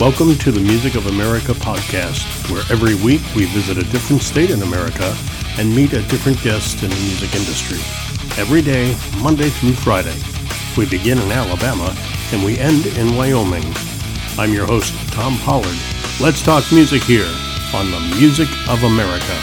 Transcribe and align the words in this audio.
Welcome 0.00 0.36
to 0.36 0.50
the 0.50 0.60
Music 0.60 0.94
of 0.94 1.08
America 1.08 1.52
podcast, 1.52 2.24
where 2.50 2.64
every 2.72 2.94
week 3.04 3.20
we 3.36 3.44
visit 3.44 3.76
a 3.76 3.82
different 3.82 4.22
state 4.22 4.48
in 4.48 4.62
America 4.62 5.14
and 5.58 5.76
meet 5.76 5.92
a 5.92 6.00
different 6.04 6.42
guest 6.42 6.82
in 6.82 6.88
the 6.88 6.96
music 6.96 7.34
industry. 7.34 7.76
Every 8.40 8.62
day, 8.62 8.96
Monday 9.20 9.50
through 9.50 9.74
Friday. 9.74 10.16
We 10.74 10.88
begin 10.88 11.18
in 11.18 11.30
Alabama 11.30 11.94
and 12.32 12.42
we 12.42 12.56
end 12.56 12.86
in 12.86 13.14
Wyoming. 13.14 13.62
I'm 14.38 14.54
your 14.54 14.64
host, 14.64 14.94
Tom 15.12 15.36
Pollard. 15.40 15.76
Let's 16.18 16.42
talk 16.42 16.64
music 16.72 17.02
here 17.02 17.30
on 17.74 17.90
the 17.90 18.00
Music 18.16 18.48
of 18.70 18.82
America. 18.82 19.36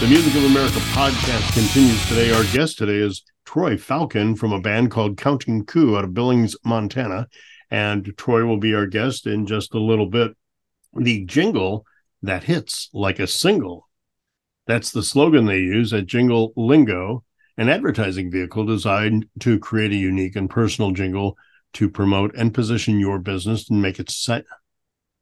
The 0.00 0.08
Music 0.08 0.34
of 0.34 0.50
America 0.50 0.80
podcast 0.90 1.52
continues 1.54 2.04
today. 2.08 2.32
Our 2.32 2.42
guest 2.52 2.78
today 2.78 2.98
is 2.98 3.22
Troy 3.44 3.76
Falcon 3.76 4.34
from 4.34 4.52
a 4.52 4.60
band 4.60 4.90
called 4.90 5.16
Counting 5.16 5.64
Coup 5.64 5.96
out 5.96 6.02
of 6.02 6.12
Billings, 6.12 6.56
Montana. 6.64 7.28
And 7.74 8.16
Troy 8.16 8.44
will 8.44 8.58
be 8.58 8.72
our 8.72 8.86
guest 8.86 9.26
in 9.26 9.46
just 9.46 9.74
a 9.74 9.80
little 9.80 10.06
bit. 10.06 10.36
The 10.96 11.24
jingle 11.24 11.84
that 12.22 12.44
hits 12.44 12.88
like 12.92 13.18
a 13.18 13.26
single. 13.26 13.88
That's 14.68 14.92
the 14.92 15.02
slogan 15.02 15.46
they 15.46 15.58
use 15.58 15.92
at 15.92 16.06
Jingle 16.06 16.52
Lingo, 16.54 17.24
an 17.56 17.68
advertising 17.68 18.30
vehicle 18.30 18.64
designed 18.64 19.26
to 19.40 19.58
create 19.58 19.90
a 19.90 19.96
unique 19.96 20.36
and 20.36 20.48
personal 20.48 20.92
jingle 20.92 21.36
to 21.72 21.90
promote 21.90 22.32
and 22.36 22.54
position 22.54 23.00
your 23.00 23.18
business 23.18 23.68
and 23.68 23.82
make 23.82 23.98
it 23.98 24.08
set 24.08 24.44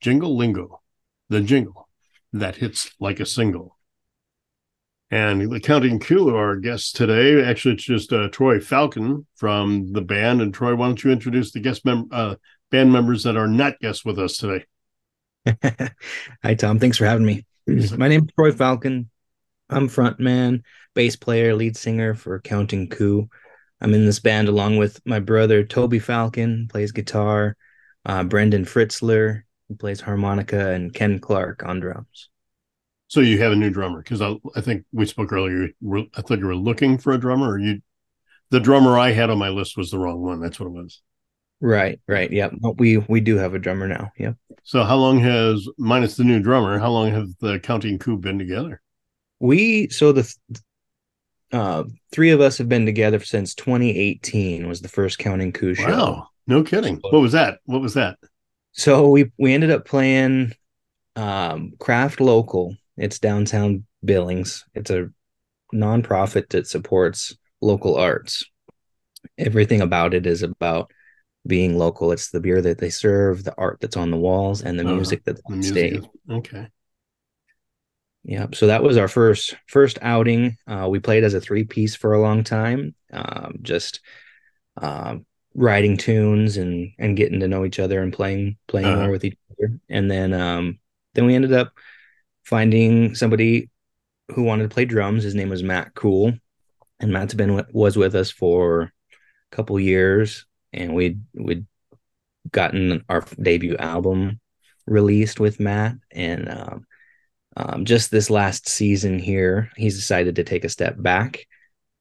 Jingle 0.00 0.36
Lingo, 0.36 0.80
the 1.28 1.40
jingle 1.42 1.88
that 2.32 2.56
hits 2.56 2.90
like 2.98 3.20
a 3.20 3.26
single. 3.26 3.78
And 5.10 5.52
the 5.52 5.60
Counting 5.60 6.00
Coup, 6.00 6.34
our 6.34 6.56
guest 6.56 6.96
today, 6.96 7.44
actually, 7.44 7.74
it's 7.74 7.84
just 7.84 8.12
uh, 8.14 8.28
Troy 8.28 8.60
Falcon 8.60 9.26
from 9.36 9.92
the 9.92 10.00
band. 10.00 10.40
And 10.40 10.54
Troy, 10.54 10.74
why 10.74 10.86
don't 10.86 11.04
you 11.04 11.10
introduce 11.10 11.52
the 11.52 11.60
guest 11.60 11.84
mem- 11.84 12.08
uh, 12.10 12.36
band 12.70 12.90
members 12.90 13.24
that 13.24 13.36
are 13.36 13.46
not 13.46 13.78
guests 13.78 14.06
with 14.06 14.18
us 14.18 14.38
today? 14.38 14.64
Hi, 16.42 16.54
Tom. 16.54 16.78
Thanks 16.78 16.96
for 16.96 17.04
having 17.04 17.26
me. 17.26 17.44
My 17.66 18.08
name 18.08 18.24
is 18.24 18.30
Troy 18.34 18.52
Falcon. 18.52 19.10
I'm 19.68 19.88
frontman, 19.88 20.62
bass 20.94 21.16
player, 21.16 21.54
lead 21.54 21.76
singer 21.76 22.14
for 22.14 22.40
Counting 22.40 22.88
Coup. 22.88 23.28
I'm 23.82 23.94
in 23.94 24.06
this 24.06 24.20
band 24.20 24.48
along 24.48 24.78
with 24.78 25.00
my 25.04 25.20
brother 25.20 25.62
Toby 25.62 25.98
Falcon, 25.98 26.68
plays 26.70 26.92
guitar, 26.92 27.56
uh, 28.06 28.24
Brendan 28.24 28.64
Fritzler, 28.64 29.44
who 29.72 29.76
plays 29.76 30.00
harmonica, 30.00 30.70
and 30.70 30.92
Ken 30.92 31.18
Clark 31.18 31.64
on 31.64 31.80
drums. 31.80 32.28
So 33.08 33.20
you 33.20 33.38
have 33.38 33.52
a 33.52 33.56
new 33.56 33.70
drummer 33.70 34.02
because 34.02 34.20
I, 34.20 34.36
I 34.54 34.60
think 34.60 34.84
we 34.92 35.06
spoke 35.06 35.32
earlier. 35.32 35.68
I 36.14 36.20
thought 36.22 36.38
you 36.38 36.46
were 36.46 36.54
looking 36.54 36.98
for 36.98 37.12
a 37.12 37.18
drummer, 37.18 37.52
or 37.52 37.58
you. 37.58 37.80
The 38.50 38.60
drummer 38.60 38.98
I 38.98 39.12
had 39.12 39.30
on 39.30 39.38
my 39.38 39.48
list 39.48 39.78
was 39.78 39.90
the 39.90 39.98
wrong 39.98 40.20
one. 40.20 40.40
That's 40.40 40.60
what 40.60 40.66
it 40.66 40.72
was. 40.72 41.00
Right, 41.62 42.00
right. 42.06 42.30
Yep. 42.30 42.54
We 42.76 42.98
we 42.98 43.20
do 43.20 43.36
have 43.36 43.54
a 43.54 43.58
drummer 43.58 43.88
now. 43.88 44.10
Yep. 44.18 44.36
So 44.62 44.84
how 44.84 44.96
long 44.96 45.20
has 45.20 45.66
minus 45.78 46.16
the 46.16 46.24
new 46.24 46.40
drummer? 46.40 46.78
How 46.78 46.90
long 46.90 47.12
have 47.12 47.28
the 47.40 47.60
Counting 47.60 47.98
Coup 47.98 48.18
been 48.18 48.38
together? 48.38 48.82
We 49.40 49.88
so 49.88 50.12
the 50.12 50.34
uh, 51.52 51.84
three 52.10 52.30
of 52.30 52.40
us 52.40 52.58
have 52.58 52.68
been 52.68 52.84
together 52.86 53.20
since 53.20 53.54
2018 53.54 54.68
was 54.68 54.80
the 54.80 54.88
first 54.88 55.18
Counting 55.18 55.52
Coup 55.52 55.74
show. 55.74 55.88
Wow, 55.88 56.28
no 56.46 56.62
kidding. 56.62 56.96
What 56.96 57.20
was 57.20 57.32
that? 57.32 57.58
What 57.64 57.80
was 57.80 57.94
that? 57.94 58.18
So 58.72 59.08
we 59.08 59.30
we 59.38 59.52
ended 59.52 59.70
up 59.70 59.84
playing 59.84 60.52
um, 61.16 61.72
Craft 61.78 62.20
Local. 62.20 62.76
It's 62.96 63.18
downtown 63.18 63.84
Billings. 64.04 64.64
It's 64.74 64.90
a 64.90 65.10
nonprofit 65.74 66.50
that 66.50 66.66
supports 66.66 67.36
local 67.60 67.96
arts. 67.96 68.44
Everything 69.38 69.80
about 69.80 70.14
it 70.14 70.26
is 70.26 70.42
about 70.42 70.90
being 71.46 71.78
local. 71.78 72.12
It's 72.12 72.30
the 72.30 72.40
beer 72.40 72.60
that 72.60 72.78
they 72.78 72.90
serve, 72.90 73.44
the 73.44 73.54
art 73.56 73.78
that's 73.80 73.96
on 73.96 74.10
the 74.10 74.16
walls, 74.16 74.62
and 74.62 74.78
the 74.78 74.86
uh, 74.86 74.94
music 74.94 75.22
that's 75.24 75.42
on 75.46 75.62
stage. 75.62 76.02
Okay. 76.30 76.68
Yeah, 78.24 78.46
so 78.54 78.68
that 78.68 78.84
was 78.84 78.96
our 78.96 79.08
first 79.08 79.56
first 79.66 79.98
outing. 80.00 80.56
Uh, 80.66 80.86
we 80.88 81.00
played 81.00 81.24
as 81.24 81.34
a 81.34 81.40
three 81.40 81.64
piece 81.64 81.96
for 81.96 82.12
a 82.12 82.20
long 82.20 82.44
time, 82.44 82.94
um, 83.12 83.58
just 83.62 84.00
uh, 84.80 85.16
writing 85.54 85.96
tunes 85.96 86.56
and 86.56 86.92
and 86.98 87.16
getting 87.16 87.40
to 87.40 87.48
know 87.48 87.64
each 87.64 87.78
other 87.78 88.02
and 88.02 88.12
playing 88.12 88.56
playing 88.68 88.86
uh-huh. 88.86 89.02
more 89.02 89.10
with 89.10 89.24
each 89.24 89.38
other. 89.52 89.78
And 89.88 90.10
then 90.10 90.32
um, 90.32 90.78
then 91.14 91.26
we 91.26 91.34
ended 91.34 91.52
up 91.52 91.72
finding 92.44 93.14
somebody 93.14 93.70
who 94.34 94.42
wanted 94.42 94.64
to 94.64 94.74
play 94.74 94.84
drums. 94.84 95.24
His 95.24 95.34
name 95.34 95.48
was 95.48 95.62
Matt 95.62 95.94
Cool, 95.94 96.34
and 97.00 97.12
Matt's 97.12 97.34
been 97.34 97.64
was 97.72 97.96
with 97.96 98.14
us 98.14 98.30
for 98.30 98.82
a 98.82 99.56
couple 99.56 99.78
years, 99.78 100.46
and 100.72 100.94
we 100.94 101.18
we'd 101.34 101.66
gotten 102.50 103.04
our 103.08 103.24
debut 103.40 103.76
album 103.76 104.40
released 104.86 105.38
with 105.38 105.60
Matt, 105.60 105.96
and 106.10 106.48
um, 106.48 106.86
um, 107.56 107.84
just 107.84 108.10
this 108.10 108.30
last 108.30 108.68
season 108.68 109.18
here, 109.18 109.70
he's 109.76 109.96
decided 109.96 110.36
to 110.36 110.44
take 110.44 110.64
a 110.64 110.70
step 110.70 110.94
back, 110.98 111.46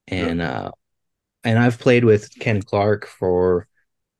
and 0.07 0.39
yeah. 0.39 0.51
uh, 0.51 0.71
and 1.43 1.59
I've 1.59 1.79
played 1.79 2.05
with 2.05 2.37
Ken 2.39 2.61
Clark 2.61 3.07
for 3.07 3.67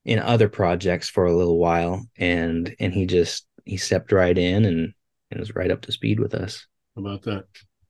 in 0.04 0.20
other 0.20 0.50
projects 0.50 1.10
for 1.10 1.26
a 1.26 1.36
little 1.36 1.58
while, 1.58 2.06
and 2.18 2.76
and 2.80 2.94
he 2.94 3.06
just 3.06 3.46
he 3.66 3.78
stepped 3.78 4.12
right 4.12 4.38
in 4.38 4.66
and 4.66 4.94
and 5.30 5.40
was 5.40 5.56
right 5.56 5.72
up 5.72 5.82
to 5.82 5.92
speed 5.92 6.20
with 6.20 6.34
us. 6.34 6.66
How 6.96 7.04
about 7.04 7.24
that? 7.24 7.46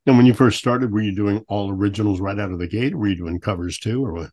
And 0.05 0.17
when 0.17 0.25
you 0.25 0.33
first 0.33 0.57
started, 0.59 0.91
were 0.91 1.01
you 1.01 1.15
doing 1.15 1.43
all 1.47 1.71
originals 1.71 2.19
right 2.19 2.39
out 2.39 2.51
of 2.51 2.59
the 2.59 2.67
gate, 2.67 2.93
or 2.93 2.97
were 2.97 3.07
you 3.07 3.15
doing 3.15 3.39
covers 3.39 3.77
too, 3.77 4.03
or 4.03 4.13
what? 4.13 4.29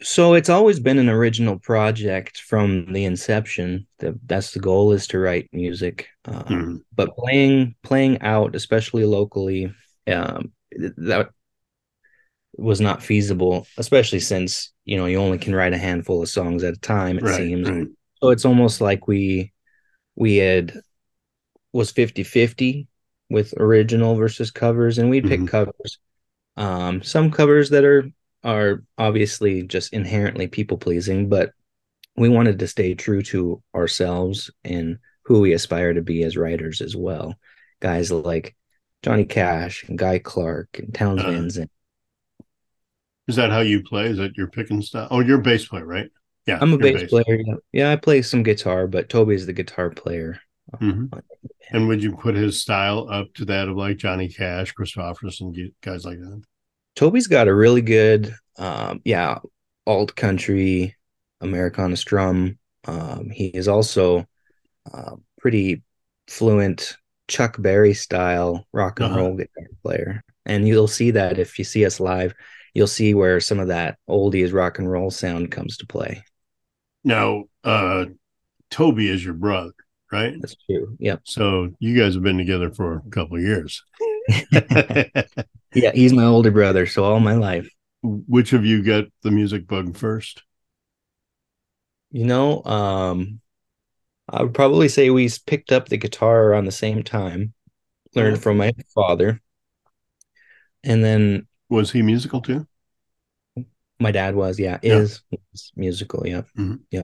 So 0.00 0.34
it's 0.34 0.48
always 0.48 0.78
been 0.78 0.98
an 0.98 1.08
original 1.08 1.58
project 1.58 2.40
from 2.42 2.92
the 2.92 3.04
inception. 3.04 3.86
The, 3.98 4.18
that's 4.26 4.52
the 4.52 4.60
goal 4.60 4.92
is 4.92 5.08
to 5.08 5.18
write 5.18 5.48
music, 5.52 6.08
um, 6.24 6.34
mm-hmm. 6.34 6.76
but 6.94 7.16
playing 7.16 7.74
playing 7.82 8.22
out, 8.22 8.54
especially 8.54 9.04
locally, 9.04 9.72
um, 10.06 10.52
that 10.72 11.30
was 12.58 12.80
not 12.80 13.02
feasible. 13.02 13.66
Especially 13.76 14.20
since 14.20 14.72
you 14.84 14.96
know 14.96 15.06
you 15.06 15.18
only 15.18 15.38
can 15.38 15.54
write 15.54 15.72
a 15.72 15.78
handful 15.78 16.22
of 16.22 16.28
songs 16.28 16.64
at 16.64 16.74
a 16.74 16.80
time. 16.80 17.18
It 17.18 17.24
right, 17.24 17.36
seems 17.36 17.70
right. 17.70 17.86
so. 18.22 18.30
It's 18.30 18.44
almost 18.44 18.80
like 18.80 19.06
we 19.06 19.52
we 20.16 20.36
had 20.36 20.80
was 21.72 21.92
50-50 21.92 22.86
with 23.30 23.54
original 23.58 24.16
versus 24.16 24.50
covers, 24.50 24.98
and 24.98 25.10
we'd 25.10 25.24
mm-hmm. 25.24 25.44
pick 25.44 25.50
covers. 25.50 25.98
Um, 26.56 27.02
some 27.02 27.30
covers 27.30 27.70
that 27.70 27.84
are 27.84 28.10
are 28.44 28.82
obviously 28.96 29.62
just 29.62 29.92
inherently 29.92 30.48
people 30.48 30.78
pleasing, 30.78 31.28
but 31.28 31.52
we 32.16 32.28
wanted 32.28 32.58
to 32.58 32.66
stay 32.66 32.94
true 32.94 33.22
to 33.22 33.62
ourselves 33.74 34.50
and 34.64 34.98
who 35.22 35.40
we 35.40 35.52
aspire 35.52 35.94
to 35.94 36.02
be 36.02 36.22
as 36.24 36.36
writers 36.36 36.80
as 36.80 36.96
well. 36.96 37.34
Guys 37.80 38.10
like 38.10 38.56
Johnny 39.02 39.24
Cash 39.24 39.84
and 39.84 39.98
Guy 39.98 40.18
Clark 40.18 40.78
and 40.78 40.92
Townes 40.92 41.58
uh, 41.58 41.66
is 43.28 43.36
that 43.36 43.50
how 43.50 43.60
you 43.60 43.82
play? 43.82 44.06
Is 44.06 44.18
that 44.18 44.36
your 44.36 44.48
picking 44.48 44.82
style? 44.82 45.08
Oh, 45.10 45.20
you're 45.20 45.38
a 45.38 45.42
bass 45.42 45.66
player, 45.66 45.86
right? 45.86 46.10
Yeah, 46.46 46.58
I'm 46.60 46.72
a 46.72 46.78
bass, 46.78 47.02
bass, 47.02 47.10
player. 47.10 47.40
Yeah. 47.46 47.54
yeah, 47.72 47.92
I 47.92 47.96
play 47.96 48.22
some 48.22 48.42
guitar, 48.42 48.86
but 48.86 49.10
Toby's 49.10 49.44
the 49.44 49.52
guitar 49.52 49.90
player. 49.90 50.40
Mm-hmm. 50.80 51.18
And 51.70 51.88
would 51.88 52.02
you 52.02 52.16
put 52.16 52.34
his 52.34 52.60
style 52.60 53.06
up 53.10 53.32
to 53.34 53.44
that 53.46 53.68
of 53.68 53.76
like 53.76 53.98
Johnny 53.98 54.28
Cash, 54.28 54.74
Kristofferson, 54.74 55.72
guys 55.82 56.04
like 56.04 56.18
that? 56.18 56.42
Toby's 56.96 57.26
got 57.26 57.48
a 57.48 57.54
really 57.54 57.82
good, 57.82 58.34
um, 58.56 59.00
yeah, 59.04 59.38
alt 59.86 60.16
country, 60.16 60.96
Americana 61.40 61.96
strum. 61.96 62.58
Um, 62.86 63.28
he 63.30 63.48
is 63.48 63.68
also 63.68 64.26
uh, 64.92 65.16
pretty 65.38 65.82
fluent 66.26 66.96
Chuck 67.28 67.56
Berry 67.58 67.92
style 67.92 68.66
rock 68.72 69.00
and 69.00 69.10
uh-huh. 69.10 69.20
roll 69.20 69.36
guitar 69.36 69.68
player, 69.82 70.24
and 70.46 70.66
you'll 70.66 70.88
see 70.88 71.10
that 71.10 71.38
if 71.38 71.58
you 71.58 71.64
see 71.64 71.84
us 71.84 72.00
live, 72.00 72.34
you'll 72.78 72.86
see 72.86 73.12
where 73.12 73.40
some 73.40 73.58
of 73.58 73.66
that 73.66 73.98
oldies 74.08 74.54
rock 74.54 74.78
and 74.78 74.88
roll 74.88 75.10
sound 75.10 75.50
comes 75.50 75.76
to 75.78 75.86
play. 75.86 76.22
Now, 77.02 77.46
uh, 77.64 78.04
Toby 78.70 79.08
is 79.08 79.24
your 79.24 79.34
brother, 79.34 79.72
right? 80.12 80.36
That's 80.40 80.54
true. 80.64 80.96
Yep. 81.00 81.22
So 81.24 81.70
you 81.80 81.98
guys 81.98 82.14
have 82.14 82.22
been 82.22 82.38
together 82.38 82.70
for 82.70 83.02
a 83.04 83.10
couple 83.10 83.36
of 83.36 83.42
years. 83.42 83.82
yeah, 85.74 85.90
he's 85.92 86.12
my 86.12 86.22
older 86.22 86.52
brother, 86.52 86.86
so 86.86 87.02
all 87.02 87.18
my 87.18 87.34
life. 87.34 87.68
Which 88.04 88.52
of 88.52 88.64
you 88.64 88.84
got 88.84 89.06
the 89.24 89.32
music 89.32 89.66
bug 89.66 89.96
first? 89.96 90.44
You 92.12 92.26
know, 92.26 92.62
um, 92.62 93.40
I 94.28 94.44
would 94.44 94.54
probably 94.54 94.88
say 94.88 95.10
we 95.10 95.28
picked 95.46 95.72
up 95.72 95.88
the 95.88 95.96
guitar 95.96 96.44
around 96.44 96.66
the 96.66 96.72
same 96.72 97.02
time, 97.02 97.54
learned 98.14 98.40
from 98.40 98.56
my 98.56 98.72
father. 98.94 99.40
And 100.84 101.02
then 101.02 101.48
was 101.68 101.90
he 101.90 102.02
musical 102.02 102.40
too? 102.40 102.66
My 104.00 104.12
dad 104.12 104.34
was, 104.34 104.58
yeah, 104.58 104.78
yeah. 104.82 104.98
is 104.98 105.22
musical, 105.74 106.26
yeah. 106.26 106.42
Mm-hmm. 106.56 106.76
Yeah. 106.90 107.02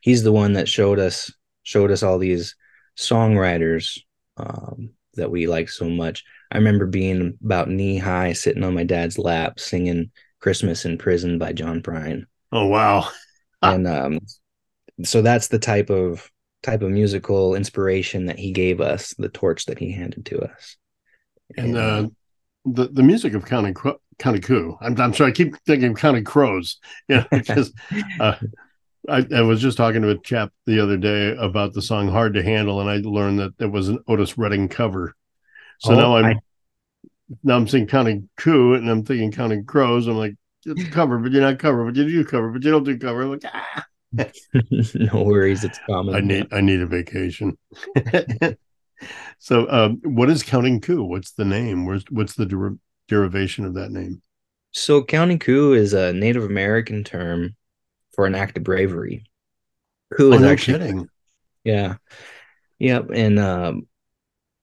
He's 0.00 0.22
the 0.22 0.32
one 0.32 0.52
that 0.54 0.68
showed 0.68 0.98
us 0.98 1.32
showed 1.64 1.90
us 1.90 2.02
all 2.02 2.18
these 2.18 2.56
songwriters 2.96 3.98
um, 4.36 4.90
that 5.14 5.30
we 5.30 5.46
like 5.46 5.68
so 5.68 5.88
much. 5.88 6.24
I 6.50 6.58
remember 6.58 6.86
being 6.86 7.38
about 7.44 7.68
knee 7.70 7.98
high, 7.98 8.32
sitting 8.32 8.64
on 8.64 8.74
my 8.74 8.84
dad's 8.84 9.18
lap, 9.18 9.58
singing 9.58 10.10
"Christmas 10.40 10.84
in 10.84 10.98
Prison" 10.98 11.38
by 11.38 11.52
John 11.52 11.82
Prine. 11.82 12.24
Oh 12.52 12.66
wow! 12.66 13.08
and 13.62 13.86
um, 13.86 14.20
so 15.02 15.22
that's 15.22 15.48
the 15.48 15.58
type 15.58 15.90
of 15.90 16.30
type 16.62 16.82
of 16.82 16.90
musical 16.90 17.54
inspiration 17.54 18.26
that 18.26 18.38
he 18.38 18.52
gave 18.52 18.80
us, 18.80 19.14
the 19.18 19.28
torch 19.28 19.66
that 19.66 19.78
he 19.78 19.90
handed 19.90 20.24
to 20.26 20.40
us. 20.40 20.76
And, 21.56 21.76
uh, 21.76 22.08
the 22.64 22.88
the 22.88 23.02
music 23.02 23.34
of 23.34 23.44
Counting 23.44 23.74
Counting 24.18 24.42
Coup. 24.42 24.76
I'm 24.80 24.98
I'm 25.00 25.14
sorry, 25.14 25.30
I 25.30 25.34
keep 25.34 25.56
thinking 25.66 25.94
Counting 25.94 26.24
Crows. 26.24 26.78
Yeah, 27.08 27.24
because 27.30 27.72
uh, 28.20 28.36
I, 29.08 29.26
I 29.34 29.40
was 29.42 29.60
just 29.60 29.76
talking 29.76 30.02
to 30.02 30.10
a 30.10 30.18
chap 30.18 30.52
the 30.66 30.80
other 30.80 30.96
day 30.96 31.34
about 31.36 31.72
the 31.72 31.82
song 31.82 32.08
"Hard 32.08 32.34
to 32.34 32.42
Handle," 32.42 32.80
and 32.80 32.88
I 32.88 32.96
learned 32.98 33.40
that 33.40 33.54
it 33.58 33.70
was 33.70 33.88
an 33.88 33.98
Otis 34.06 34.38
Redding 34.38 34.68
cover. 34.68 35.14
So 35.80 35.92
oh, 35.92 35.96
now 35.96 36.16
I'm 36.16 36.24
I... 36.24 36.34
now 37.42 37.56
I'm 37.56 37.66
saying 37.66 37.88
Counting 37.88 38.28
Coup, 38.36 38.74
and 38.74 38.88
I'm 38.88 39.04
thinking 39.04 39.32
Counting 39.32 39.64
Crows. 39.64 40.06
I'm 40.06 40.16
like, 40.16 40.36
it's 40.64 40.84
a 40.84 40.90
cover, 40.90 41.18
but 41.18 41.32
you're 41.32 41.42
not 41.42 41.58
cover, 41.58 41.84
but 41.84 41.96
you 41.96 42.04
do 42.04 42.24
cover, 42.24 42.50
but 42.50 42.62
you 42.62 42.70
don't 42.70 42.84
do 42.84 42.98
cover. 42.98 43.22
I'm 43.22 43.30
like, 43.30 43.44
ah. 43.52 43.86
no 44.94 45.22
worries, 45.22 45.64
it's 45.64 45.78
common. 45.86 46.14
I 46.14 46.20
need 46.20 46.46
I 46.52 46.60
need 46.60 46.80
a 46.80 46.86
vacation. 46.86 47.58
so, 49.38 49.68
um, 49.70 50.00
what 50.04 50.30
is 50.30 50.42
Counting 50.42 50.80
Coup? 50.80 51.04
What's 51.04 51.32
the 51.32 51.44
name? 51.44 51.86
Where's 51.86 52.04
what's 52.10 52.34
the 52.34 52.46
der- 52.46 52.76
derivation 53.08 53.64
of 53.64 53.74
that 53.74 53.90
name? 53.90 54.22
So, 54.72 55.02
Counting 55.02 55.38
Coup 55.38 55.74
is 55.74 55.92
a 55.92 56.12
Native 56.12 56.44
American 56.44 57.04
term 57.04 57.56
for 58.14 58.26
an 58.26 58.34
act 58.34 58.56
of 58.56 58.64
bravery. 58.64 59.24
Coup 60.16 60.32
oh, 60.32 60.36
is 60.36 60.40
no 60.40 60.48
actually 60.48 60.78
kidding. 60.78 61.08
Yeah. 61.64 61.96
Yep. 62.78 63.10
And 63.14 63.38
um, 63.38 63.86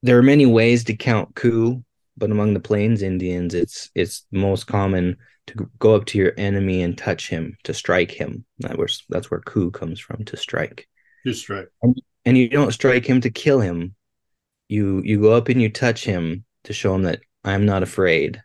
there 0.04 0.18
are 0.18 0.24
many 0.24 0.46
ways 0.46 0.84
to 0.86 0.96
count 0.96 1.36
coup, 1.36 1.84
but 2.18 2.32
among 2.32 2.54
the 2.54 2.60
Plains 2.60 3.02
Indians, 3.02 3.54
it's 3.54 3.90
it's 3.96 4.26
most 4.32 4.68
common 4.68 5.18
to 5.48 5.70
go 5.80 5.96
up 5.96 6.06
to 6.06 6.18
your 6.18 6.34
enemy 6.38 6.84
and 6.84 6.98
touch 6.98 7.30
him, 7.30 7.58
to 7.64 7.74
strike 7.74 8.12
him. 8.12 8.46
That 8.60 8.78
was 8.78 9.04
that's 9.10 9.32
where 9.32 9.40
coup 9.42 9.72
comes 9.72 10.00
from, 10.00 10.26
to 10.26 10.38
strike. 10.38 10.88
To 11.26 11.34
strike. 11.34 11.70
And, 11.82 12.00
and 12.26 12.38
you 12.38 12.50
don't 12.50 12.74
strike 12.74 13.06
him 13.06 13.22
to 13.22 13.30
kill 13.30 13.60
him. 13.60 13.96
You 14.70 15.02
you 15.04 15.20
go 15.20 15.34
up 15.34 15.50
and 15.50 15.62
you 15.62 15.70
touch 15.70 16.06
him 16.06 16.46
to 16.64 16.74
show 16.74 16.96
him 16.96 17.04
that 17.04 17.20
I'm 17.44 17.66
not 17.66 17.84
afraid. 17.84 18.42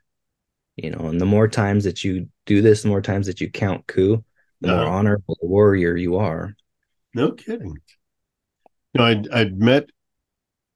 You 0.76 0.90
know, 0.90 1.06
and 1.06 1.20
the 1.20 1.26
more 1.26 1.46
times 1.46 1.84
that 1.84 2.02
you 2.02 2.28
do 2.46 2.60
this, 2.60 2.82
the 2.82 2.88
more 2.88 3.02
times 3.02 3.26
that 3.26 3.40
you 3.40 3.48
count 3.48 3.86
coup, 3.86 4.24
the 4.60 4.68
more 4.68 4.86
honorable 4.86 5.38
warrior 5.40 5.96
you 5.96 6.16
are. 6.16 6.56
No 7.14 7.30
kidding. 7.30 7.78
No, 8.94 9.04
I'd, 9.04 9.28
I'd 9.28 9.58
met 9.58 9.90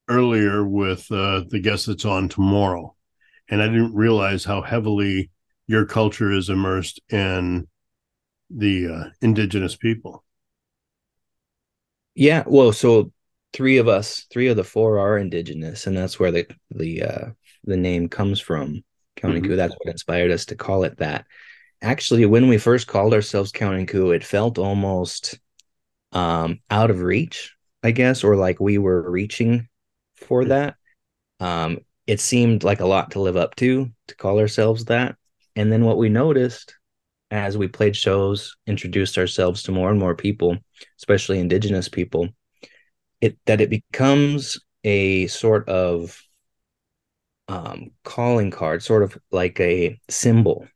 earlier 0.09 0.65
with 0.65 1.11
uh, 1.11 1.45
the 1.49 1.61
guest 1.61 1.87
that's 1.87 2.05
on 2.05 2.29
tomorrow, 2.29 2.95
and 3.49 3.61
I 3.61 3.67
didn't 3.67 3.95
realize 3.95 4.45
how 4.45 4.63
heavily 4.63 5.31
your 5.67 5.85
culture 5.85 6.33
is 6.33 6.49
immersed 6.49 7.01
in 7.11 7.67
the 8.51 8.89
uh, 8.89 9.05
indigenous 9.21 9.77
people. 9.77 10.25
Yeah, 12.15 12.45
well, 12.47 12.73
so 12.73 13.13
three 13.53 13.79
of 13.79 13.89
us, 13.89 14.27
three 14.31 14.49
of 14.49 14.57
the 14.57 14.65
four 14.65 14.99
are 14.99 15.19
indigenous, 15.19 15.87
and 15.87 15.97
that's 15.97 16.19
where 16.19 16.31
the 16.31 16.47
the 16.71 17.03
uh, 17.03 17.27
the 17.65 17.77
name 17.77 18.09
comes 18.09 18.41
from. 18.41 18.83
County 19.17 19.41
mm-hmm. 19.41 19.57
That's 19.57 19.75
what 19.75 19.91
inspired 19.91 20.31
us 20.31 20.47
to 20.47 20.57
call 20.57 20.85
it 20.85 20.99
that 20.99 21.27
actually 21.83 22.27
when 22.27 22.49
we 22.49 22.59
first 22.59 22.87
called 22.87 23.15
ourselves 23.15 23.53
counting 23.53 23.87
coup 23.87 24.11
it 24.11 24.25
felt 24.25 24.59
almost 24.59 25.39
um 26.13 26.59
out 26.71 26.91
of 26.91 27.03
reach 27.03 27.55
i 27.83 27.91
guess 27.91 28.25
or 28.25 28.37
like 28.37 28.59
we 28.61 28.79
were 28.79 29.09
reaching 29.11 29.69
for 30.17 30.45
that 30.47 30.75
um 31.41 31.79
it 32.07 32.21
seemed 32.21 32.65
like 32.65 32.81
a 32.81 32.87
lot 32.87 33.13
to 33.13 33.21
live 33.21 33.37
up 33.37 33.55
to 33.55 33.91
to 34.09 34.17
call 34.17 34.39
ourselves 34.39 34.87
that 34.87 35.15
and 35.55 35.71
then 35.71 35.85
what 35.85 35.99
we 35.99 36.09
noticed 36.09 36.75
as 37.31 37.57
we 37.59 37.69
played 37.69 37.95
shows 37.95 38.57
introduced 38.67 39.19
ourselves 39.19 39.63
to 39.63 39.73
more 39.73 39.91
and 39.91 40.01
more 40.01 40.15
people 40.15 40.57
especially 40.99 41.39
indigenous 41.39 41.89
people 41.89 42.29
it 43.21 43.39
that 43.47 43.61
it 43.61 43.71
becomes 43.71 44.59
a 44.85 45.27
sort 45.27 45.69
of 45.69 46.23
um 47.49 47.91
calling 48.05 48.51
card 48.51 48.83
sort 48.83 49.03
of 49.03 49.19
like 49.31 49.59
a 49.61 49.99
symbol 50.09 50.67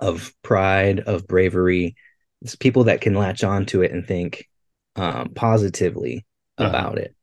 of 0.00 0.32
pride, 0.42 1.00
of 1.00 1.26
bravery. 1.26 1.96
It's 2.42 2.54
people 2.54 2.84
that 2.84 3.00
can 3.00 3.14
latch 3.14 3.42
onto 3.42 3.82
it 3.82 3.90
and 3.90 4.06
think 4.06 4.48
um, 4.96 5.30
positively 5.34 6.24
uh-huh. 6.56 6.68
about 6.68 6.98
it. 6.98 7.14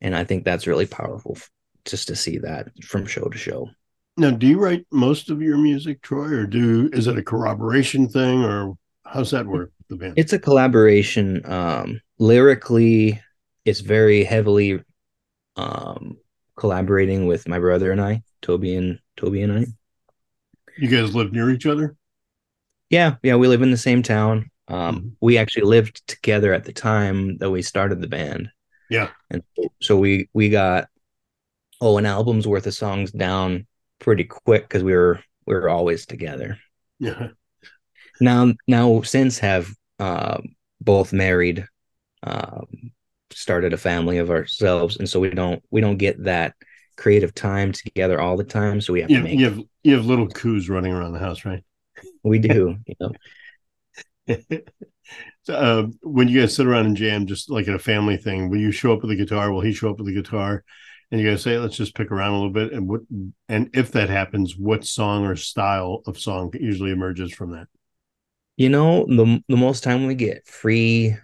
And 0.00 0.16
I 0.16 0.24
think 0.24 0.44
that's 0.44 0.66
really 0.66 0.86
powerful 0.86 1.36
just 1.84 2.08
to 2.08 2.16
see 2.16 2.38
that 2.38 2.68
from 2.82 3.06
show 3.06 3.28
to 3.28 3.38
show. 3.38 3.68
Now, 4.16 4.30
do 4.30 4.46
you 4.46 4.58
write 4.58 4.86
most 4.92 5.30
of 5.30 5.40
your 5.40 5.56
music, 5.56 6.02
Troy, 6.02 6.28
or 6.32 6.46
do 6.46 6.90
is 6.92 7.06
it 7.06 7.18
a 7.18 7.22
corroboration 7.22 8.08
thing, 8.08 8.42
or 8.42 8.76
how's 9.06 9.30
that 9.30 9.46
work? 9.46 9.72
The 9.88 9.96
band? 9.96 10.14
It's 10.16 10.34
a 10.34 10.38
collaboration. 10.38 11.40
Um, 11.50 12.00
lyrically, 12.18 13.20
it's 13.64 13.80
very 13.80 14.24
heavily 14.24 14.82
um, 15.56 16.16
collaborating 16.56 17.26
with 17.26 17.48
my 17.48 17.58
brother 17.58 17.92
and 17.92 18.00
I, 18.00 18.22
Toby 18.40 18.74
and 18.76 18.98
Toby 19.16 19.42
and 19.42 19.52
I. 19.52 19.66
You 20.78 20.88
guys 20.88 21.14
live 21.14 21.32
near 21.32 21.50
each 21.50 21.66
other? 21.66 21.96
Yeah, 22.90 23.16
yeah, 23.22 23.36
we 23.36 23.48
live 23.48 23.62
in 23.62 23.70
the 23.70 23.76
same 23.76 24.02
town. 24.02 24.50
Um, 24.68 24.96
mm-hmm. 24.96 25.08
we 25.20 25.38
actually 25.38 25.64
lived 25.64 26.06
together 26.06 26.52
at 26.52 26.64
the 26.64 26.72
time 26.72 27.38
that 27.38 27.50
we 27.50 27.62
started 27.62 28.00
the 28.00 28.08
band. 28.08 28.50
Yeah, 28.90 29.08
and 29.30 29.42
so 29.80 29.96
we 29.96 30.28
we 30.34 30.50
got 30.50 30.88
oh 31.80 31.98
an 31.98 32.06
album's 32.06 32.46
worth 32.46 32.66
of 32.66 32.74
songs 32.74 33.10
down 33.10 33.66
pretty 33.98 34.24
quick 34.24 34.62
because 34.64 34.82
we 34.82 34.92
were 34.92 35.20
we 35.46 35.54
were 35.54 35.68
always 35.68 36.06
together. 36.06 36.58
Yeah. 36.98 37.28
Now 38.20 38.52
now 38.68 39.02
since 39.02 39.38
have 39.38 39.70
uh, 39.98 40.40
both 40.80 41.12
married, 41.12 41.66
um, 42.22 42.92
started 43.34 43.72
a 43.72 43.78
family 43.78 44.18
of 44.18 44.30
ourselves, 44.30 44.96
and 44.96 45.08
so 45.08 45.20
we 45.20 45.30
don't 45.30 45.62
we 45.70 45.80
don't 45.80 45.98
get 45.98 46.22
that 46.24 46.54
creative 46.96 47.34
time 47.34 47.72
together 47.72 48.20
all 48.20 48.36
the 48.36 48.44
time. 48.44 48.80
So 48.80 48.92
we 48.92 49.00
have 49.00 49.10
you, 49.10 49.18
to 49.18 49.22
make 49.24 49.38
you 49.38 49.44
have 49.44 49.60
you 49.82 49.94
have 49.96 50.06
little 50.06 50.28
coups 50.28 50.68
running 50.68 50.92
around 50.92 51.12
the 51.12 51.18
house, 51.18 51.44
right? 51.44 51.64
we 52.22 52.38
do 52.38 52.76
you 52.86 52.94
know. 53.00 53.12
So, 55.44 55.54
uh, 55.54 55.86
when 56.02 56.28
you 56.28 56.40
guys 56.40 56.54
sit 56.54 56.66
around 56.66 56.86
and 56.86 56.96
jam 56.96 57.26
just 57.26 57.50
like 57.50 57.66
at 57.66 57.74
a 57.74 57.78
family 57.78 58.16
thing 58.16 58.48
will 58.48 58.58
you 58.58 58.70
show 58.70 58.92
up 58.92 59.02
with 59.02 59.10
a 59.10 59.16
guitar? 59.16 59.52
Will 59.52 59.60
he 59.60 59.72
show 59.72 59.90
up 59.90 59.98
with 59.98 60.08
a 60.08 60.12
guitar? 60.12 60.64
And 61.10 61.20
you 61.20 61.28
guys 61.28 61.42
say 61.42 61.58
let's 61.58 61.76
just 61.76 61.96
pick 61.96 62.10
around 62.10 62.32
a 62.32 62.36
little 62.36 62.52
bit. 62.52 62.72
And 62.72 62.88
what 62.88 63.00
and 63.48 63.68
if 63.74 63.92
that 63.92 64.08
happens 64.08 64.56
what 64.56 64.84
song 64.84 65.26
or 65.26 65.34
style 65.34 66.02
of 66.06 66.18
song 66.18 66.52
usually 66.58 66.92
emerges 66.92 67.32
from 67.32 67.50
that? 67.52 67.66
You 68.56 68.68
know 68.68 69.04
the, 69.06 69.42
the 69.48 69.56
most 69.56 69.82
time 69.82 70.06
we 70.06 70.14
get 70.14 70.46
free 70.46 71.16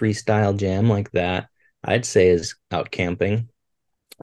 freestyle 0.00 0.56
jam 0.56 0.88
like 0.88 1.10
that 1.12 1.48
i'd 1.84 2.06
say 2.06 2.28
is 2.28 2.54
out 2.70 2.90
camping 2.90 3.48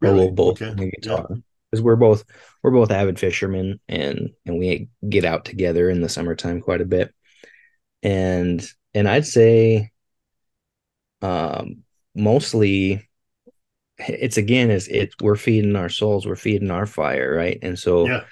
really? 0.02 0.14
or 0.14 0.18
we'll 0.18 0.32
both 0.32 0.62
okay. 0.62 0.92
guitar 1.02 1.28
yeah 1.30 1.38
because 1.70 1.82
we're 1.82 1.96
both 1.96 2.24
we're 2.64 2.72
both 2.72 2.92
avid 2.92 3.20
fishermen 3.20 3.80
and 3.88 4.30
and 4.46 4.58
we 4.58 4.90
get 5.08 5.26
out 5.26 5.46
together 5.46 5.90
in 5.90 6.02
the 6.02 6.10
summertime 6.10 6.62
quite 6.62 6.82
a 6.82 6.86
bit 6.86 7.14
and 8.04 8.66
and 8.94 9.08
i'd 9.08 9.26
say 9.26 9.92
um 11.22 11.84
mostly 12.16 13.08
it's 14.00 14.38
again 14.38 14.70
is 14.70 14.88
it 14.88 15.14
we're 15.22 15.36
feeding 15.36 15.76
our 15.76 15.90
souls 15.90 16.26
we're 16.26 16.36
feeding 16.36 16.72
our 16.72 16.86
fire 16.86 17.36
right 17.36 17.60
and 17.62 17.78
so 17.78 18.08
yeah. 18.08 18.24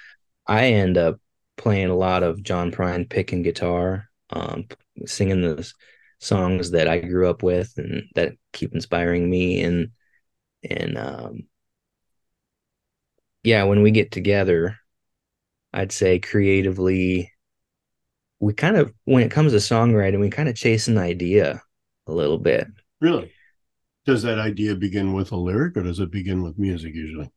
i 0.48 0.68
end 0.68 0.98
up 0.98 1.20
playing 1.58 1.90
a 1.90 1.96
lot 1.96 2.24
of 2.24 2.44
john 2.44 2.72
prine 2.72 3.10
picking 3.10 3.42
guitar 3.42 4.10
um 4.30 4.66
singing 5.06 5.42
the 5.42 5.72
songs 6.20 6.72
that 6.72 6.88
i 6.88 7.00
grew 7.00 7.30
up 7.30 7.44
with 7.44 7.74
and 7.78 8.04
that 8.16 8.34
keep 8.54 8.74
inspiring 8.74 9.30
me 9.30 9.62
and 9.62 9.90
and 10.70 10.98
um 10.98 11.44
yeah, 13.46 13.64
when 13.64 13.84
we 13.84 13.92
get 13.92 14.12
together, 14.12 14.80
I'd 15.72 15.92
say 15.92 16.18
creatively, 16.18 17.32
we 18.40 18.54
kind 18.54 18.76
of, 18.76 18.92
when 19.06 19.22
it 19.22 19.30
comes 19.32 19.52
to 19.52 19.60
songwriting, 19.60 20.20
we 20.20 20.32
kind 20.32 20.50
of 20.50 20.56
chase 20.56 20.88
an 20.88 20.98
idea 20.98 21.62
a 22.08 22.12
little 22.12 22.40
bit. 22.40 22.68
Really? 23.00 23.32
Does 24.08 24.24
that 24.24 24.40
idea 24.40 24.76
begin 24.76 25.14
with 25.14 25.32
a 25.32 25.36
lyric 25.36 25.78
or 25.78 25.84
does 25.84 26.00
it 26.00 26.10
begin 26.10 26.42
with 26.42 26.58
music 26.58 26.96
usually? 26.96 27.32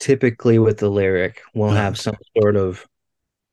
typically 0.00 0.58
with 0.58 0.78
the 0.78 0.88
lyric 0.88 1.42
we'll 1.54 1.70
have 1.84 1.96
some 1.96 2.16
sort 2.36 2.56
of 2.56 2.84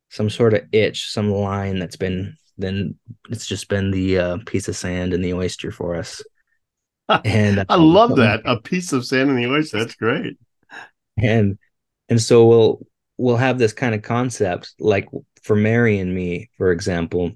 some 0.10 0.32
sort 0.32 0.56
of 0.56 0.64
itch 0.72 1.12
some 1.12 1.30
line 1.30 1.78
that's 1.78 1.96
been 1.96 2.36
then 2.60 2.96
it's 3.30 3.48
just 3.48 3.68
been 3.70 3.90
the 3.92 4.18
uh, 4.20 4.38
piece 4.46 4.68
of 4.68 4.76
sand 4.76 5.14
and 5.14 5.24
the 5.24 5.34
oyster 5.34 5.72
for 5.72 5.96
us 5.96 6.22
and 7.26 7.60
I 7.62 7.66
um, 7.70 7.82
love 7.94 8.16
that. 8.18 8.42
A 8.46 8.60
piece 8.62 8.94
of 8.94 9.04
sand 9.06 9.32
in 9.32 9.36
the 9.36 9.48
oyster. 9.50 9.80
That's 9.80 9.96
great. 9.96 10.38
and 11.18 11.58
and 12.10 12.22
so 12.22 12.46
we'll 12.48 12.86
we'll 13.18 13.38
have 13.38 13.58
this 13.58 13.74
kind 13.74 13.96
of 13.96 14.02
concept 14.04 14.74
like 14.80 15.10
for 15.44 15.56
mary 15.56 16.00
and 16.00 16.14
me 16.14 16.50
for 16.58 16.72
example 16.72 17.32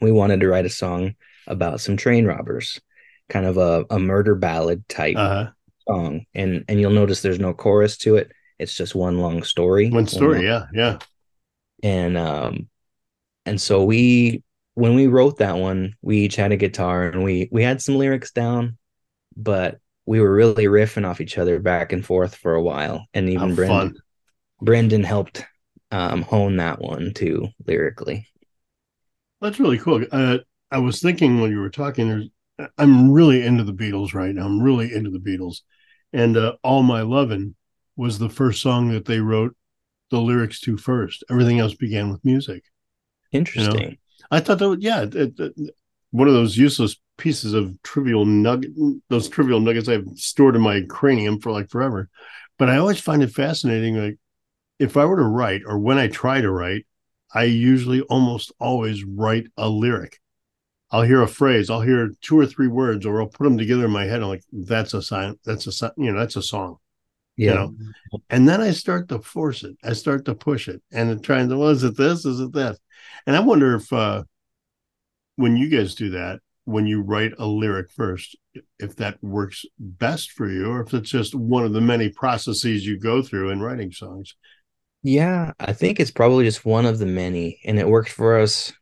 we 0.00 0.10
wanted 0.12 0.40
to 0.40 0.48
write 0.48 0.66
a 0.66 0.70
song 0.70 1.14
about 1.46 1.80
some 1.80 1.96
train 1.96 2.24
robbers 2.26 2.80
kind 3.28 3.46
of 3.46 3.56
a, 3.56 3.84
a 3.90 3.98
murder 3.98 4.34
ballad 4.34 4.86
type 4.88 5.16
Uh-huh. 5.16 5.50
song 5.88 6.26
and 6.34 6.64
and 6.68 6.80
you'll 6.80 6.90
notice 6.90 7.22
there's 7.22 7.38
no 7.40 7.54
chorus 7.54 7.96
to 7.98 8.16
it 8.16 8.32
it's 8.58 8.74
just 8.76 8.94
one 8.94 9.18
long 9.18 9.42
story 9.42 9.90
One 9.90 10.06
story. 10.06 10.36
long- 10.38 10.44
Yeah. 10.44 10.64
Yeah. 10.74 10.98
and 11.82 12.16
um 12.18 12.68
and 13.46 13.60
so 13.60 13.84
we 13.84 14.42
when 14.74 14.94
we 14.94 15.06
wrote 15.06 15.38
that 15.38 15.56
one 15.56 15.94
we 16.02 16.18
each 16.20 16.36
had 16.36 16.52
a 16.52 16.56
guitar 16.56 17.08
and 17.08 17.22
we 17.24 17.48
we 17.52 17.62
had 17.62 17.80
some 17.80 17.96
lyrics 17.96 18.32
down 18.32 18.76
but 19.36 19.78
we 20.06 20.20
were 20.20 20.32
really 20.34 20.64
riffing 20.66 21.06
off 21.06 21.20
each 21.20 21.38
other 21.38 21.58
back 21.60 21.92
and 21.92 22.04
forth 22.04 22.34
for 22.36 22.54
a 22.54 22.62
while 22.62 23.06
and 23.14 23.28
even 23.28 23.50
How 23.50 23.54
brendan 23.54 23.90
fun. 23.90 23.96
brendan 24.60 25.04
helped 25.04 25.44
um 25.90 26.22
hone 26.22 26.56
that 26.58 26.80
one 26.80 27.12
too 27.14 27.48
lyrically 27.66 28.26
That's 29.40 29.60
really 29.60 29.78
cool. 29.78 30.04
Uh, 30.10 30.38
I 30.70 30.78
was 30.78 31.00
thinking 31.00 31.40
when 31.40 31.50
you 31.50 31.60
were 31.60 31.70
talking, 31.70 32.08
there's, 32.08 32.28
I'm 32.78 33.10
really 33.12 33.44
into 33.44 33.64
the 33.64 33.72
Beatles 33.74 34.14
right 34.14 34.34
now. 34.34 34.44
I'm 34.46 34.62
really 34.62 34.92
into 34.92 35.10
the 35.10 35.18
Beatles. 35.18 35.60
And 36.12 36.36
uh, 36.36 36.54
All 36.62 36.82
My 36.82 37.02
Lovin' 37.02 37.54
was 37.96 38.18
the 38.18 38.28
first 38.30 38.62
song 38.62 38.90
that 38.92 39.04
they 39.04 39.20
wrote 39.20 39.56
the 40.10 40.20
lyrics 40.20 40.60
to 40.60 40.76
first. 40.76 41.24
Everything 41.30 41.58
else 41.60 41.74
began 41.74 42.10
with 42.10 42.24
music. 42.24 42.64
interesting 43.32 43.98
I 44.30 44.40
thought 44.40 44.58
that, 44.58 44.78
yeah, 44.80 45.02
it, 45.02 45.38
it- 45.38 45.74
one 46.10 46.28
of 46.28 46.34
those 46.34 46.56
useless 46.56 46.96
pieces 47.18 47.54
of 47.54 47.80
trivial 47.82 48.24
nugget, 48.24 48.70
those 49.08 49.28
trivial 49.28 49.58
nuggets 49.58 49.88
I've 49.88 50.06
stored 50.14 50.54
in 50.54 50.62
my 50.62 50.82
cranium 50.88 51.40
for 51.40 51.50
like 51.50 51.70
forever. 51.70 52.08
But 52.56 52.70
I 52.70 52.76
always 52.76 53.00
find 53.00 53.20
it 53.22 53.32
fascinating. 53.32 53.96
Like, 53.96 54.18
if 54.78 54.96
I 54.96 55.04
were 55.06 55.16
to 55.16 55.22
write, 55.24 55.62
or 55.66 55.78
when 55.78 55.98
I 55.98 56.08
try 56.08 56.40
to 56.40 56.50
write, 56.50 56.86
I 57.34 57.44
usually 57.44 58.02
almost 58.02 58.52
always 58.60 59.04
write 59.04 59.48
a 59.56 59.68
lyric. 59.68 60.20
I'll 60.90 61.02
hear 61.02 61.22
a 61.22 61.28
phrase, 61.28 61.70
I'll 61.70 61.82
hear 61.82 62.12
two 62.22 62.38
or 62.38 62.46
three 62.46 62.68
words, 62.68 63.04
or 63.06 63.20
I'll 63.20 63.28
put 63.28 63.44
them 63.44 63.58
together 63.58 63.86
in 63.86 63.90
my 63.90 64.04
head. 64.04 64.22
I'm 64.22 64.28
like, 64.28 64.44
that's 64.52 64.94
a 64.94 65.02
sign, 65.02 65.38
that's 65.44 65.66
a 65.66 65.72
sign, 65.72 65.90
you 65.98 66.12
know, 66.12 66.20
that's 66.20 66.36
a 66.36 66.42
song. 66.42 66.78
Yeah 67.36 67.54
know, 67.54 67.74
And 68.30 68.48
then 68.48 68.60
I 68.60 68.70
start 68.70 69.08
to 69.08 69.20
force 69.20 69.64
it. 69.64 69.76
I 69.82 69.92
start 69.92 70.24
to 70.26 70.34
push 70.34 70.68
it 70.68 70.82
and 70.92 71.22
trying 71.22 71.48
to, 71.48 71.56
well, 71.56 71.70
is 71.70 71.82
it 71.82 71.96
this? 71.96 72.24
Is 72.24 72.40
it 72.40 72.52
that? 72.52 72.78
And 73.26 73.36
I 73.36 73.40
wonder 73.40 73.74
if 73.74 73.92
uh 73.92 74.24
when 75.36 75.56
you 75.56 75.68
guys 75.68 75.94
do 75.94 76.10
that, 76.10 76.40
when 76.64 76.86
you 76.86 77.02
write 77.02 77.32
a 77.38 77.46
lyric 77.46 77.90
first, 77.90 78.36
if 78.78 78.96
that 78.96 79.22
works 79.22 79.64
best 79.78 80.32
for 80.32 80.48
you, 80.48 80.70
or 80.70 80.80
if 80.80 80.94
it's 80.94 81.10
just 81.10 81.34
one 81.34 81.64
of 81.64 81.72
the 81.72 81.80
many 81.80 82.08
processes 82.08 82.86
you 82.86 82.98
go 82.98 83.22
through 83.22 83.50
in 83.50 83.60
writing 83.60 83.92
songs. 83.92 84.34
Yeah, 85.02 85.52
I 85.60 85.72
think 85.72 86.00
it's 86.00 86.10
probably 86.10 86.44
just 86.44 86.64
one 86.64 86.86
of 86.86 86.98
the 86.98 87.06
many, 87.06 87.60
and 87.64 87.78
it 87.78 87.86
worked 87.86 88.10
for 88.10 88.38
us. 88.38 88.72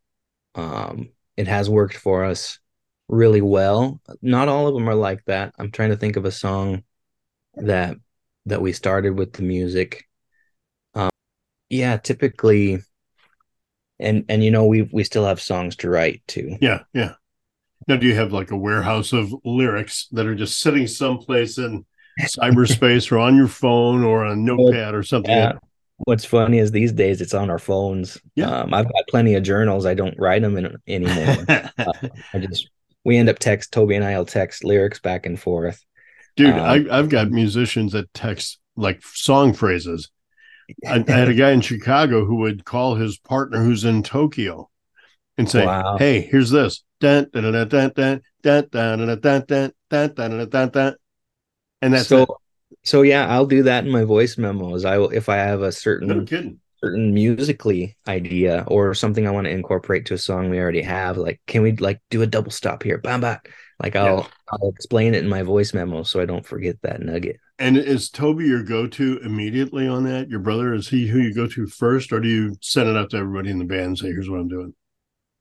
Um, 0.55 1.11
it 1.37 1.49
has 1.49 1.69
worked 1.69 1.97
for 1.97 2.25
us 2.25 2.61
really 3.09 3.41
well. 3.41 4.01
Not 4.21 4.49
all 4.49 4.69
of 4.69 4.75
them 4.75 4.89
are 4.89 4.95
like 4.95 5.25
that. 5.25 5.53
I'm 5.59 5.73
trying 5.73 5.91
to 5.91 5.97
think 5.97 6.17
of 6.17 6.25
a 6.25 6.31
song 6.31 6.85
that 7.55 7.97
that 8.47 8.63
we 8.63 8.73
started 8.73 9.17
with 9.19 9.33
the 9.35 9.43
music. 9.43 10.05
Um, 10.95 11.11
yeah, 11.71 11.97
typically, 11.97 12.81
and 13.99 14.25
and 14.29 14.43
you 14.45 14.51
know 14.51 14.67
we 14.67 14.83
we 14.93 15.05
still 15.05 15.25
have 15.25 15.41
songs 15.41 15.77
to 15.77 15.91
write 15.91 16.23
too. 16.27 16.57
Yeah, 16.61 16.81
yeah. 16.93 17.15
Now, 17.89 17.97
do 17.97 18.07
you 18.07 18.15
have 18.15 18.33
like 18.33 18.51
a 18.51 18.57
warehouse 18.57 19.13
of 19.13 19.35
lyrics 19.45 20.07
that 20.13 20.27
are 20.27 20.35
just 20.35 20.61
sitting 20.61 20.87
someplace 20.87 21.59
in 21.59 21.85
cyberspace 22.21 23.11
or 23.11 23.19
on 23.19 23.37
your 23.37 23.49
phone 23.49 24.05
or 24.05 24.25
a 24.25 24.37
notepad 24.37 24.95
or 24.95 25.03
something? 25.03 25.31
Yeah. 25.31 25.59
What's 26.05 26.25
funny 26.25 26.59
is 26.59 26.73
these 26.73 26.93
days 26.93 27.21
it's 27.21 27.35
on 27.35 27.49
our 27.49 27.59
phones. 27.61 28.21
Yeah. 28.35 28.51
Um, 28.51 28.75
I've 28.75 28.87
got 28.87 29.05
plenty 29.09 29.35
of 29.35 29.43
journals. 29.43 29.87
I 29.87 29.95
don't 29.95 30.19
write 30.19 30.43
them 30.43 30.57
in, 30.57 30.77
anymore. 30.89 31.45
Uh, 31.49 31.69
I 32.35 32.39
just 32.39 32.69
we 33.05 33.17
end 33.17 33.29
up 33.29 33.39
text 33.39 33.73
Toby 33.73 33.97
and 33.97 34.05
I'll 34.05 34.25
text 34.25 34.65
lyrics 34.65 35.01
back 35.01 35.27
and 35.27 35.39
forth. 35.39 35.85
Dude, 36.37 36.55
Um, 36.55 36.61
I, 36.61 36.87
I've 36.99 37.09
got 37.09 37.31
musicians 37.31 37.93
that 37.93 38.13
text 38.15 38.59
like 38.77 39.03
song 39.05 39.53
phrases. 39.53 40.11
I, 40.87 41.05
I 41.07 41.13
had 41.13 41.29
a 41.29 41.35
guy 41.35 41.53
in 41.53 41.61
Chicago 41.63 42.25
who 42.27 42.37
would 42.37 42.65
call 42.65 42.97
his 42.97 43.19
partner 43.19 43.65
who's 43.65 43.85
in 43.85 44.03
Tokyo 44.03 44.71
and 45.39 45.51
say, 45.51 45.67
Wow. 45.67 45.97
"Hey, 45.99 46.23
here's 46.23 46.51
this." 46.51 46.85
Dun, 47.01 47.29
dun, 47.33 47.43
dun, 47.53 47.69
dun, 47.69 47.93
dun, 47.95 48.23
dun, 48.43 48.69
dun, 48.71 48.99
dun, 48.99 48.99
dun, 48.99 49.21
dun, 49.21 49.73
dun, 49.91 50.13
dun, 50.15 50.31
dun, 50.39 50.49
dun, 50.49 50.69
dun. 50.71 50.97
And 51.83 51.95
that's 51.95 52.09
so 52.09 52.23
it. 52.23 52.29
so 52.85 53.03
yeah, 53.03 53.27
I'll 53.29 53.47
do 53.47 53.65
that 53.65 53.85
in 53.85 53.91
my 53.91 54.05
voice 54.05 54.39
memos. 54.39 54.85
I 54.85 54.99
will 54.99 55.11
if 55.11 55.29
I 55.29 55.37
have 55.37 55.63
a 55.63 55.73
No 56.01 56.21
certain 56.21 56.27
kidding. 56.27 56.61
certain 56.83 57.15
musically 57.15 57.97
idea 58.09 58.65
or 58.69 58.95
something 58.95 59.27
I 59.27 59.31
want 59.33 59.47
to 59.47 59.51
incorporate 59.53 60.07
to 60.07 60.15
a 60.15 60.19
song 60.19 60.51
we 60.51 60.59
already 60.61 60.83
have. 60.83 61.17
Like, 61.17 61.41
can 61.47 61.63
we 61.63 61.73
like 61.77 62.01
do 62.11 62.23
a 62.23 62.27
double 62.27 62.51
stop 62.53 62.83
here? 62.83 62.99
Bam 62.99 63.21
bam. 63.21 63.39
Like 63.83 63.97
I'll 63.97 64.19
Yeah. 64.19 64.27
I'll 64.53 64.69
explain 64.69 65.15
it 65.15 65.23
in 65.23 65.29
my 65.29 65.43
voice 65.43 65.73
memo 65.73 66.03
so 66.03 66.21
I 66.21 66.27
don't 66.27 66.45
forget 66.45 66.77
that 66.83 67.01
nugget. 67.01 67.37
And 67.59 67.77
is 67.77 68.11
Toby 68.11 68.45
your 68.45 68.63
go-to 68.63 69.19
immediately 69.25 69.89
on 69.89 70.05
that? 70.05 70.29
Your 70.29 70.41
brother 70.41 70.75
is 70.75 70.89
he 70.89 71.07
who 71.07 71.19
you 71.19 71.35
go 71.35 71.47
to 71.47 71.67
first, 71.67 72.13
or 72.13 72.21
do 72.21 72.29
you 72.29 72.57
send 72.61 72.89
it 72.89 72.97
out 72.97 73.11
to 73.11 73.17
everybody 73.17 73.51
in 73.51 73.59
the 73.59 73.65
band 73.65 73.83
and 73.83 73.99
say, 73.99 74.09
"Here's 74.09 74.29
what 74.29 74.41
I'm 74.41 74.49
doing"? 74.49 74.75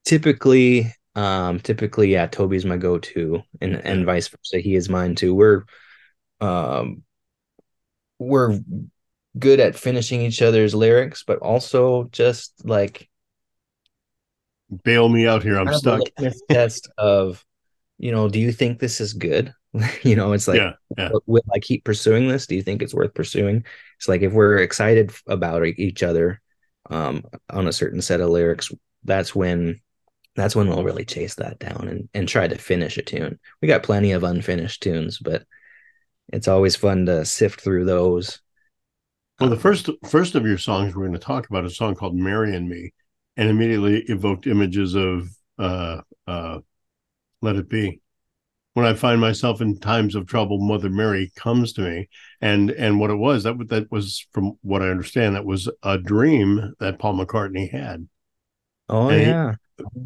typically 0.04 0.92
um 1.16 1.60
typically 1.60 2.12
yeah 2.12 2.26
toby's 2.26 2.66
my 2.66 2.76
go-to 2.78 3.44
and 3.60 3.76
and 3.76 4.06
vice 4.06 4.30
versa 4.30 4.60
he 4.60 4.76
is 4.76 4.90
mine 4.90 5.14
too 5.14 5.36
we're 5.36 5.64
um 6.40 7.04
we're 8.18 8.58
good 9.38 9.60
at 9.60 9.76
finishing 9.76 10.22
each 10.22 10.42
other's 10.42 10.74
lyrics 10.74 11.24
but 11.24 11.38
also 11.40 12.06
just 12.12 12.66
like 12.66 13.10
Bail 14.84 15.10
me 15.10 15.28
out 15.28 15.44
here. 15.44 15.60
I'm 15.60 15.66
kind 15.66 15.86
of 15.86 16.00
a 16.00 16.32
stuck. 16.32 16.48
test 16.50 16.90
of 16.98 17.44
you 18.02 18.12
know 18.12 18.28
do 18.30 18.40
you 18.40 18.52
think 18.52 18.80
this 18.80 19.02
is 19.02 19.14
good 19.14 19.54
you 20.04 20.18
know 20.18 20.34
it's 20.34 20.50
like 20.50 20.58
yeah, 20.58 20.74
yeah. 20.98 21.12
will 21.28 21.44
I 21.54 21.60
keep 21.60 21.86
pursuing 21.86 22.28
this? 22.28 22.48
Do 22.48 22.56
you 22.56 22.64
think 22.64 22.82
it's 22.82 22.94
worth 22.94 23.14
pursuing? 23.14 23.66
It's 23.98 24.10
like 24.10 24.22
if 24.22 24.34
we're 24.34 24.58
excited 24.58 25.14
about 25.28 25.66
each 25.66 26.04
other 26.04 26.42
um, 26.90 27.24
on 27.50 27.68
a 27.68 27.74
certain 27.74 28.02
set 28.02 28.22
of 28.22 28.30
lyrics, 28.30 28.72
that's 29.06 29.36
when 29.36 29.80
that's 30.36 30.56
when 30.56 30.68
we'll 30.68 30.84
really 30.84 31.06
chase 31.06 31.36
that 31.36 31.60
down 31.60 31.88
and, 31.90 32.10
and 32.14 32.28
try 32.28 32.48
to 32.48 32.58
finish 32.58 32.98
a 32.98 33.02
tune. 33.02 33.40
We 33.62 33.70
got 33.70 33.84
plenty 33.84 34.14
of 34.14 34.24
unfinished 34.26 34.84
tunes, 34.84 35.20
but 35.20 35.44
it's 36.34 36.50
always 36.50 36.76
fun 36.76 37.06
to 37.08 37.26
sift 37.26 37.62
through 37.62 37.86
those. 37.86 38.42
Well, 39.40 39.50
the 39.50 39.56
Um, 39.56 39.62
first 39.62 39.90
first 40.10 40.36
of 40.36 40.46
your 40.46 40.58
songs 40.58 40.96
we're 40.96 41.08
going 41.08 41.14
to 41.14 41.20
talk 41.20 41.50
about 41.50 41.66
is 41.66 41.74
a 41.74 41.76
song 41.76 41.96
called 41.96 42.16
"Mary 42.16 42.56
and 42.56 42.70
Me," 42.70 42.94
and 43.38 43.50
immediately 43.50 44.04
evoked 44.08 44.48
images 44.48 44.96
of 44.96 45.30
uh, 45.58 46.02
uh, 46.28 46.60
"Let 47.42 47.56
It 47.56 47.70
Be." 47.70 48.02
When 48.74 48.86
I 48.86 48.94
find 48.94 49.20
myself 49.20 49.62
in 49.62 49.80
times 49.80 50.16
of 50.16 50.28
trouble, 50.28 50.60
Mother 50.60 50.90
Mary 50.90 51.32
comes 51.36 51.74
to 51.74 51.82
me, 51.82 52.10
and 52.42 52.72
and 52.72 53.00
what 53.00 53.10
it 53.12 53.16
was 53.18 53.44
that 53.44 53.58
that 53.70 53.92
was 53.92 54.26
from 54.32 54.54
what 54.62 54.82
I 54.82 54.90
understand 54.90 55.36
that 55.36 55.46
was 55.46 55.70
a 55.84 55.98
dream 55.98 56.74
that 56.80 57.00
Paul 57.00 57.16
McCartney 57.16 57.70
had, 57.70 58.08
oh 58.90 59.10
and 59.10 59.20
he- 59.20 59.26
yeah, 59.28 59.56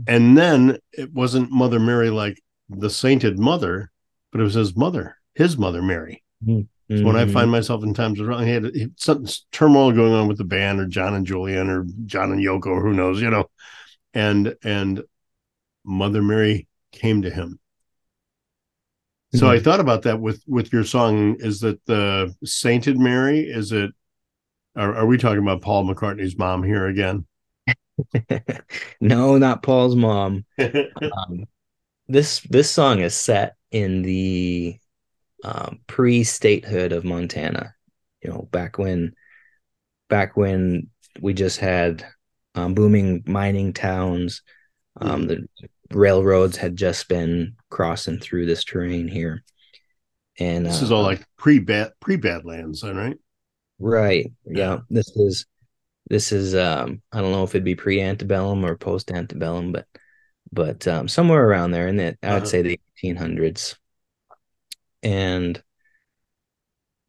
and 0.07 0.37
then 0.37 0.77
it 0.93 1.13
wasn't 1.13 1.51
Mother 1.51 1.79
Mary 1.79 2.09
like 2.09 2.41
the 2.69 2.89
sainted 2.89 3.39
mother, 3.39 3.91
but 4.31 4.41
it 4.41 4.45
was 4.45 4.55
his 4.55 4.75
mother, 4.75 5.17
his 5.35 5.57
mother 5.57 5.81
Mary. 5.81 6.23
So 6.95 7.07
when 7.07 7.15
I 7.15 7.25
Mhm. 7.25 7.33
find 7.33 7.51
myself 7.51 7.83
in 7.83 7.93
times 7.93 8.19
of 8.19 8.27
wrong, 8.27 8.45
he 8.45 8.51
had 8.51 8.65
he 8.73 8.81
had 8.81 8.99
some 8.99 9.25
turmoil 9.51 9.91
going 9.91 10.13
on 10.13 10.27
with 10.27 10.37
the 10.37 10.43
band, 10.45 10.79
or 10.79 10.87
John 10.87 11.13
and 11.13 11.25
Julian, 11.25 11.69
or 11.69 11.85
John 12.05 12.31
and 12.31 12.41
Yoko, 12.41 12.67
or 12.67 12.81
who 12.81 12.93
knows, 12.93 13.21
you 13.21 13.29
know, 13.29 13.49
and 14.13 14.55
and 14.63 15.03
Mother 15.85 16.21
Mary 16.21 16.67
came 16.95 17.21
to 17.21 17.29
him. 17.29 17.59
So 19.33 19.49
I 19.49 19.59
thought 19.59 19.81
about 19.81 20.03
that 20.03 20.21
with 20.21 20.41
with 20.47 20.71
your 20.71 20.85
song. 20.85 21.35
Is 21.39 21.59
that 21.59 21.83
the 21.85 22.33
Sainted 22.45 22.97
Mary? 22.97 23.41
Is 23.41 23.71
it? 23.71 23.91
Are, 24.77 24.95
are 24.95 25.05
we 25.05 25.17
talking 25.17 25.39
about 25.39 25.61
Paul 25.61 25.85
McCartney's 25.85 26.37
mom 26.37 26.63
here 26.63 26.87
again? 26.87 27.25
no, 29.01 29.37
not 29.37 29.63
Paul's 29.63 29.95
mom. 29.95 30.45
um, 30.59 31.45
this 32.07 32.39
this 32.41 32.69
song 32.69 32.99
is 32.99 33.13
set 33.13 33.55
in 33.71 34.03
the 34.03 34.79
um, 35.43 35.79
pre-statehood 35.87 36.91
of 36.93 37.03
Montana. 37.03 37.73
You 38.21 38.29
know, 38.29 38.47
back 38.51 38.77
when 38.77 39.13
back 40.09 40.37
when 40.37 40.89
we 41.19 41.33
just 41.33 41.59
had 41.59 42.05
um, 42.55 42.73
booming 42.73 43.23
mining 43.25 43.73
towns. 43.73 44.41
Um, 44.99 45.27
the 45.27 45.45
railroads 45.91 46.57
had 46.57 46.75
just 46.75 47.07
been 47.07 47.55
crossing 47.69 48.19
through 48.19 48.45
this 48.45 48.63
terrain 48.63 49.07
here, 49.07 49.43
and 50.39 50.65
this 50.65 50.81
uh, 50.81 50.85
is 50.85 50.91
all 50.91 51.03
like 51.03 51.25
pre 51.37 51.59
bad 51.59 51.93
pre 51.99 52.15
Badlands, 52.17 52.81
then, 52.81 52.95
right? 52.95 53.17
Right. 53.79 54.31
Yeah. 54.45 54.79
This 54.89 55.09
is 55.15 55.45
this 56.09 56.31
is 56.31 56.55
um 56.55 57.01
I 57.11 57.21
don't 57.21 57.31
know 57.31 57.43
if 57.43 57.51
it'd 57.51 57.63
be 57.65 57.75
pre 57.75 58.01
antebellum 58.01 58.65
or 58.65 58.77
post 58.77 59.11
antebellum, 59.11 59.71
but 59.71 59.87
but 60.51 60.87
um 60.87 61.07
somewhere 61.07 61.47
around 61.47 61.71
there 61.71 61.87
in 61.87 61.97
that 61.97 62.17
I'd 62.23 62.29
Uh-huh. 62.29 62.47
say 62.47 62.61
the 62.61 62.71
1800s. 62.71 63.77
And 65.03 65.63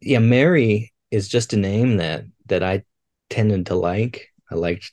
yeah, 0.01 0.19
Mary 0.19 0.93
is 1.11 1.27
just 1.27 1.53
a 1.53 1.57
name 1.57 1.97
that 1.97 2.25
that 2.47 2.63
I 2.63 2.83
tended 3.29 3.67
to 3.67 3.75
like. 3.75 4.29
I 4.51 4.55
liked 4.55 4.91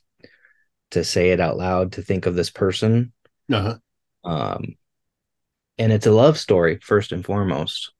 to 0.91 1.03
say 1.03 1.31
it 1.31 1.39
out 1.39 1.57
loud 1.57 1.93
to 1.93 2.01
think 2.01 2.25
of 2.25 2.35
this 2.35 2.49
person. 2.49 3.13
Uh-huh. 3.51 3.79
Um 4.23 4.75
and 5.77 5.91
it's 5.91 6.05
a 6.05 6.11
love 6.11 6.37
story 6.37 6.79
first 6.81 7.11
and 7.11 7.23
foremost. 7.25 7.91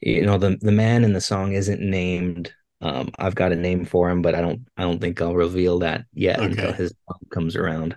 You 0.00 0.24
know, 0.26 0.38
the 0.38 0.56
the 0.60 0.72
man 0.72 1.04
in 1.04 1.12
the 1.12 1.20
song 1.20 1.52
isn't 1.52 1.80
named. 1.80 2.52
Um, 2.80 3.10
I've 3.18 3.34
got 3.34 3.50
a 3.52 3.56
name 3.56 3.84
for 3.84 4.08
him, 4.10 4.22
but 4.22 4.34
I 4.34 4.40
don't 4.40 4.66
I 4.76 4.82
don't 4.82 5.00
think 5.00 5.20
I'll 5.20 5.34
reveal 5.34 5.80
that 5.80 6.04
yet 6.12 6.38
Okay. 6.38 6.44
until 6.44 6.72
his 6.72 6.94
song 7.08 7.18
comes 7.30 7.56
around. 7.56 7.96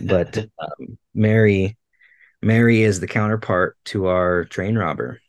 But 0.00 0.38
um, 0.60 0.98
Mary 1.14 1.78
Mary 2.42 2.82
is 2.82 3.00
the 3.00 3.08
counterpart 3.08 3.78
to 3.86 4.06
our 4.08 4.44
train 4.46 4.76
robber, 4.78 5.20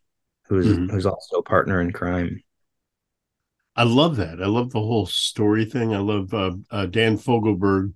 who's 0.48 0.70
Mhm. 0.70 0.90
who's 0.90 1.06
also 1.08 1.38
a 1.40 1.44
partner 1.44 1.82
in 1.82 1.94
crime. 1.94 2.44
I 3.76 3.84
love 3.84 4.16
that. 4.18 4.42
I 4.42 4.46
love 4.48 4.72
the 4.72 4.80
whole 4.80 5.06
story 5.06 5.66
thing. 5.66 5.94
I 5.94 6.00
love 6.00 6.34
uh, 6.34 6.56
uh, 6.70 6.86
Dan 6.86 7.18
Fogelberg 7.18 7.94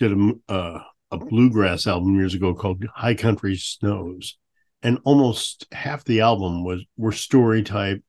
did 0.00 0.12
a 0.12 0.32
uh, 0.52 0.82
a 1.12 1.18
bluegrass 1.18 1.86
album 1.86 2.16
years 2.16 2.34
ago 2.34 2.54
called 2.54 2.84
High 2.94 3.14
Country 3.14 3.54
Snows, 3.54 4.38
and 4.82 4.98
almost 5.04 5.66
half 5.70 6.02
the 6.04 6.20
album 6.22 6.64
was 6.64 6.84
were 6.96 7.12
story 7.12 7.62
type 7.62 8.02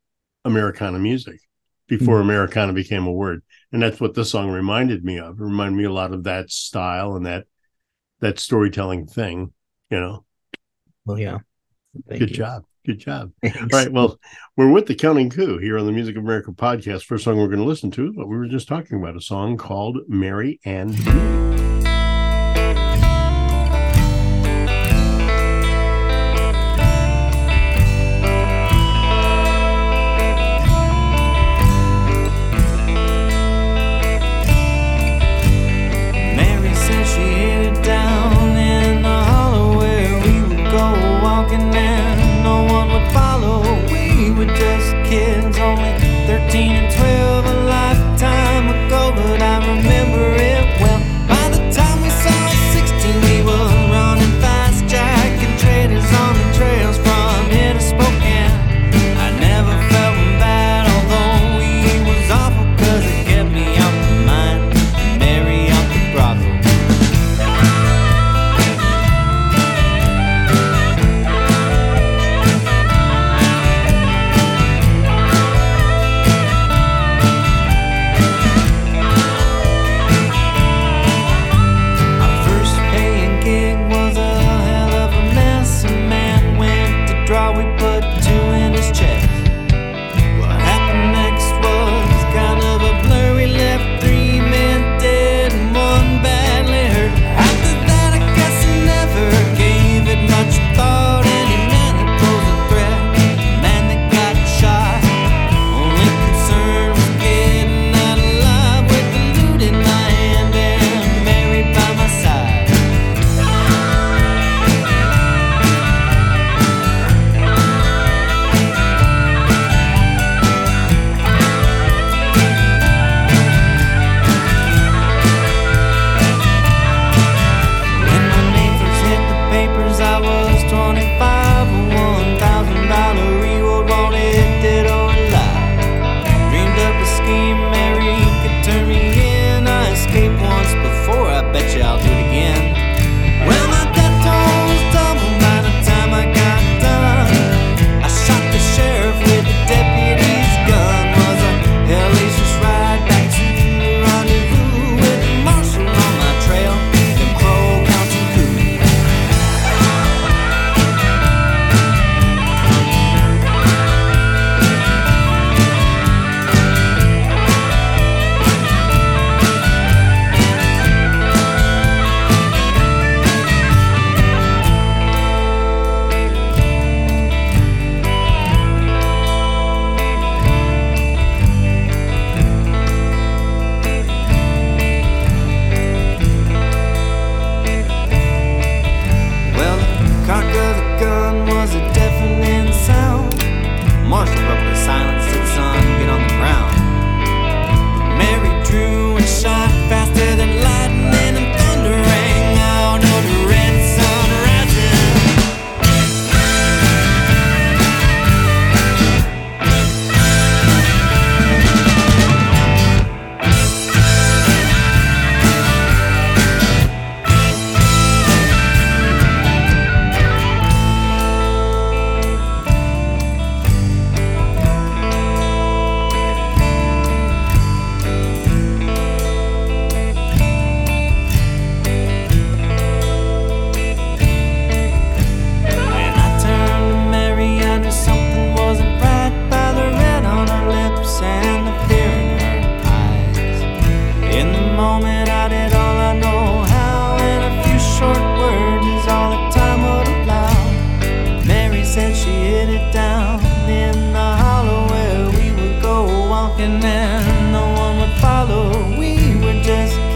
Americana 0.45 0.97
music 0.97 1.39
before 1.87 2.21
Americana 2.21 2.73
became 2.73 3.05
a 3.05 3.11
word, 3.11 3.43
and 3.71 3.83
that's 3.83 3.99
what 3.99 4.15
this 4.15 4.31
song 4.31 4.49
reminded 4.49 5.03
me 5.03 5.19
of. 5.19 5.39
It 5.39 5.43
reminded 5.43 5.77
me 5.77 5.83
a 5.83 5.91
lot 5.91 6.13
of 6.13 6.23
that 6.23 6.49
style 6.49 7.15
and 7.15 7.25
that 7.25 7.45
that 8.21 8.39
storytelling 8.39 9.05
thing. 9.07 9.53
You 9.89 9.99
know, 9.99 10.25
Well, 11.05 11.19
yeah. 11.19 11.39
Thank 12.07 12.21
good 12.21 12.29
you. 12.29 12.37
job, 12.37 12.63
good 12.85 12.99
job. 12.99 13.33
Thanks. 13.41 13.59
All 13.59 13.67
right. 13.79 13.91
Well, 13.91 14.17
we're 14.55 14.71
with 14.71 14.85
the 14.85 14.95
Counting 14.95 15.29
Coup 15.29 15.57
here 15.57 15.77
on 15.77 15.85
the 15.85 15.91
Music 15.91 16.15
of 16.15 16.23
America 16.23 16.51
podcast. 16.51 17.03
First 17.03 17.25
song 17.25 17.37
we're 17.37 17.47
going 17.47 17.59
to 17.59 17.65
listen 17.65 17.91
to 17.91 18.07
is 18.07 18.15
what 18.15 18.29
we 18.29 18.37
were 18.37 18.47
just 18.47 18.69
talking 18.69 18.97
about 18.97 19.17
a 19.17 19.21
song 19.21 19.57
called 19.57 19.97
Mary 20.07 20.61
and 20.63 20.97
Me. 21.05 21.60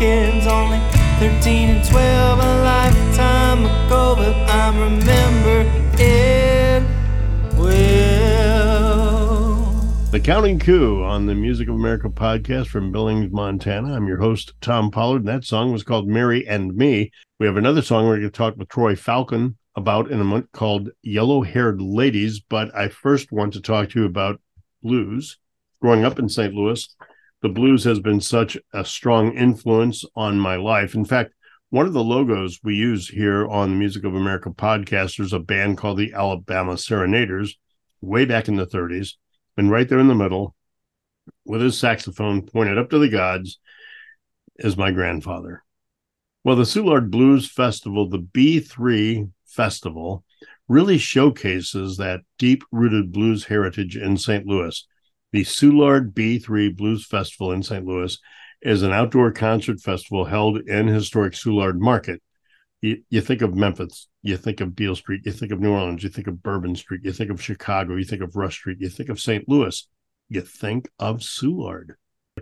Only 0.06 0.78
13 1.18 1.70
and 1.70 1.84
12, 1.84 2.40
a 2.40 2.62
lifetime 2.62 3.66
ago, 3.66 4.16
but 4.16 4.36
I 4.48 4.70
remember 4.70 5.66
it 5.98 6.84
well. 7.58 9.56
The 10.12 10.20
Counting 10.20 10.60
Coup 10.60 11.02
on 11.02 11.26
the 11.26 11.34
Music 11.34 11.68
of 11.70 11.74
America 11.74 12.10
podcast 12.10 12.68
from 12.68 12.92
Billings, 12.92 13.32
Montana. 13.32 13.96
I'm 13.96 14.08
your 14.08 14.20
host, 14.20 14.54
Tom 14.62 14.92
Pollard, 14.92 15.22
and 15.22 15.28
that 15.28 15.44
song 15.44 15.72
was 15.72 15.82
called 15.82 16.08
Mary 16.08 16.48
and 16.48 16.76
Me. 16.76 17.10
We 17.40 17.48
have 17.48 17.58
another 17.58 17.82
song 17.82 18.06
we're 18.06 18.18
going 18.18 18.30
to 18.30 18.38
talk 18.38 18.58
with 18.58 18.70
Troy 18.70 18.96
Falcon 18.96 19.58
about 19.76 20.12
in 20.12 20.22
a 20.22 20.24
month 20.24 20.52
called 20.52 20.92
Yellow 21.02 21.42
Haired 21.42 21.82
Lady's, 21.82 22.40
but 22.40 22.70
I 22.78 22.90
first 22.90 23.32
want 23.32 23.54
to 23.54 23.60
talk 23.62 23.90
to 23.90 24.02
you 24.02 24.06
about 24.06 24.40
blues. 24.84 25.40
Growing 25.82 26.06
up 26.06 26.20
in 26.20 26.30
St. 26.30 26.54
Louis, 26.54 26.96
the 27.42 27.50
blues 27.50 27.84
has 27.84 28.00
been 28.00 28.22
such 28.22 28.58
a 28.74 28.84
strong 28.84 29.36
influence 29.36 30.04
on 30.16 30.40
my 30.40 30.56
life. 30.56 30.96
In 30.96 31.06
fact, 31.06 31.34
one 31.70 31.86
of 31.86 31.94
the 31.94 32.04
logos 32.04 32.60
we 32.64 32.76
use 32.76 33.08
here 33.10 33.48
on 33.48 33.72
the 33.72 33.76
Music 33.76 34.04
of 34.04 34.16
America 34.16 34.50
podcast 34.50 35.20
is 35.20 35.34
a 35.34 35.40
band 35.40 35.78
called 35.78 35.98
the 35.98 36.14
Alabama 36.14 36.78
Serenaders 36.78 37.58
way 38.02 38.26
back 38.26 38.48
in 38.48 38.56
the 38.56 38.66
30s. 38.66 39.14
And 39.58 39.70
right 39.70 39.88
there 39.88 40.00
in 40.00 40.08
the 40.08 40.16
middle, 40.16 40.56
with 41.44 41.62
his 41.62 41.78
saxophone 41.78 42.44
pointed 42.44 42.78
up 42.78 42.90
to 42.92 43.00
the 43.00 43.10
gods, 43.10 43.60
is 44.58 44.78
my 44.78 44.92
grandfather. 44.92 45.64
Well, 46.44 46.56
the 46.56 46.64
Soulard 46.64 47.10
Blues 47.10 47.52
Festival, 47.52 48.08
the 48.08 48.20
B3 48.20 49.30
Festival, 49.48 50.24
really 50.68 50.98
showcases 50.98 51.98
that 51.98 52.22
deep 52.38 52.64
rooted 52.72 53.12
blues 53.12 53.46
heritage 53.46 53.98
in 53.98 54.18
St. 54.18 54.46
Louis. 54.46 54.88
The 55.36 55.44
Soulard 55.44 56.14
B3 56.14 56.78
Blues 56.78 57.06
Festival 57.06 57.52
in 57.52 57.62
St. 57.62 57.86
Louis 57.86 58.18
is 58.62 58.84
an 58.84 58.94
outdoor 58.94 59.34
concert 59.34 59.82
festival 59.82 60.24
held 60.24 60.60
in 60.60 60.88
historic 60.88 61.34
Soulard 61.34 61.78
Market. 61.78 62.22
You, 62.82 63.04
you 63.10 63.20
think 63.20 63.42
of 63.42 63.54
Memphis, 63.54 64.08
you 64.22 64.38
think 64.38 64.62
of 64.62 64.78
Beale 64.78 64.96
Street, 64.96 65.24
you 65.26 65.34
think 65.34 65.52
of 65.52 65.60
New 65.60 65.74
Orleans, 65.74 66.04
you 66.04 66.10
think 66.10 66.28
of 66.28 66.42
Bourbon 66.42 66.74
Street, 66.78 67.02
you 67.04 67.12
think 67.12 67.32
of 67.32 67.44
Chicago, 67.44 67.98
you 67.98 68.06
think 68.06 68.22
of 68.22 68.38
Rush 68.38 68.56
Street, 68.56 68.78
you 68.80 68.88
think 68.88 69.10
of 69.10 69.20
St. 69.20 69.44
Louis, 69.50 69.86
you 70.30 70.40
think 70.40 70.88
of 71.00 71.18
Soulard. 71.18 71.96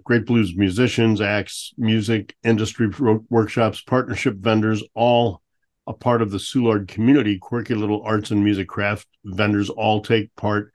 Great 0.03 0.27
blues 0.27 0.55
musicians, 0.55 1.19
acts, 1.19 1.73
music, 1.79 2.35
industry 2.43 2.91
workshops, 3.27 3.81
partnership 3.81 4.35
vendors, 4.35 4.83
all 4.93 5.41
a 5.87 5.93
part 5.93 6.21
of 6.21 6.29
the 6.29 6.37
Soulard 6.37 6.87
community. 6.87 7.39
Quirky 7.39 7.73
little 7.73 8.03
arts 8.03 8.29
and 8.29 8.43
music 8.43 8.67
craft 8.67 9.07
vendors 9.25 9.71
all 9.71 10.03
take 10.03 10.35
part 10.35 10.71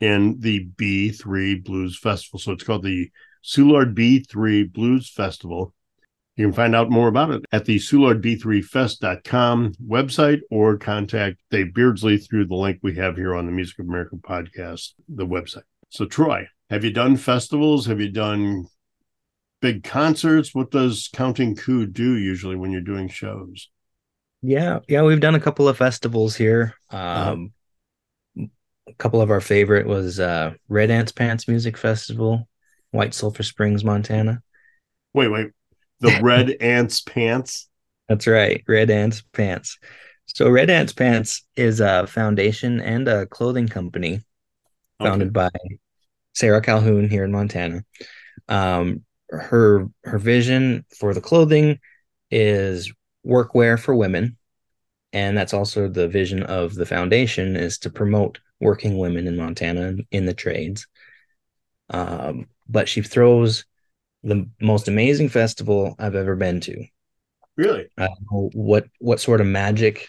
in 0.00 0.38
the 0.40 0.68
B3 0.76 1.64
Blues 1.64 1.98
Festival. 1.98 2.38
So 2.38 2.52
it's 2.52 2.64
called 2.64 2.84
the 2.84 3.10
Soulard 3.44 3.94
B3 3.94 4.72
Blues 4.72 5.10
Festival. 5.10 5.74
You 6.36 6.46
can 6.46 6.54
find 6.54 6.76
out 6.76 6.88
more 6.88 7.08
about 7.08 7.30
it 7.32 7.44
at 7.50 7.64
the 7.64 7.78
SoulardB3Fest.com 7.78 9.72
website 9.84 10.40
or 10.52 10.76
contact 10.76 11.38
Dave 11.50 11.74
Beardsley 11.74 12.18
through 12.18 12.46
the 12.46 12.54
link 12.54 12.78
we 12.80 12.94
have 12.94 13.16
here 13.16 13.34
on 13.34 13.46
the 13.46 13.52
Music 13.52 13.80
of 13.80 13.88
America 13.88 14.14
podcast, 14.16 14.92
the 15.08 15.26
website. 15.26 15.64
So, 15.88 16.04
Troy, 16.04 16.46
have 16.70 16.84
you 16.84 16.92
done 16.92 17.16
festivals? 17.16 17.86
Have 17.86 18.00
you 18.00 18.10
done 18.10 18.66
big 19.60 19.82
concerts? 19.82 20.54
What 20.54 20.70
does 20.70 21.08
Counting 21.12 21.56
Coup 21.56 21.86
do 21.86 22.16
usually 22.16 22.54
when 22.54 22.70
you're 22.70 22.82
doing 22.82 23.08
shows? 23.08 23.68
Yeah, 24.40 24.78
yeah, 24.86 25.02
we've 25.02 25.18
done 25.18 25.34
a 25.34 25.40
couple 25.40 25.68
of 25.68 25.76
festivals 25.76 26.36
here. 26.36 26.74
Uh-huh. 26.90 27.32
Um, 27.32 27.52
a 28.88 28.94
couple 28.94 29.20
of 29.20 29.30
our 29.30 29.40
favorite 29.40 29.86
was 29.86 30.20
uh, 30.20 30.54
Red 30.68 30.90
Ants 30.90 31.12
Pants 31.12 31.48
Music 31.48 31.76
Festival, 31.76 32.48
White 32.90 33.14
Sulphur 33.14 33.42
Springs, 33.42 33.84
Montana. 33.84 34.42
Wait, 35.14 35.28
wait. 35.28 35.50
The 36.00 36.18
Red 36.22 36.56
Ants 36.60 37.00
Pants? 37.00 37.68
That's 38.08 38.26
right, 38.26 38.62
Red 38.66 38.90
Ants 38.90 39.22
Pants. 39.32 39.78
So 40.26 40.48
Red 40.48 40.70
Ants 40.70 40.92
Pants 40.92 41.44
is 41.56 41.80
a 41.80 42.06
foundation 42.06 42.80
and 42.80 43.08
a 43.08 43.26
clothing 43.26 43.68
company 43.68 44.20
founded 45.00 45.32
by 45.32 45.50
Sarah 46.34 46.60
Calhoun 46.60 47.08
here 47.08 47.24
in 47.24 47.32
Montana. 47.32 47.84
Um, 48.48 49.04
her 49.30 49.86
her 50.04 50.18
vision 50.18 50.84
for 50.98 51.12
the 51.12 51.20
clothing 51.20 51.78
is 52.30 52.92
workwear 53.26 53.78
for 53.78 53.94
women, 53.94 54.36
and 55.12 55.36
that's 55.36 55.54
also 55.54 55.88
the 55.88 56.08
vision 56.08 56.42
of 56.42 56.74
the 56.74 56.86
foundation 56.86 57.56
is 57.56 57.78
to 57.78 57.90
promote 57.90 58.38
working 58.60 58.98
women 58.98 59.26
in 59.26 59.36
Montana 59.36 59.96
in 60.10 60.26
the 60.26 60.34
trades. 60.34 60.86
Um, 61.90 62.46
but 62.68 62.88
she 62.88 63.02
throws 63.02 63.64
the 64.22 64.48
most 64.60 64.88
amazing 64.88 65.28
festival 65.28 65.94
I've 65.98 66.14
ever 66.14 66.36
been 66.36 66.60
to. 66.60 66.84
Really? 67.56 67.88
I 67.96 68.06
don't 68.06 68.26
know 68.30 68.50
what 68.52 68.86
what 68.98 69.20
sort 69.20 69.40
of 69.40 69.46
magic 69.46 70.08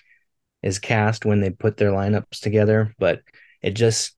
is 0.62 0.80
cast 0.80 1.26
when 1.26 1.40
they 1.40 1.50
put 1.50 1.78
their 1.78 1.92
lineups 1.92 2.40
together, 2.42 2.94
but 3.00 3.22
it 3.62 3.72
just 3.72 4.16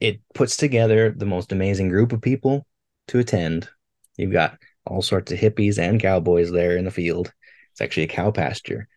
it 0.00 0.20
puts 0.34 0.56
together 0.56 1.14
the 1.16 1.26
most 1.26 1.52
amazing 1.52 1.88
group 1.88 2.12
of 2.12 2.20
people 2.20 2.66
to 3.08 3.18
attend. 3.18 3.68
You've 4.16 4.32
got 4.32 4.58
all 4.84 5.02
sorts 5.02 5.30
of 5.32 5.38
hippies 5.38 5.78
and 5.78 6.00
cowboys 6.00 6.50
there 6.50 6.76
in 6.76 6.84
the 6.84 6.90
field. 6.90 7.32
It's 7.70 7.80
actually 7.80 8.04
a 8.04 8.08
cow 8.08 8.30
pasture. 8.30 8.88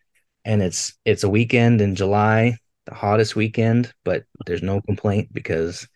And 0.44 0.62
it's 0.62 0.94
it's 1.04 1.24
a 1.24 1.28
weekend 1.28 1.80
in 1.80 1.94
July, 1.94 2.58
the 2.86 2.94
hottest 2.94 3.36
weekend, 3.36 3.92
but 4.04 4.24
there's 4.46 4.62
no 4.62 4.80
complaint 4.86 5.32
because 5.32 5.88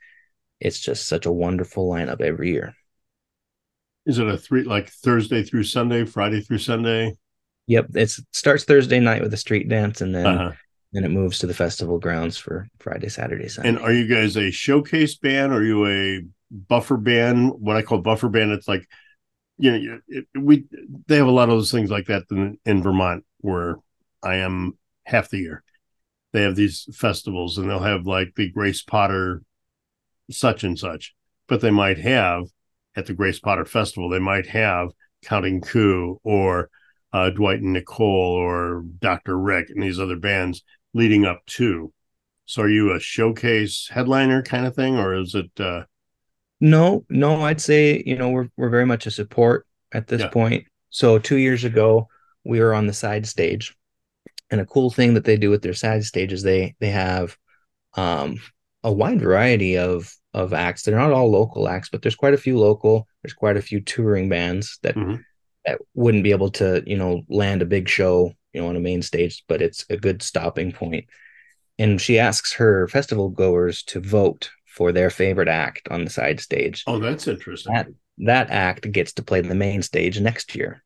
it's 0.61 0.81
just 0.81 1.09
such 1.09 1.26
a 1.26 1.33
wonderful 1.33 1.88
lineup 1.90 2.20
every 2.20 2.50
year. 2.53 2.74
Is 4.07 4.18
it 4.18 4.26
a 4.26 4.37
three 4.37 4.64
like 4.64 4.88
Thursday 4.88 5.42
through 5.42 5.64
Sunday, 5.64 6.05
Friday 6.05 6.40
through 6.40 6.59
Sunday? 6.59 7.16
Yep, 7.66 7.87
it 7.94 8.11
starts 8.33 8.64
Thursday 8.64 8.98
night 8.98 9.22
with 9.22 9.33
a 9.33 9.37
street 9.37 9.68
dance, 9.68 10.00
and 10.00 10.14
then 10.14 10.24
Uh-huh. 10.26 10.53
then 10.92 11.05
it 11.05 11.11
moves 11.11 11.38
to 11.38 11.46
the 11.46 11.55
festival 11.55 11.98
grounds 11.98 12.37
for 12.37 12.66
Friday, 12.81 13.09
Saturday, 13.09 13.48
Sunday. 13.48 13.70
And 13.70 13.79
are 13.79 13.92
you 13.92 14.09
guys 14.09 14.37
a 14.37 14.50
showcase 14.50 15.16
band? 15.16 15.53
Or 15.53 15.57
Are 15.57 15.64
you 15.64 15.87
a 15.87 16.22
buffer 16.50 16.96
band? 16.96 17.53
What 17.59 17.76
I 17.76 17.83
call 17.83 17.98
buffer 17.98 18.29
band, 18.29 18.50
it's 18.50 18.66
like, 18.66 18.88
you 19.59 19.79
know, 19.79 20.00
it, 20.09 20.26
we 20.37 20.64
they 21.07 21.16
have 21.16 21.29
a 21.29 21.31
lot 21.31 21.48
of 21.48 21.57
those 21.57 21.70
things 21.70 21.90
like 21.90 22.07
that 22.07 22.24
in, 22.31 22.59
in 22.64 22.83
Vermont 22.83 23.24
where 23.38 23.76
I 24.22 24.37
am 24.37 24.76
half 25.05 25.29
the 25.31 25.38
year. 25.38 25.62
They 26.32 26.42
have 26.42 26.56
these 26.56 26.86
festivals 26.94 27.58
and 27.58 27.68
they'll 27.68 27.80
have 27.80 28.06
like 28.06 28.34
the 28.36 28.50
Grace 28.50 28.82
Potter 28.82 29.42
such 30.30 30.64
and 30.64 30.78
such, 30.78 31.14
but 31.48 31.60
they 31.60 31.70
might 31.70 31.98
have 31.98 32.44
at 32.96 33.06
the 33.06 33.14
Grace 33.14 33.38
Potter 33.40 33.64
Festival, 33.64 34.08
they 34.08 34.18
might 34.18 34.46
have 34.48 34.90
Counting 35.22 35.60
Coup 35.60 36.20
or 36.22 36.70
uh, 37.12 37.30
Dwight 37.30 37.60
and 37.60 37.72
Nicole 37.72 38.08
or 38.34 38.84
Dr. 39.00 39.38
Rick 39.38 39.70
and 39.70 39.82
these 39.82 39.98
other 40.00 40.16
bands 40.16 40.62
leading 40.94 41.24
up 41.24 41.44
to. 41.46 41.92
So 42.46 42.62
are 42.62 42.68
you 42.68 42.92
a 42.92 43.00
showcase 43.00 43.88
headliner 43.92 44.42
kind 44.42 44.66
of 44.66 44.74
thing, 44.74 44.96
or 44.96 45.14
is 45.14 45.34
it 45.34 45.50
uh 45.60 45.82
No, 46.60 47.04
no, 47.08 47.42
I'd 47.42 47.60
say, 47.60 48.02
you 48.04 48.16
know, 48.16 48.30
we're 48.30 48.48
we're 48.56 48.70
very 48.70 48.86
much 48.86 49.06
a 49.06 49.10
support 49.10 49.66
at 49.92 50.06
this 50.08 50.22
Yeah. 50.22 50.28
point. 50.28 50.66
So 50.90 51.18
two 51.18 51.36
years 51.36 51.64
ago, 51.64 52.08
we 52.44 52.60
were 52.60 52.74
on 52.74 52.86
the 52.86 52.92
side 52.92 53.26
stage. 53.26 53.74
And 54.50 54.60
a 54.60 54.66
cool 54.66 54.90
thing 54.90 55.14
that 55.14 55.24
they 55.24 55.36
do 55.36 55.50
with 55.50 55.62
their 55.62 55.74
side 55.74 56.04
stage 56.04 56.32
is 56.32 56.42
they 56.42 56.74
they 56.80 56.90
have 56.90 57.36
um 57.96 58.40
a 58.84 58.92
wide 58.92 59.20
variety 59.20 59.78
of 59.78 60.12
of 60.34 60.52
acts. 60.54 60.82
They're 60.82 60.96
not 60.98 61.12
all 61.12 61.30
local 61.30 61.68
acts, 61.68 61.88
but 61.90 62.02
there's 62.02 62.16
quite 62.16 62.34
a 62.34 62.38
few 62.38 62.58
local, 62.58 63.08
there's 63.22 63.34
quite 63.34 63.56
a 63.56 63.62
few 63.62 63.80
touring 63.80 64.28
bands 64.28 64.78
that 64.82 64.96
Mhm. 64.96 65.24
that 65.66 65.78
wouldn't 65.94 66.24
be 66.24 66.30
able 66.32 66.50
to, 66.52 66.82
you 66.86 66.96
know, 66.96 67.22
land 67.28 67.62
a 67.62 67.66
big 67.66 67.88
show, 67.88 68.32
you 68.52 68.60
know, 68.62 68.68
on 68.68 68.76
a 68.76 68.80
main 68.80 69.02
stage, 69.02 69.44
but 69.48 69.62
it's 69.62 69.84
a 69.90 69.96
good 69.96 70.22
stopping 70.22 70.72
point. 70.72 71.06
And 71.78 72.00
she 72.00 72.18
asks 72.18 72.52
her 72.54 72.88
festival 72.88 73.28
goers 73.30 73.82
to 73.84 74.00
vote 74.00 74.50
for 74.66 74.92
their 74.92 75.10
favorite 75.10 75.48
act 75.48 75.88
on 75.90 76.04
the 76.04 76.10
side 76.10 76.40
stage 76.40 76.84
oh 76.86 76.98
that's 76.98 77.26
interesting. 77.26 77.72
that 77.72 77.88
that 78.18 78.50
act 78.50 78.90
gets 78.92 79.12
to 79.14 79.22
play 79.22 79.40
the 79.40 79.54
main 79.54 79.82
stage 79.82 80.20
next 80.20 80.54
year. 80.54 80.82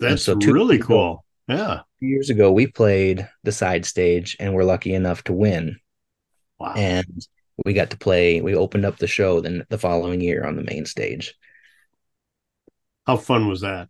that's 0.00 0.22
so 0.22 0.34
two 0.34 0.52
really 0.52 0.78
cool. 0.78 1.23
Yeah. 1.48 1.80
Years 2.00 2.30
ago, 2.30 2.50
we 2.52 2.66
played 2.66 3.28
the 3.42 3.52
side 3.52 3.84
stage 3.84 4.36
and 4.40 4.54
we're 4.54 4.64
lucky 4.64 4.94
enough 4.94 5.24
to 5.24 5.32
win. 5.32 5.78
Wow. 6.58 6.74
And 6.76 7.26
we 7.64 7.72
got 7.72 7.90
to 7.90 7.98
play. 7.98 8.40
We 8.40 8.54
opened 8.54 8.84
up 8.84 8.98
the 8.98 9.06
show 9.06 9.40
then 9.40 9.64
the 9.68 9.78
following 9.78 10.20
year 10.20 10.44
on 10.44 10.56
the 10.56 10.62
main 10.62 10.86
stage. 10.86 11.34
How 13.06 13.16
fun 13.16 13.48
was 13.48 13.60
that? 13.60 13.88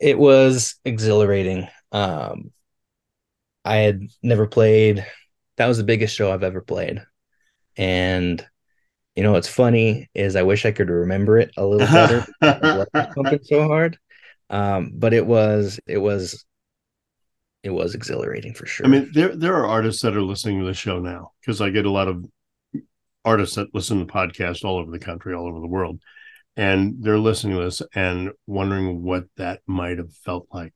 It 0.00 0.18
was 0.18 0.76
exhilarating. 0.84 1.68
Um, 1.92 2.52
I 3.64 3.76
had 3.76 4.02
never 4.22 4.46
played. 4.46 5.06
That 5.56 5.66
was 5.66 5.78
the 5.78 5.84
biggest 5.84 6.14
show 6.14 6.32
I've 6.32 6.42
ever 6.42 6.60
played, 6.60 7.02
and 7.76 8.46
you 9.14 9.22
know 9.22 9.32
what's 9.32 9.48
funny 9.48 10.10
is 10.14 10.36
I 10.36 10.42
wish 10.42 10.66
I 10.66 10.72
could 10.72 10.90
remember 10.90 11.38
it 11.38 11.50
a 11.56 11.64
little 11.64 11.86
better. 11.86 12.26
Pumping 13.14 13.42
so 13.42 13.66
hard. 13.66 13.98
Um, 14.50 14.92
but 14.94 15.14
it 15.14 15.26
was 15.26 15.80
it 15.86 15.98
was 15.98 16.44
it 17.66 17.72
was 17.72 17.94
exhilarating 17.94 18.54
for 18.54 18.66
sure. 18.66 18.86
I 18.86 18.88
mean, 18.88 19.10
there 19.12 19.36
there 19.36 19.54
are 19.54 19.66
artists 19.66 20.02
that 20.02 20.16
are 20.16 20.22
listening 20.22 20.60
to 20.60 20.66
the 20.66 20.74
show 20.74 20.98
now 20.98 21.32
because 21.40 21.60
I 21.60 21.70
get 21.70 21.84
a 21.86 21.90
lot 21.90 22.08
of 22.08 22.24
artists 23.24 23.56
that 23.56 23.74
listen 23.74 23.98
to 23.98 24.12
podcasts 24.12 24.64
all 24.64 24.78
over 24.78 24.90
the 24.90 24.98
country, 24.98 25.34
all 25.34 25.48
over 25.48 25.60
the 25.60 25.66
world, 25.66 26.00
and 26.56 26.96
they're 27.00 27.18
listening 27.18 27.56
to 27.56 27.64
this 27.64 27.82
and 27.94 28.30
wondering 28.46 29.02
what 29.02 29.24
that 29.36 29.60
might 29.66 29.98
have 29.98 30.12
felt 30.24 30.46
like. 30.52 30.72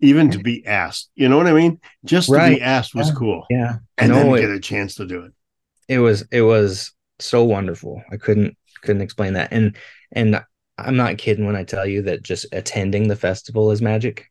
Even 0.00 0.30
to 0.30 0.38
be 0.38 0.64
asked, 0.64 1.10
you 1.16 1.28
know 1.28 1.36
what 1.36 1.48
I 1.48 1.52
mean? 1.52 1.80
Just 2.04 2.28
to 2.28 2.48
be 2.48 2.62
asked 2.62 2.94
was 2.94 3.08
Yeah. 3.08 3.14
cool, 3.14 3.46
Yeah. 3.50 3.76
and 3.98 4.12
no, 4.12 4.14
then 4.14 4.34
it, 4.34 4.40
get 4.42 4.50
a 4.50 4.60
chance 4.60 4.94
to 4.96 5.06
do 5.06 5.22
it. 5.22 5.32
it 5.88 5.98
was 5.98 6.24
it 6.30 6.42
was 6.42 6.92
so 7.18 7.42
wonderful. 7.42 8.00
I 8.12 8.16
couldn't 8.16 8.56
couldn't 8.82 9.02
explain 9.02 9.32
that. 9.32 9.52
And 9.52 9.76
and 10.12 10.40
I'm 10.78 10.94
not 10.96 11.18
kidding 11.18 11.46
when 11.46 11.56
I 11.56 11.64
tell 11.64 11.84
you 11.84 12.02
that 12.02 12.22
just 12.22 12.46
attending 12.52 13.08
the 13.08 13.16
festival 13.16 13.72
is 13.72 13.82
magic. 13.82 14.30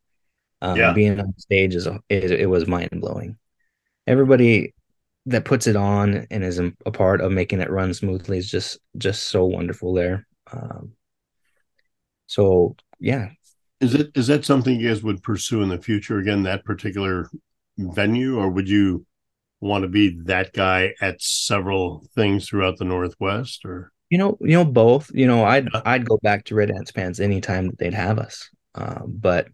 Um, 0.61 0.77
Yeah. 0.77 0.93
being 0.93 1.19
on 1.19 1.37
stage 1.37 1.75
is 1.75 1.87
a, 1.87 1.99
it, 2.09 2.49
was 2.49 2.67
mind 2.67 2.89
blowing. 2.93 3.37
Everybody 4.07 4.73
that 5.25 5.45
puts 5.45 5.67
it 5.67 5.75
on 5.75 6.25
and 6.31 6.43
is 6.43 6.59
a 6.59 6.91
part 6.91 7.21
of 7.21 7.31
making 7.31 7.59
it 7.61 7.69
run 7.69 7.93
smoothly 7.93 8.37
is 8.37 8.49
just 8.49 8.79
just 8.97 9.23
so 9.27 9.45
wonderful 9.45 9.93
there. 9.93 10.25
Um, 10.51 10.93
so 12.27 12.75
yeah, 12.99 13.29
Is 13.79 13.93
it 13.95 14.11
is 14.15 14.27
that 14.27 14.45
something 14.45 14.79
you 14.79 14.87
guys 14.89 15.03
would 15.03 15.21
pursue 15.23 15.61
in 15.61 15.69
the 15.69 15.77
future 15.77 16.17
again? 16.19 16.43
That 16.43 16.65
particular 16.65 17.29
venue, 17.77 18.37
or 18.39 18.49
would 18.49 18.67
you 18.69 19.05
want 19.61 19.83
to 19.83 19.87
be 19.87 20.17
that 20.25 20.53
guy 20.53 20.93
at 21.01 21.21
several 21.21 22.05
things 22.15 22.47
throughout 22.47 22.77
the 22.77 22.85
Northwest? 22.85 23.65
Or 23.65 23.91
You 24.09 24.17
know, 24.17 24.37
you 24.41 24.53
know 24.57 24.65
both. 24.65 25.11
You 25.13 25.27
know, 25.27 25.43
I'd. 25.43 25.67
I'd 25.85 26.07
go 26.07 26.17
back 26.23 26.45
to 26.45 26.55
Red 26.55 26.71
Ants 26.71 26.91
Pants 26.91 27.19
anytime 27.19 27.67
that 27.67 27.77
they'd 27.77 27.93
have 27.93 28.19
us. 28.19 28.49
Um, 28.75 29.13
but 29.19 29.47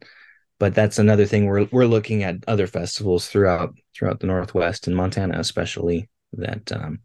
but 0.63 0.73
that's 0.73 0.97
another 0.97 1.25
thing 1.25 1.45
we're 1.45 1.67
we're 1.73 1.85
looking 1.85 2.23
at 2.23 2.37
other 2.47 2.67
festivals 2.67 3.27
throughout 3.27 3.75
throughout 3.93 4.21
the 4.21 4.27
Northwest 4.27 4.87
and 4.87 4.95
Montana 4.95 5.37
especially. 5.37 6.07
That 6.31 6.71
um, 6.71 6.99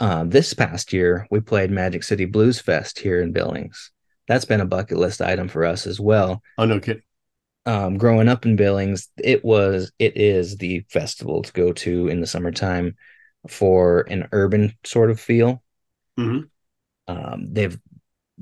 uh, 0.00 0.24
this 0.24 0.52
past 0.52 0.92
year 0.92 1.28
we 1.30 1.38
played 1.38 1.70
Magic 1.70 2.02
City 2.02 2.24
Blues 2.24 2.58
Fest 2.58 2.98
here 2.98 3.22
in 3.22 3.30
Billings. 3.30 3.92
That's 4.26 4.44
been 4.44 4.60
a 4.60 4.66
bucket 4.66 4.98
list 4.98 5.22
item 5.22 5.46
for 5.46 5.64
us 5.64 5.86
as 5.86 6.00
well. 6.00 6.42
oh 6.58 6.64
no 6.64 6.80
kidding, 6.80 7.04
Um, 7.66 7.98
growing 7.98 8.26
up 8.26 8.46
in 8.46 8.56
Billings, 8.56 9.10
it 9.16 9.44
was 9.44 9.92
it 10.00 10.16
is 10.16 10.56
the 10.56 10.84
festival 10.90 11.42
to 11.42 11.52
go 11.52 11.72
to 11.84 12.08
in 12.08 12.20
the 12.20 12.26
summertime 12.26 12.96
for 13.48 14.00
an 14.08 14.26
urban 14.32 14.74
sort 14.82 15.12
of 15.12 15.20
feel 15.20 15.62
Mhm. 16.18 16.48
um, 17.06 17.46
they've 17.52 17.78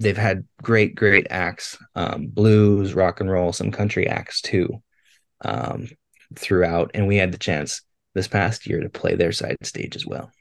they've 0.01 0.17
had 0.17 0.45
great 0.63 0.95
great 0.95 1.27
acts 1.31 1.79
um, 1.95 2.27
blues 2.27 2.95
rock 2.95 3.21
and 3.21 3.31
roll 3.31 3.53
some 3.53 3.71
country 3.71 4.09
acts 4.09 4.41
too 4.41 4.83
um, 5.45 5.89
throughout 6.37 6.91
and 6.95 7.07
we 7.07 7.17
had 7.17 7.33
the 7.33 7.39
chance 7.39 7.83
this 8.15 8.29
past 8.29 8.67
year 8.67 8.81
to 8.81 8.89
play 8.89 9.15
their 9.15 9.33
side 9.33 9.57
stage 9.63 9.95
as 9.95 10.07
well 10.07 10.33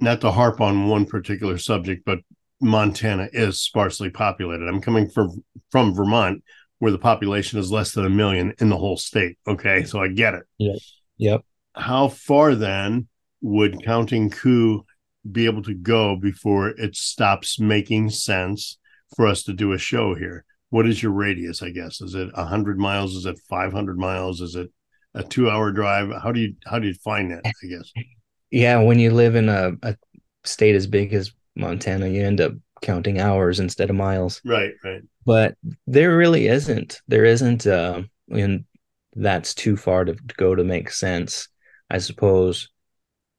not 0.00 0.22
to 0.22 0.30
harp 0.30 0.60
on 0.60 0.88
one 0.88 1.04
particular 1.04 1.58
subject, 1.58 2.04
but 2.04 2.20
Montana 2.60 3.28
is 3.32 3.60
sparsely 3.60 4.10
populated. 4.10 4.66
I'm 4.66 4.80
coming 4.80 5.08
from 5.08 5.44
from 5.70 5.94
Vermont, 5.94 6.42
where 6.78 6.92
the 6.92 6.98
population 6.98 7.58
is 7.58 7.70
less 7.70 7.92
than 7.92 8.06
a 8.06 8.10
million 8.10 8.54
in 8.58 8.68
the 8.68 8.76
whole 8.76 8.96
state. 8.96 9.38
Okay, 9.46 9.84
so 9.84 10.00
I 10.00 10.08
get 10.08 10.34
it. 10.34 10.44
yep 10.58 10.78
Yep. 11.18 11.44
How 11.74 12.08
far 12.08 12.54
then 12.54 13.08
would 13.42 13.84
Counting 13.84 14.30
Coup 14.30 14.84
be 15.30 15.46
able 15.46 15.62
to 15.62 15.74
go 15.74 16.16
before 16.16 16.68
it 16.68 16.96
stops 16.96 17.58
making 17.60 18.10
sense 18.10 18.78
for 19.16 19.26
us 19.26 19.42
to 19.44 19.52
do 19.52 19.72
a 19.72 19.78
show 19.78 20.14
here? 20.14 20.44
What 20.70 20.86
is 20.86 21.02
your 21.02 21.12
radius? 21.12 21.62
I 21.62 21.70
guess 21.70 22.00
is 22.00 22.14
it 22.14 22.30
hundred 22.34 22.78
miles? 22.78 23.14
Is 23.16 23.26
it 23.26 23.38
five 23.48 23.72
hundred 23.72 23.98
miles? 23.98 24.40
Is 24.40 24.54
it 24.54 24.70
a 25.14 25.22
two-hour 25.24 25.72
drive? 25.72 26.10
How 26.22 26.30
do 26.32 26.40
you 26.40 26.54
how 26.64 26.78
do 26.78 26.86
you 26.86 26.94
find 26.94 27.30
that? 27.32 27.42
I 27.44 27.66
guess. 27.66 27.92
yeah 28.50 28.78
when 28.80 28.98
you 28.98 29.10
live 29.10 29.34
in 29.34 29.48
a, 29.48 29.72
a 29.82 29.96
state 30.44 30.74
as 30.74 30.86
big 30.86 31.12
as 31.12 31.32
montana 31.56 32.06
you 32.08 32.24
end 32.24 32.40
up 32.40 32.52
counting 32.80 33.20
hours 33.20 33.60
instead 33.60 33.90
of 33.90 33.96
miles 33.96 34.40
Right, 34.44 34.72
right. 34.84 35.02
but 35.26 35.56
there 35.86 36.16
really 36.16 36.46
isn't 36.46 37.00
there 37.08 37.24
isn't 37.24 37.66
uh 37.66 38.02
and 38.30 38.64
that's 39.16 39.52
too 39.54 39.76
far 39.76 40.04
to, 40.04 40.14
to 40.14 40.34
go 40.36 40.54
to 40.54 40.64
make 40.64 40.90
sense 40.90 41.48
i 41.90 41.98
suppose 41.98 42.70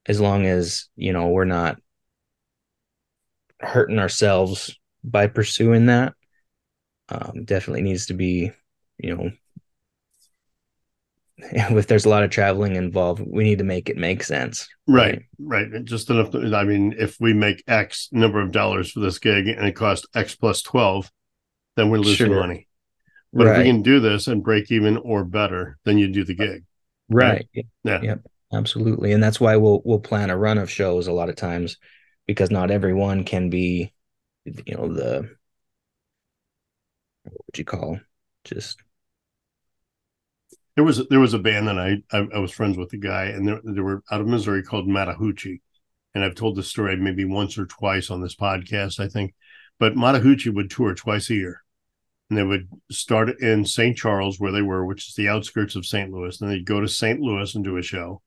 as 0.06 0.20
long 0.20 0.46
as 0.46 0.88
you 0.96 1.12
know 1.12 1.28
we're 1.28 1.44
not 1.44 1.76
hurting 3.60 3.98
ourselves 3.98 4.76
by 5.04 5.26
pursuing 5.26 5.86
that 5.86 6.14
um 7.08 7.44
definitely 7.44 7.82
needs 7.82 8.06
to 8.06 8.14
be 8.14 8.50
you 8.98 9.14
know 9.14 9.30
if 11.38 11.86
there's 11.86 12.04
a 12.04 12.08
lot 12.08 12.22
of 12.22 12.30
traveling 12.30 12.76
involved 12.76 13.22
we 13.26 13.44
need 13.44 13.58
to 13.58 13.64
make 13.64 13.88
it 13.88 13.96
make 13.96 14.22
sense 14.22 14.68
Right, 14.88 15.22
right. 15.38 15.68
And 15.68 15.86
Just 15.86 16.10
enough. 16.10 16.32
To, 16.32 16.54
I 16.56 16.64
mean, 16.64 16.94
if 16.98 17.16
we 17.20 17.32
make 17.32 17.62
X 17.68 18.08
number 18.10 18.40
of 18.40 18.50
dollars 18.50 18.90
for 18.90 18.98
this 19.00 19.18
gig 19.18 19.46
and 19.46 19.64
it 19.64 19.76
costs 19.76 20.06
X 20.14 20.34
plus 20.34 20.60
12, 20.62 21.10
then 21.76 21.88
we're 21.88 21.98
losing 21.98 22.26
Sure. 22.26 22.40
money. 22.40 22.66
But 23.32 23.46
if 23.46 23.58
we 23.58 23.64
can 23.64 23.82
do 23.82 24.00
this 24.00 24.26
and 24.26 24.42
break 24.42 24.70
even 24.70 24.96
or 24.98 25.24
better, 25.24 25.78
then 25.84 25.98
you 25.98 26.08
do 26.08 26.24
the 26.24 26.34
gig. 26.34 26.64
right 27.08 27.48
Yeah. 27.84 28.02
Yep, 28.02 28.26
absolutely. 28.52 29.12
And 29.12 29.22
that's 29.22 29.40
why 29.40 29.56
we'll 29.56 29.82
we'll 29.84 30.00
plan 30.00 30.30
a 30.30 30.36
run 30.36 30.58
of 30.58 30.70
shows 30.70 31.06
a 31.06 31.12
lot 31.12 31.28
of 31.28 31.36
times 31.36 31.78
because 32.26 32.50
not 32.50 32.70
everyone 32.70 33.24
can 33.24 33.50
be, 33.50 33.92
you 34.44 34.74
know, 34.74 34.92
the 34.92 35.36
what 37.24 37.34
would 37.46 37.58
you 37.58 37.64
call 37.64 37.98
just 38.44 38.80
There 40.76 40.84
was 40.84 41.06
there 41.08 41.20
was 41.20 41.34
a 41.34 41.38
band 41.38 41.68
that 41.68 41.78
I 41.78 42.02
I, 42.12 42.26
I 42.34 42.38
was 42.38 42.52
friends 42.52 42.76
with 42.76 42.90
the 42.90 42.98
guy, 42.98 43.24
and 43.26 43.46
they, 43.46 43.54
they 43.64 43.80
were 43.80 44.02
out 44.10 44.20
of 44.20 44.26
Missouri 44.26 44.62
called 44.62 44.86
Matahuchi, 44.88 45.60
and 46.14 46.24
I've 46.24 46.34
told 46.34 46.56
this 46.56 46.68
story 46.68 46.96
maybe 46.96 47.24
once 47.24 47.58
or 47.58 47.66
twice 47.66 48.10
on 48.10 48.22
this 48.22 48.36
podcast, 48.36 48.98
I 49.00 49.08
think. 49.08 49.34
But 49.78 49.94
Matahuchi 49.94 50.54
would 50.54 50.70
tour 50.70 50.94
twice 50.94 51.30
a 51.30 51.34
year, 51.34 51.62
and 52.30 52.38
they 52.38 52.44
would 52.44 52.68
start 52.90 53.40
in 53.40 53.64
St. 53.66 53.96
Charles, 53.96 54.40
where 54.40 54.52
they 54.52 54.62
were, 54.62 54.84
which 54.86 55.08
is 55.08 55.14
the 55.14 55.28
outskirts 55.28 55.76
of 55.76 55.86
St. 55.86 56.10
Louis. 56.12 56.40
and 56.40 56.50
they'd 56.50 56.66
go 56.66 56.80
to 56.80 56.88
St. 56.88 57.20
Louis 57.20 57.54
and 57.54 57.64
do 57.64 57.76
a 57.78 57.82
show, 57.82 58.22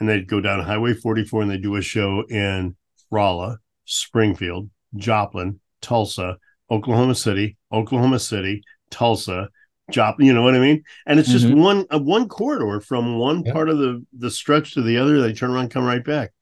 and 0.00 0.08
they'd 0.08 0.26
go 0.26 0.40
down 0.40 0.60
Highway 0.64 0.94
44 0.94 1.42
and 1.42 1.50
they'd 1.50 1.62
do 1.62 1.76
a 1.76 1.82
show 1.82 2.24
in 2.28 2.74
Rolla, 3.10 3.58
Springfield, 3.84 4.70
Joplin, 4.96 5.60
Tulsa, 5.82 6.38
Oklahoma 6.70 7.14
City, 7.14 7.56
Oklahoma 7.70 8.18
City, 8.18 8.62
Tulsa, 8.90 9.50
Joplin. 9.90 10.26
You 10.26 10.32
know 10.32 10.42
what 10.42 10.54
I 10.54 10.60
mean? 10.60 10.84
And 11.06 11.18
it's 11.20 11.30
just 11.30 11.46
Mhm. 11.46 11.56
one 11.60 11.86
uh, 11.90 11.98
one 11.98 12.28
corridor 12.28 12.80
from 12.80 13.18
one 13.18 13.42
Yep. 13.44 13.54
part 13.54 13.68
of 13.68 13.78
the 13.78 14.04
the 14.16 14.30
stretch 14.30 14.74
to 14.74 14.82
the 14.82 14.96
other. 14.96 15.20
They 15.20 15.32
turn 15.32 15.50
around, 15.50 15.70
come 15.70 15.84
right 15.84 16.04
back, 16.04 16.32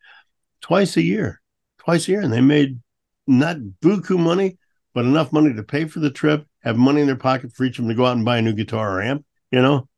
twice 0.61 0.97
a 0.97 1.03
year, 1.03 1.41
twice 1.79 2.09
a 2.09 2.13
year, 2.13 2.21
and 2.21 2.33
they 2.33 2.41
made 2.43 2.79
not 3.27 3.57
buku 3.83 4.19
money, 4.19 4.59
but 4.95 5.05
enough 5.05 5.33
money 5.33 5.53
to 5.55 5.63
pay 5.63 5.85
for 5.87 6.01
the 6.01 6.11
trip, 6.11 6.47
have 6.63 6.77
money 6.77 7.01
in 7.01 7.07
their 7.07 7.17
pocket 7.17 7.53
for 7.55 7.65
each 7.65 7.79
of 7.79 7.85
them 7.85 7.91
to 7.91 7.95
go 7.97 8.07
out 8.07 8.17
and 8.17 8.25
buy 8.25 8.39
a 8.39 8.43
new 8.43 8.53
guitar 8.53 8.97
or 8.99 9.03
amp. 9.03 9.25
You 9.51 9.63
know, 9.63 9.89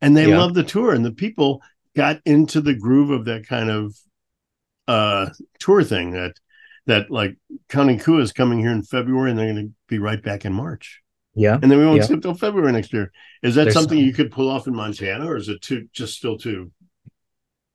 and 0.00 0.16
they 0.16 0.26
loved 0.38 0.54
the 0.54 0.62
tour, 0.64 0.94
and 0.94 1.04
the 1.04 1.12
people 1.12 1.62
got 1.96 2.20
into 2.24 2.60
the 2.60 2.74
groove 2.74 3.10
of 3.10 3.24
that 3.24 3.46
kind 3.46 3.70
of 3.70 3.96
uh 4.88 5.30
tour 5.58 5.82
thing 5.82 6.12
that 6.12 6.34
that 6.86 7.10
like 7.10 7.36
Counting 7.68 7.98
Coup 7.98 8.20
is 8.20 8.32
coming 8.32 8.60
here 8.60 8.70
in 8.70 8.82
February 8.84 9.30
and 9.30 9.38
they're 9.38 9.52
going 9.52 9.66
to 9.66 9.72
be 9.88 9.98
right 9.98 10.22
back 10.22 10.44
in 10.44 10.52
March. 10.52 11.00
yeah. 11.34 11.58
And 11.60 11.68
then 11.70 11.78
we 11.80 11.84
won't 11.86 12.08
Yeah. 12.08 12.16
it 12.16 12.22
till 12.22 12.34
February 12.34 12.70
next 12.72 12.92
year. 12.92 13.10
Is 13.42 13.56
that 13.56 13.64
There's 13.64 13.74
something 13.74 13.98
some- 13.98 14.06
you 14.06 14.12
could 14.12 14.30
pull 14.30 14.48
off 14.48 14.68
in 14.68 14.74
Montana 14.76 15.26
or 15.28 15.36
is 15.36 15.48
it 15.48 15.60
too 15.62 15.88
just 15.92 16.14
still 16.16 16.38
too 16.38 16.70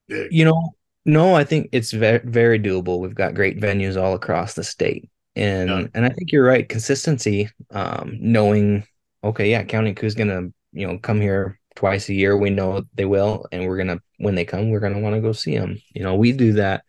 big? 0.08 0.32
You 0.32 0.46
know, 0.46 0.76
no, 1.06 1.34
I 1.36 1.44
think 1.44 1.70
it's 1.74 1.92
very 1.92 2.22
very 2.24 2.60
doable. 2.60 3.00
We've 3.00 3.14
got 3.16 3.34
great 3.36 3.60
venues 3.60 4.02
all 4.02 4.14
across 4.14 4.54
the 4.54 4.64
state. 4.64 5.10
And 5.36 5.70
Yeah. 5.70 5.88
and 5.94 6.06
I 6.06 6.10
think 6.10 6.32
you're 6.32 6.46
right. 6.46 6.68
Consistency, 6.68 7.50
um, 7.72 8.18
knowing, 8.20 8.86
okay, 9.24 9.50
yeah, 9.50 9.64
Counting 9.64 9.94
County 9.94 9.94
Coup's 9.96 10.16
gonna, 10.16 10.50
you 10.74 10.88
know, 10.88 10.98
come 10.98 11.20
here 11.22 11.60
twice 11.76 12.10
a 12.10 12.14
year. 12.14 12.36
We 12.38 12.50
know 12.50 12.84
they 12.96 13.06
will, 13.06 13.46
and 13.52 13.68
we're 13.68 13.78
gonna 13.78 14.00
when 14.18 14.36
they 14.36 14.46
come, 14.46 14.70
we're 14.70 14.80
gonna 14.80 15.00
want 15.00 15.16
to 15.16 15.22
go 15.22 15.32
see 15.32 15.58
them. 15.58 15.78
You 15.94 16.04
know, 16.04 16.16
we 16.16 16.32
do 16.32 16.54
that. 16.54 16.84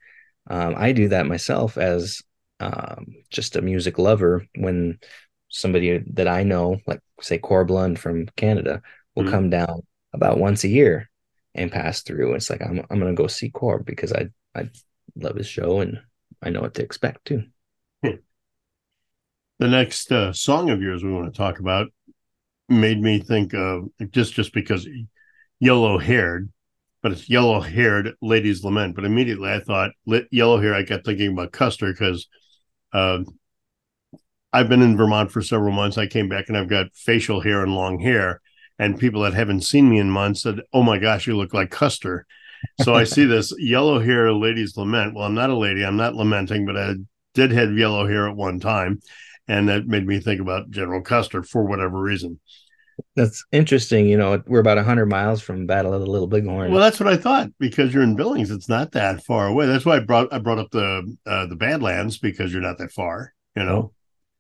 Um, 0.49 0.75
I 0.77 0.92
do 0.92 1.09
that 1.09 1.27
myself 1.27 1.79
as 1.79 2.23
um, 2.61 3.07
just 3.31 3.57
a 3.57 3.62
music 3.62 3.99
lover. 3.99 4.47
When 4.57 4.99
somebody 5.49 5.99
that 6.14 6.29
I 6.29 6.42
know, 6.42 6.79
like 6.87 7.01
say 7.21 7.38
Corb 7.38 7.71
Lund 7.71 7.99
from 7.99 8.27
Canada, 8.37 8.83
will 9.14 9.25
Mhm. 9.25 9.31
come 9.31 9.51
down 9.51 9.83
about 10.12 10.38
once 10.38 10.64
a 10.64 10.68
year 10.68 11.11
and 11.55 11.71
pass 11.71 12.03
through. 12.03 12.35
It's 12.35 12.51
like 12.51 12.62
I'm 12.62 12.85
I'm 12.90 12.99
gonna 12.99 13.14
go 13.14 13.27
see 13.27 13.51
Corb 13.51 13.85
because 13.87 14.12
I 14.12 14.29
I 14.55 14.71
love 15.16 15.37
his 15.37 15.47
show 15.47 15.81
and 15.81 16.01
I 16.42 16.51
know 16.51 16.61
what 16.62 16.75
to 16.75 16.83
expect 16.83 17.27
too. 17.27 17.45
The 19.59 19.68
next 19.68 20.11
uh, 20.11 20.33
song 20.33 20.71
of 20.71 20.83
yours 20.83 21.05
we 21.05 21.12
want 21.12 21.33
to 21.33 21.37
talk 21.37 21.61
about 21.61 21.92
made 22.72 23.00
me 23.00 23.18
think 23.18 23.54
of 23.54 23.88
just 24.11 24.35
just 24.35 24.52
because 24.52 24.88
yellow 25.61 25.98
haired, 25.98 26.50
but 27.02 27.12
it's 27.12 27.30
yellow 27.30 27.61
haired 27.61 28.14
lady's 28.20 28.64
lament. 28.64 28.96
But 28.96 29.04
immediately 29.04 29.50
I 29.50 29.61
thought 29.61 29.92
lit 30.06 30.26
yellow 30.30 30.61
hair. 30.61 30.74
I 30.74 30.82
got 30.82 31.04
thinking 31.04 31.32
about 31.32 31.52
Custer 31.52 31.92
because 31.92 32.28
uh, 32.92 33.20
I've 34.52 34.68
been 34.68 34.82
in 34.82 34.96
Vermont 34.96 35.30
for 35.30 35.42
several 35.42 35.72
months. 35.72 35.98
I 35.98 36.06
came 36.06 36.28
back 36.28 36.46
and 36.48 36.56
I've 36.56 36.68
got 36.68 36.94
facial 36.94 37.40
hair 37.40 37.62
and 37.62 37.74
long 37.74 38.00
hair, 38.00 38.40
and 38.78 38.98
people 38.98 39.22
that 39.22 39.35
haven't 39.35 39.62
seen 39.62 39.88
me 39.88 39.98
in 39.98 40.11
months 40.11 40.42
said, 40.42 40.61
"Oh 40.72 40.82
my 40.82 40.98
gosh, 40.98 41.26
you 41.26 41.37
look 41.37 41.54
like 41.54 41.70
Custer." 41.70 42.26
So 42.82 42.94
I 42.94 43.04
see 43.04 43.24
this 43.24 43.52
yellow 43.58 43.98
hair 43.98 44.32
ladies 44.32 44.76
lament. 44.76 45.14
Well, 45.14 45.24
I'm 45.24 45.35
not 45.35 45.50
a 45.50 45.56
lady. 45.56 45.85
I'm 45.85 45.96
not 45.96 46.14
lamenting, 46.14 46.66
but 46.66 46.76
I 46.76 46.94
did 47.35 47.50
have 47.52 47.76
yellow 47.76 48.06
hair 48.06 48.28
at 48.28 48.37
one 48.37 48.61
time, 48.61 49.00
and 49.48 49.68
that 49.68 49.87
made 49.87 50.06
me 50.06 50.20
think 50.20 50.40
about 50.40 50.70
General 50.70 51.02
Custer 51.02 51.42
for 51.42 51.64
whatever 51.64 52.00
reason. 52.00 52.40
That's 53.16 53.44
interesting. 53.52 54.07
You 54.07 54.16
know, 54.16 54.42
we're 54.46 54.61
about 54.61 54.76
100 54.76 55.07
miles 55.07 55.42
from 55.42 55.66
Battle 55.66 55.92
of 55.92 56.00
the 56.00 56.07
Little 56.07 56.26
Bighorn. 56.26 56.70
Well, 56.70 56.81
that's 56.81 56.98
what 56.98 57.09
I 57.12 57.16
thought 57.16 57.50
because 57.59 57.92
you're 57.92 58.02
in 58.02 58.16
Billings. 58.16 58.50
It's 58.50 58.68
not 58.68 58.92
that 58.92 59.24
far 59.24 59.48
away. 59.48 59.66
That's 59.66 59.85
why 59.85 59.96
I 59.96 60.00
brought 60.00 60.33
I 60.33 60.38
brought 60.38 60.59
up 60.59 60.70
the 60.70 61.16
uh, 61.26 61.46
the 61.46 61.57
Badlands 61.57 62.18
because 62.18 62.52
you're 62.52 62.62
not 62.62 62.78
that 62.78 62.92
far. 62.92 63.35
You 63.57 63.64
know. 63.64 63.92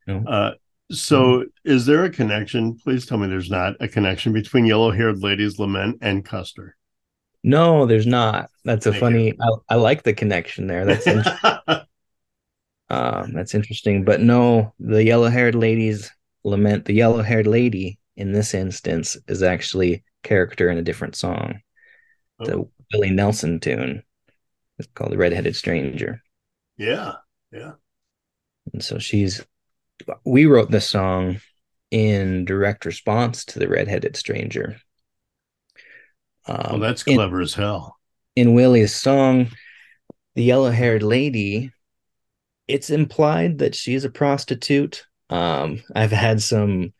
No. 0.06 0.18
No. 0.18 0.30
Uh, 0.30 0.54
so, 0.90 1.46
is 1.64 1.86
there 1.86 2.04
a 2.04 2.10
connection? 2.10 2.76
Please 2.76 3.06
tell 3.06 3.16
me 3.16 3.26
there's 3.26 3.50
not 3.50 3.76
a 3.80 3.88
connection 3.88 4.32
between 4.32 4.66
Yellow 4.66 4.90
Haired 4.90 5.22
Ladies 5.22 5.58
Lament 5.58 5.98
and 6.02 6.24
Custer. 6.24 6.76
no, 7.42 7.86
there's 7.86 8.06
not. 8.06 8.50
That's 8.64 8.86
a 8.86 8.90
Thank 8.90 9.00
funny. 9.00 9.32
I, 9.40 9.74
I 9.74 9.74
like 9.76 10.02
the 10.02 10.12
connection 10.12 10.66
there. 10.66 10.84
That's 10.84 11.06
in- 11.06 11.24
um, 12.90 13.32
that's 13.32 13.54
interesting. 13.54 14.04
But 14.04 14.20
no, 14.20 14.74
the 14.78 15.02
yellow-haired 15.02 15.54
ladies 15.54 16.10
lament. 16.44 16.84
The 16.84 16.94
yellow-haired 16.94 17.46
lady 17.46 17.98
in 18.16 18.32
this 18.32 18.54
instance 18.54 19.16
is 19.28 19.42
actually 19.42 20.04
character 20.22 20.70
in 20.70 20.78
a 20.78 20.82
different 20.82 21.16
song. 21.16 21.60
The 22.44 22.56
Oh, 22.56 22.70
Willie 22.92 23.10
Nelson 23.10 23.60
tune. 23.60 24.02
It's 24.78 24.88
called 24.94 25.12
"The 25.12 25.18
Redheaded 25.18 25.56
Stranger." 25.56 26.22
yeah, 26.76 27.14
yeah. 27.52 27.72
And 28.72 28.82
so 28.84 28.98
she's 28.98 29.44
we 30.24 30.46
wrote 30.46 30.70
this 30.70 30.88
song 30.88 31.40
in 31.90 32.44
direct 32.44 32.84
response 32.84 33.44
to 33.46 33.58
the 33.58 33.68
redheaded 33.68 34.16
stranger. 34.16 34.78
Um, 36.46 36.66
Well, 36.70 36.80
that's 36.80 37.02
in, 37.04 37.16
clever 37.16 37.40
as 37.40 37.54
hell. 37.54 37.98
in 38.36 38.54
Willie's 38.54 38.94
song, 38.94 39.48
the 40.34 40.42
yellow-haired 40.42 41.02
lady. 41.02 41.72
It's 42.68 42.90
implied 42.90 43.58
that 43.58 43.74
she's 43.74 44.04
a 44.04 44.10
prostitute. 44.10 45.06
Um, 45.30 45.82
I've 45.94 46.12
had 46.12 46.42
some 46.42 46.92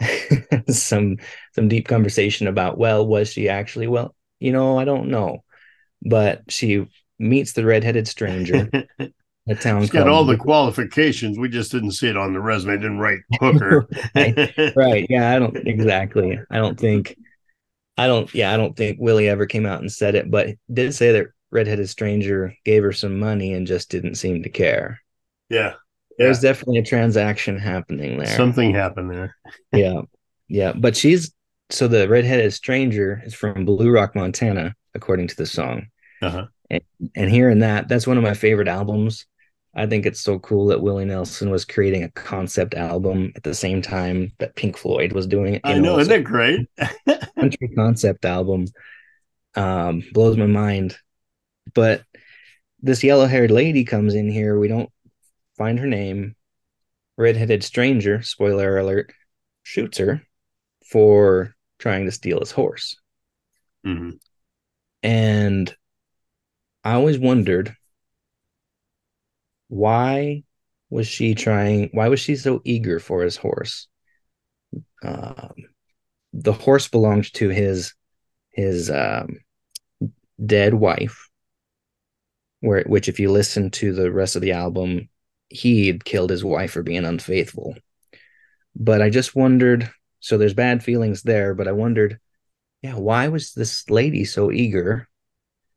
some 0.68 1.16
some 1.54 1.68
deep 1.68 1.88
conversation 1.88 2.46
about 2.46 2.78
well, 2.78 3.06
was 3.06 3.32
she 3.32 3.48
actually? 3.48 3.86
Well, 3.86 4.14
you 4.38 4.52
know, 4.52 4.78
I 4.78 4.84
don't 4.84 5.08
know, 5.08 5.44
but 6.02 6.42
she 6.48 6.86
meets 7.18 7.52
the 7.52 7.64
redheaded 7.64 8.08
stranger. 8.08 8.70
A 9.48 9.54
town 9.54 9.80
She's 9.82 9.90
got 9.90 10.08
all 10.08 10.24
the 10.24 10.36
qualifications. 10.36 11.38
We 11.38 11.48
just 11.48 11.70
didn't 11.70 11.92
see 11.92 12.08
it 12.08 12.16
on 12.16 12.32
the 12.32 12.40
resume. 12.40 12.78
Didn't 12.78 12.98
write 12.98 13.20
hooker. 13.38 13.86
right 14.76 15.06
yeah 15.08 15.30
i 15.30 15.38
don't 15.38 15.56
exactly 15.68 16.36
i 16.50 16.56
don't 16.58 16.80
think 16.80 17.16
i 17.96 18.08
don't 18.08 18.34
yeah 18.34 18.52
i 18.52 18.56
don't 18.56 18.76
think 18.76 18.98
willie 18.98 19.28
ever 19.28 19.46
came 19.46 19.64
out 19.64 19.80
and 19.80 19.92
said 19.92 20.16
it 20.16 20.28
but 20.32 20.56
did 20.72 20.92
say 20.96 21.12
that 21.12 21.26
redheaded 21.52 21.88
stranger 21.88 22.52
gave 22.64 22.82
her 22.82 22.92
some 22.92 23.20
money 23.20 23.52
and 23.52 23.68
just 23.68 23.88
didn't 23.88 24.16
seem 24.16 24.42
to 24.42 24.48
care 24.48 25.00
yeah, 25.48 25.74
there's 26.18 26.40
definitely 26.40 26.78
a 26.78 26.84
transaction 26.84 27.58
happening 27.58 28.18
there. 28.18 28.36
Something 28.36 28.74
happened 28.74 29.10
there. 29.10 29.36
yeah. 29.72 30.02
Yeah. 30.48 30.72
But 30.72 30.96
she's 30.96 31.32
so 31.70 31.88
the 31.88 32.08
redheaded 32.08 32.52
stranger 32.52 33.22
is 33.24 33.34
from 33.34 33.64
blue 33.64 33.90
rock 33.90 34.14
montana 34.14 34.74
according 34.94 35.28
to 35.28 35.36
the 35.36 35.46
song. 35.46 35.86
Uh-huh. 36.22 36.46
and 37.14 37.30
hearing 37.30 37.58
that 37.58 37.88
that's 37.88 38.06
one 38.06 38.16
of 38.16 38.22
my 38.22 38.34
favorite 38.34 38.68
albums. 38.68 39.26
I 39.74 39.86
think 39.86 40.06
it's 40.06 40.22
so 40.22 40.38
cool 40.38 40.68
that 40.68 40.80
willie 40.80 41.04
nelson 41.04 41.50
was 41.50 41.66
creating 41.66 42.02
a 42.04 42.10
concept 42.12 42.72
album 42.72 43.32
at 43.36 43.42
the 43.42 43.54
same 43.54 43.82
time 43.82 44.32
that 44.38 44.56
pink 44.56 44.78
floyd 44.78 45.12
was 45.12 45.26
doing 45.26 45.56
it 45.56 45.60
I 45.62 45.78
know, 45.78 45.98
isn't 45.98 46.12
it 46.12 46.24
great? 46.24 46.66
country 47.38 47.68
concept 47.76 48.24
album 48.24 48.66
um 49.54 50.02
blows 50.12 50.38
my 50.38 50.46
mind. 50.46 50.96
But 51.74 52.02
this 52.80 53.04
yellow-haired 53.04 53.50
lady 53.50 53.84
comes 53.84 54.14
in 54.14 54.30
here. 54.30 54.58
We 54.58 54.68
don't 54.68 54.90
find 55.56 55.78
her 55.78 55.86
name 55.86 56.34
redheaded 57.16 57.64
stranger 57.64 58.22
spoiler 58.22 58.78
alert 58.78 59.12
shoots 59.62 59.98
her 59.98 60.22
for 60.84 61.54
trying 61.78 62.04
to 62.04 62.12
steal 62.12 62.40
his 62.40 62.50
horse 62.50 62.96
Mhm. 63.84 64.18
and 65.02 65.74
i 66.84 66.92
always 66.92 67.18
wondered 67.18 67.74
why 69.68 70.42
was 70.90 71.06
she 71.08 71.34
trying 71.34 71.90
why 71.92 72.08
was 72.08 72.20
she 72.20 72.36
so 72.36 72.60
eager 72.64 73.00
for 73.00 73.22
his 73.22 73.36
horse 73.36 73.88
um, 75.02 75.52
the 76.32 76.52
horse 76.52 76.88
belonged 76.88 77.32
to 77.34 77.48
his 77.48 77.94
his 78.50 78.90
um, 78.90 79.38
dead 80.44 80.74
wife 80.74 81.28
where 82.60 82.82
which 82.84 83.08
if 83.08 83.18
you 83.20 83.30
listen 83.30 83.70
to 83.70 83.92
the 83.92 84.10
rest 84.10 84.36
of 84.36 84.42
the 84.42 84.52
album 84.52 85.08
he 85.48 85.86
had 85.86 86.04
killed 86.04 86.30
his 86.30 86.44
wife 86.44 86.72
for 86.72 86.82
being 86.82 87.04
unfaithful. 87.04 87.76
But 88.74 89.00
i 89.00 89.10
just 89.10 89.34
wondered 89.34 89.90
so 90.20 90.36
there's 90.36 90.54
bad 90.54 90.82
feelings 90.82 91.22
there 91.22 91.54
but 91.54 91.68
i 91.68 91.72
wondered 91.72 92.18
yeah 92.82 92.94
why 92.94 93.28
was 93.28 93.52
this 93.52 93.88
lady 93.88 94.24
so 94.24 94.50
eager? 94.50 95.08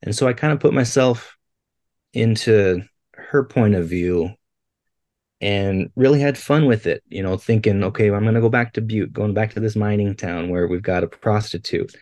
And 0.01 0.15
so 0.15 0.27
i 0.27 0.33
kind 0.33 0.53
of 0.53 0.59
put 0.59 0.73
myself 0.73 1.35
into 2.13 2.81
her 3.13 3.43
point 3.43 3.75
of 3.75 3.87
view 3.87 4.31
and 5.41 5.89
really 5.95 6.19
had 6.19 6.37
fun 6.37 6.65
with 6.65 6.87
it 6.87 7.03
you 7.07 7.21
know 7.21 7.37
thinking 7.37 7.83
okay 7.83 8.09
i'm 8.11 8.23
going 8.23 8.33
to 8.33 8.41
go 8.41 8.49
back 8.49 8.73
to 8.73 8.81
butte 8.81 9.13
going 9.13 9.33
back 9.33 9.53
to 9.53 9.59
this 9.59 9.75
mining 9.75 10.15
town 10.15 10.49
where 10.49 10.67
we've 10.67 10.81
got 10.81 11.03
a 11.03 11.07
prostitute. 11.07 11.93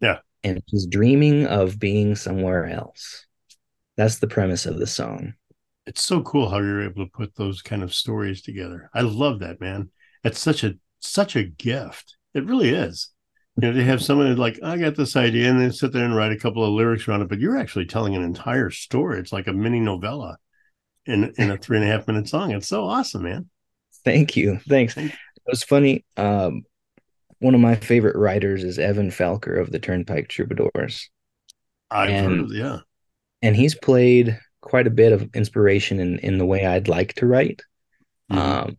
Yeah. 0.00 0.18
and 0.44 0.62
she's 0.68 0.86
dreaming 0.86 1.46
of 1.46 1.78
being 1.78 2.14
somewhere 2.14 2.66
else. 2.66 3.26
That's 3.96 4.18
the 4.18 4.28
premise 4.28 4.64
of 4.64 4.78
the 4.78 4.86
song 4.86 5.34
It's 5.88 6.02
so 6.02 6.22
cool 6.22 6.48
how 6.50 6.58
you're 6.58 6.84
able 6.84 7.04
to 7.06 7.10
put 7.10 7.34
those 7.34 7.62
kind 7.62 7.82
of 7.82 7.94
stories 7.94 8.42
together. 8.42 8.90
I 8.94 9.00
love 9.00 9.40
that, 9.40 9.60
man. 9.60 9.90
It's 10.22 10.38
such 10.38 10.62
a 10.64 10.74
such 11.00 11.34
a 11.36 11.44
gift. 11.44 12.16
It 12.34 12.44
really 12.44 12.70
is. 12.70 13.10
You 13.56 13.68
know, 13.68 13.72
to 13.72 13.84
have 13.84 14.02
someone 14.02 14.36
like, 14.36 14.60
I 14.62 14.76
got 14.76 14.94
this 14.96 15.16
idea, 15.16 15.50
and 15.50 15.60
then 15.60 15.72
sit 15.72 15.92
there 15.92 16.04
and 16.04 16.14
write 16.14 16.30
a 16.32 16.38
couple 16.38 16.64
of 16.64 16.72
lyrics 16.74 17.08
around 17.08 17.22
it, 17.22 17.28
but 17.28 17.40
you're 17.40 17.56
actually 17.58 17.86
telling 17.86 18.14
an 18.14 18.22
entire 18.22 18.70
story. 18.70 19.18
It's 19.18 19.32
like 19.32 19.48
a 19.48 19.52
mini 19.52 19.80
novella 19.80 20.36
in 21.06 21.32
in 21.38 21.50
a 21.50 21.56
three 21.56 21.78
and 21.78 21.86
a 21.88 21.90
half 21.90 22.06
minute 22.06 22.28
song. 22.28 22.52
It's 22.52 22.68
so 22.68 22.84
awesome, 22.84 23.22
man. 23.22 23.48
thank 24.04 24.36
you 24.36 24.58
thanks 24.68 24.94
Thank- 24.94 25.12
it 25.12 25.18
was 25.46 25.62
funny 25.62 26.04
um 26.16 26.62
one 27.40 27.54
of 27.54 27.60
my 27.60 27.74
favorite 27.74 28.16
writers 28.16 28.64
is 28.64 28.78
evan 28.78 29.10
felker 29.10 29.60
of 29.60 29.70
the 29.72 29.78
turnpike 29.78 30.28
troubadours 30.28 31.10
I've 31.90 32.10
heard 32.10 32.40
of 32.40 32.52
yeah. 32.52 32.78
and 33.42 33.56
he's 33.56 33.74
played 33.74 34.38
quite 34.60 34.86
a 34.86 34.90
bit 34.90 35.12
of 35.12 35.34
inspiration 35.34 36.00
in 36.00 36.18
in 36.20 36.38
the 36.38 36.46
way 36.46 36.66
I'd 36.66 36.88
like 36.88 37.14
to 37.14 37.26
write. 37.26 37.62
Mhm. 38.32 38.36
Um, 38.38 38.78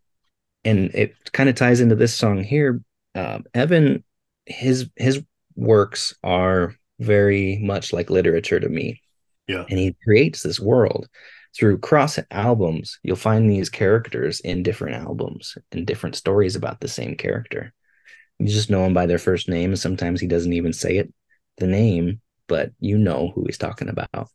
and 0.65 0.91
it 0.93 1.15
kind 1.31 1.49
of 1.49 1.55
ties 1.55 1.81
into 1.81 1.95
this 1.95 2.15
song 2.15 2.43
here. 2.43 2.81
Um, 3.15 3.45
Evan, 3.53 4.03
his 4.45 4.89
his 4.95 5.23
works 5.55 6.15
are 6.23 6.75
very 6.99 7.59
much 7.59 7.93
like 7.93 8.09
literature 8.09 8.59
to 8.59 8.69
me. 8.69 9.01
Yeah. 9.47 9.65
and 9.67 9.79
he 9.79 9.95
creates 10.03 10.43
this 10.43 10.59
world 10.59 11.09
through 11.57 11.79
cross 11.79 12.19
albums. 12.29 12.99
You'll 13.01 13.15
find 13.15 13.49
these 13.49 13.69
characters 13.69 14.41
in 14.41 14.61
different 14.61 14.97
albums 14.97 15.57
and 15.71 15.87
different 15.87 16.15
stories 16.15 16.55
about 16.55 16.79
the 16.81 16.87
same 16.87 17.15
character. 17.15 17.73
You 18.37 18.47
just 18.47 18.69
know 18.69 18.83
them 18.83 18.93
by 18.93 19.07
their 19.07 19.17
first 19.17 19.49
name. 19.49 19.71
and 19.71 19.79
Sometimes 19.79 20.21
he 20.21 20.27
doesn't 20.27 20.53
even 20.53 20.71
say 20.71 20.97
it, 20.97 21.11
the 21.57 21.65
name, 21.67 22.21
but 22.47 22.71
you 22.79 22.97
know 22.99 23.31
who 23.33 23.45
he's 23.45 23.58
talking 23.58 23.89
about. 23.89 24.29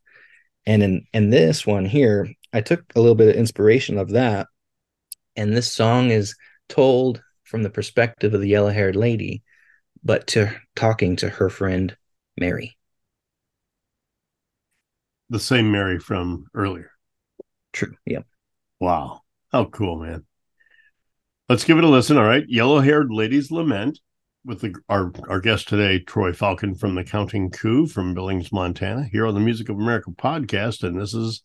And 0.67 0.83
in 0.83 1.07
in 1.13 1.31
this 1.31 1.67
one 1.67 1.85
here, 1.85 2.29
I 2.53 2.61
took 2.61 2.85
a 2.95 3.01
little 3.01 3.15
bit 3.15 3.29
of 3.29 3.35
inspiration 3.37 3.99
of 3.99 4.11
that. 4.11 4.47
And 5.37 5.57
this 5.57 5.71
song 5.71 6.11
is 6.11 6.37
told 6.69 7.23
from 7.43 7.63
the 7.63 7.71
perspective 7.71 8.33
of 8.33 8.41
the 8.41 8.49
yellow-haired 8.49 8.97
lady, 8.97 9.43
but 10.03 10.27
to 10.29 10.55
talking 10.75 11.17
to 11.17 11.29
her 11.29 11.51
friend 11.51 11.97
Mary. 12.39 12.77
The 15.31 15.41
same 15.41 15.71
Mary 15.71 15.99
from 15.99 16.47
earlier. 16.55 16.91
True. 17.73 17.95
Yep. 18.07 18.27
Wow. 18.81 19.23
How 19.51 19.65
cool, 19.67 19.97
man. 19.97 20.25
Let's 21.49 21.65
give 21.65 21.77
it 21.79 21.85
a 21.85 21.89
listen. 21.89 22.17
All 22.17 22.25
right. 22.25 22.45
Yellow 22.49 22.81
haired 22.81 23.11
ladies 23.11 23.51
lament 23.51 23.99
with 24.45 24.61
the, 24.61 24.75
our, 24.89 25.11
our 25.29 25.41
guest 25.41 25.69
today, 25.69 25.99
Troy 25.99 26.33
Falcon 26.33 26.75
from 26.75 26.95
the 26.95 27.05
Counting 27.05 27.51
Coup 27.51 27.87
from 27.87 28.15
Billings, 28.15 28.53
Montana, 28.53 29.05
here 29.11 29.27
on 29.27 29.35
the 29.35 29.41
Music 29.41 29.69
of 29.69 29.77
America 29.77 30.11
podcast. 30.11 30.83
And 30.83 31.01
this 31.01 31.15
is 31.15 31.43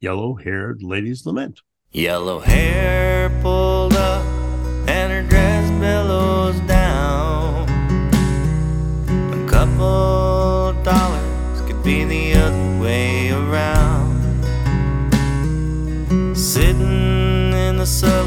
Yellow 0.00 0.34
haired 0.34 0.82
ladies 0.82 1.26
lament. 1.26 1.60
Yellow 1.90 2.40
hair 2.40 3.30
pulled 3.42 3.94
up 3.94 4.24
and 4.88 5.12
her 5.12 5.22
dress 5.28 5.70
billows 5.80 6.58
down. 6.60 7.68
A 9.08 9.48
couple 9.48 10.72
dollars 10.82 11.60
could 11.62 11.82
be 11.82 12.04
the 12.04 12.34
other 12.34 12.80
way 12.80 13.30
around. 13.30 14.16
Sitting 16.36 17.52
in 17.52 17.76
the 17.76 17.86
saloon, 17.86 18.25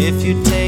if 0.00 0.22
you 0.24 0.40
take 0.44 0.67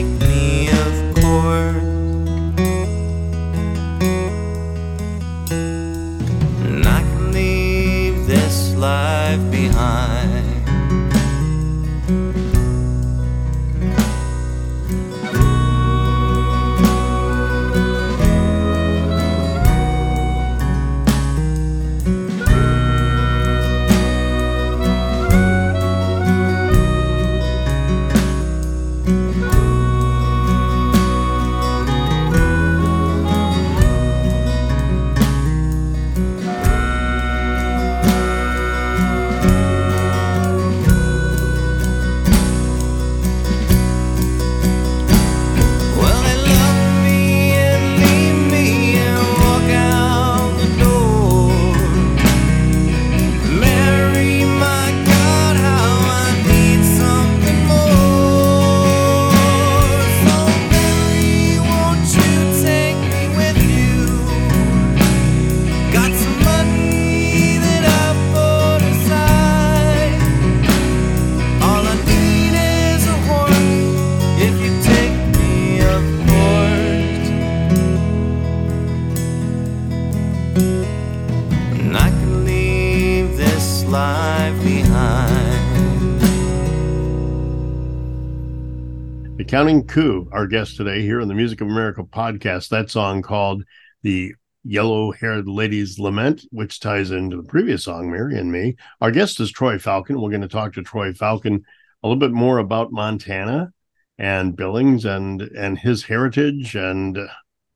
Counting 89.61 89.87
Coup, 89.87 90.27
our 90.33 90.47
guest 90.47 90.79
today 90.79 91.03
here 91.03 91.21
on 91.21 91.29
the 91.29 91.35
Music 91.35 91.61
of 91.61 91.69
America 91.69 92.03
podcast. 92.03 92.71
That 92.71 92.91
song 92.91 93.21
called 93.21 93.63
The 94.01 94.35
Yellow 94.65 95.13
Haired 95.13 95.47
Lady's 95.47 95.99
Lament, 95.99 96.47
which 96.51 96.81
ties 96.81 97.11
into 97.11 97.37
the 97.37 97.43
previous 97.43 97.85
song, 97.85 98.11
Mary 98.11 98.39
and 98.39 98.51
Me. 98.51 98.77
Our 99.03 99.11
guest 99.11 99.39
is 99.39 99.53
Troy 99.53 99.79
Falcon. 99.79 100.19
We're 100.19 100.31
going 100.31 100.41
to 100.41 100.49
talk 100.49 100.73
to 100.73 100.83
Troy 100.83 101.13
Falcon 101.13 101.63
a 102.03 102.09
little 102.09 102.19
bit 102.19 102.33
more 102.33 102.57
about 102.57 102.91
Montana 102.91 103.71
and 104.17 104.57
Billings 104.57 105.05
and 105.05 105.43
and 105.43 105.79
his 105.79 106.05
heritage 106.05 106.75
and 106.75 107.19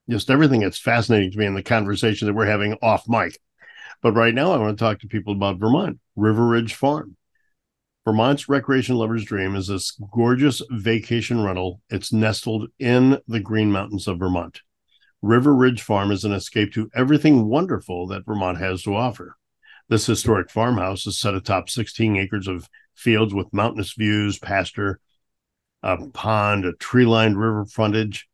just 0.09 0.30
everything 0.30 0.61
that's 0.61 0.78
fascinating 0.78 1.32
to 1.32 1.39
me 1.39 1.45
in 1.45 1.55
the 1.55 1.62
conversation 1.62 2.26
that 2.26 2.35
we're 2.35 2.47
having 2.47 2.78
off 2.80 3.07
mic. 3.07 3.39
But 4.01 4.12
right 4.12 4.35
now, 4.35 4.53
I 4.53 4.57
want 4.57 4.78
to 4.78 4.82
talk 4.82 5.01
to 5.01 5.07
people 5.07 5.35
about 5.35 5.59
Vermont, 5.59 5.99
River 6.16 6.47
Ridge 6.47 6.76
Farm. 6.76 7.18
Vermont's 8.05 8.51
recreation 8.51 8.97
lover's 8.97 9.25
dream 9.25 9.57
is 9.57 9.69
this 9.69 9.99
gorgeous 10.13 10.61
vacation 10.71 11.43
rental. 11.43 11.81
It's 11.89 12.13
nestled 12.13 12.69
in 12.79 13.19
the 13.27 13.41
Green 13.41 13.73
Mountains 13.73 14.07
of 14.07 14.19
Vermont. 14.19 14.61
River 15.23 15.55
Ridge 15.55 15.81
Farm 15.81 16.11
is 16.11 16.23
an 16.25 16.33
escape 16.33 16.75
to 16.75 16.91
everything 16.95 17.49
wonderful 17.49 18.07
that 18.09 18.27
Vermont 18.27 18.59
has 18.59 18.83
to 18.83 18.95
offer. 18.95 19.37
This 19.89 20.05
historic 20.05 20.51
farmhouse 20.51 21.07
is 21.07 21.19
set 21.19 21.35
atop 21.35 21.71
16 21.71 22.17
acres 22.17 22.47
of 22.47 22.69
fields 22.95 23.33
with 23.33 23.53
mountainous 23.55 23.95
views, 23.95 24.39
pasture, 24.39 25.01
a 25.83 25.97
pond, 26.09 26.67
a 26.67 26.75
tree 26.75 27.07
lined 27.07 27.41
river 27.41 27.65
frontage. 27.65 28.29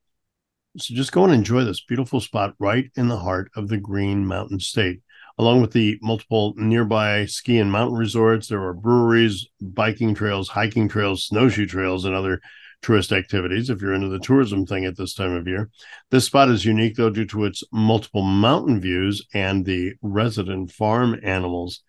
So 0.78 0.94
just 0.94 1.12
go 1.12 1.22
and 1.22 1.32
enjoy 1.32 1.62
this 1.62 1.84
beautiful 1.84 2.20
spot 2.20 2.54
right 2.58 2.90
in 2.96 3.06
the 3.06 3.18
heart 3.18 3.52
of 3.54 3.68
the 3.68 3.78
Green 3.78 4.26
Mountain 4.26 4.58
State. 4.58 5.02
Along 5.40 5.62
with 5.62 5.72
the 5.72 5.98
multiple 6.02 6.52
nearby 6.58 7.24
ski 7.24 7.56
and 7.56 7.72
mountain 7.72 7.96
resorts, 7.96 8.48
there 8.48 8.62
are 8.62 8.74
breweries, 8.74 9.46
biking 9.58 10.14
trails, 10.14 10.50
hiking 10.50 10.86
trails, 10.86 11.24
snowshoe 11.24 11.64
trails, 11.64 12.04
and 12.04 12.14
other 12.14 12.42
tourist 12.82 13.10
activities 13.10 13.70
if 13.70 13.80
you're 13.80 13.94
into 13.94 14.10
the 14.10 14.18
tourism 14.18 14.66
thing 14.66 14.84
at 14.84 14.98
this 14.98 15.14
time 15.14 15.32
of 15.32 15.48
year. 15.48 15.70
This 16.10 16.26
spot 16.26 16.50
is 16.50 16.66
unique, 16.66 16.96
though, 16.96 17.08
due 17.08 17.24
to 17.24 17.46
its 17.46 17.64
multiple 17.72 18.20
mountain 18.20 18.82
views 18.82 19.26
and 19.32 19.64
the 19.64 19.94
resident 20.02 20.72
farm 20.72 21.18
animals. 21.22 21.84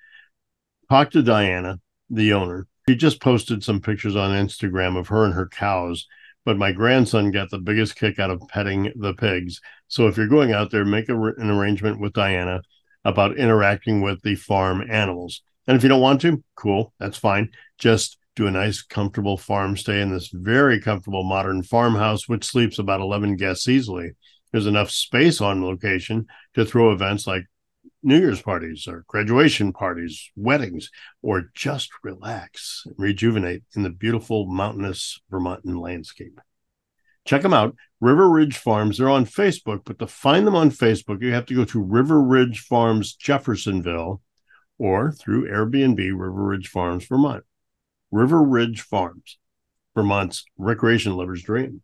Talk 0.90 1.12
to 1.12 1.22
Diana, 1.22 1.82
the 2.10 2.32
owner. 2.32 2.68
She 2.88 2.96
just 2.96 3.20
posted 3.20 3.66
some 3.66 3.82
pictures 3.82 4.16
on 4.16 4.32
Instagram 4.32 4.98
of 4.98 5.10
her 5.10 5.26
and 5.26 5.34
her 5.34 5.50
cows, 5.50 6.08
but 6.46 6.58
my 6.58 6.72
grandson 6.72 7.32
got 7.32 7.50
the 7.50 7.60
biggest 7.60 7.98
kick 7.98 8.18
out 8.18 8.32
of 8.32 8.48
petting 8.48 8.94
the 8.96 9.14
pigs. 9.14 9.60
So 9.90 10.08
if 10.08 10.16
you're 10.16 10.28
going 10.28 10.54
out 10.54 10.72
there, 10.72 10.86
make 10.86 11.10
a, 11.10 11.22
an 11.22 11.50
arrangement 11.50 12.00
with 12.00 12.14
Diana 12.14 12.62
about 13.04 13.38
interacting 13.38 14.02
with 14.02 14.22
the 14.22 14.36
farm 14.36 14.86
animals. 14.90 15.42
And 15.68 15.78
if 15.78 15.84
you 15.84 15.90
don't 15.90 16.02
want 16.02 16.22
to, 16.22 16.44
cool, 16.56 16.94
that's 17.00 17.18
fine. 17.18 17.50
Just 17.78 18.18
do 18.36 18.48
a 18.48 18.52
nice, 18.52 18.82
comfortable 18.82 19.38
farm 19.38 19.76
stay 19.76 20.02
in 20.02 20.12
this 20.12 20.30
very 20.34 20.80
comfortable 20.80 21.24
modern 21.24 21.64
farmhouse, 21.64 22.28
which 22.28 22.46
sleeps 22.46 22.80
about 22.80 23.02
11 23.02 23.36
guests 23.36 23.68
easily. 23.68 24.12
There's 24.52 24.68
enough 24.68 24.92
space 24.92 25.42
on 25.42 25.64
location 25.64 26.28
to 26.56 26.66
throw 26.66 26.92
events 26.92 27.28
like 27.28 27.46
New 28.04 28.20
Year's 28.20 28.42
parties 28.42 28.88
or 28.88 29.06
graduation 29.08 29.74
parties, 29.74 30.32
weddings, 30.36 30.90
or 31.22 31.52
just 31.54 31.90
relax 32.04 32.84
and 32.86 32.96
rejuvenate 32.98 33.64
in 33.76 33.84
the 33.84 33.90
beautiful 33.90 34.46
mountainous 34.48 35.20
Vermontan 35.32 35.80
landscape. 35.80 36.40
Check 37.26 37.42
them 37.42 37.54
out. 37.54 37.76
River 38.00 38.30
Ridge 38.30 38.58
Farms. 38.58 38.98
They're 38.98 39.10
on 39.10 39.26
Facebook, 39.26 39.82
but 39.86 40.00
to 40.00 40.08
find 40.08 40.46
them 40.48 40.56
on 40.56 40.72
Facebook, 40.72 41.22
you 41.22 41.34
have 41.34 41.46
to 41.48 41.56
go 41.56 41.66
to 41.66 41.82
River 41.82 42.22
Ridge 42.22 42.60
Farms, 42.60 43.14
Jeffersonville, 43.14 44.22
or 44.78 45.12
through 45.12 45.48
Airbnb, 45.48 46.00
River 46.00 46.32
Ridge 46.32 46.68
Farms, 46.68 47.06
Vermont. 47.06 47.44
River 48.12 48.44
Ridge 48.44 48.82
Farms, 48.82 49.38
Vermont's 49.96 50.44
recreation 50.58 51.16
lover's 51.16 51.44
dream. 51.44 51.82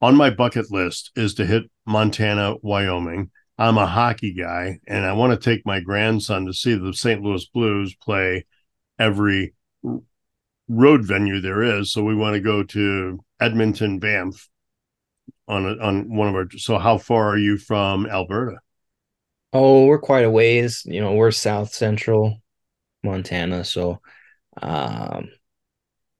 On 0.00 0.16
my 0.16 0.30
bucket 0.30 0.70
list 0.70 1.10
is 1.14 1.34
to 1.34 1.46
hit 1.46 1.64
Montana, 1.86 2.56
Wyoming. 2.62 3.30
I'm 3.58 3.78
a 3.78 3.86
hockey 3.86 4.32
guy, 4.32 4.78
and 4.88 5.04
I 5.04 5.12
want 5.12 5.32
to 5.32 5.38
take 5.38 5.66
my 5.66 5.80
grandson 5.80 6.46
to 6.46 6.54
see 6.54 6.74
the 6.74 6.94
St. 6.94 7.20
Louis 7.20 7.46
Blues 7.52 7.94
play 7.94 8.46
every 8.98 9.54
road 10.68 11.04
venue 11.04 11.40
there 11.40 11.62
is. 11.62 11.92
So 11.92 12.02
we 12.02 12.14
want 12.14 12.34
to 12.34 12.40
go 12.40 12.62
to 12.62 13.20
Edmonton, 13.40 13.98
Banff 13.98 14.48
on 15.48 15.66
a, 15.66 15.76
on 15.82 16.14
one 16.14 16.28
of 16.28 16.34
our. 16.34 16.48
So 16.56 16.78
how 16.78 16.98
far 16.98 17.28
are 17.28 17.38
you 17.38 17.58
from 17.58 18.06
Alberta? 18.06 18.58
Oh, 19.52 19.86
we're 19.86 19.98
quite 19.98 20.24
a 20.24 20.30
ways. 20.30 20.82
You 20.86 21.00
know, 21.00 21.12
we're 21.12 21.30
south 21.30 21.72
central 21.74 22.40
Montana, 23.02 23.64
so 23.64 24.00
um, 24.60 25.28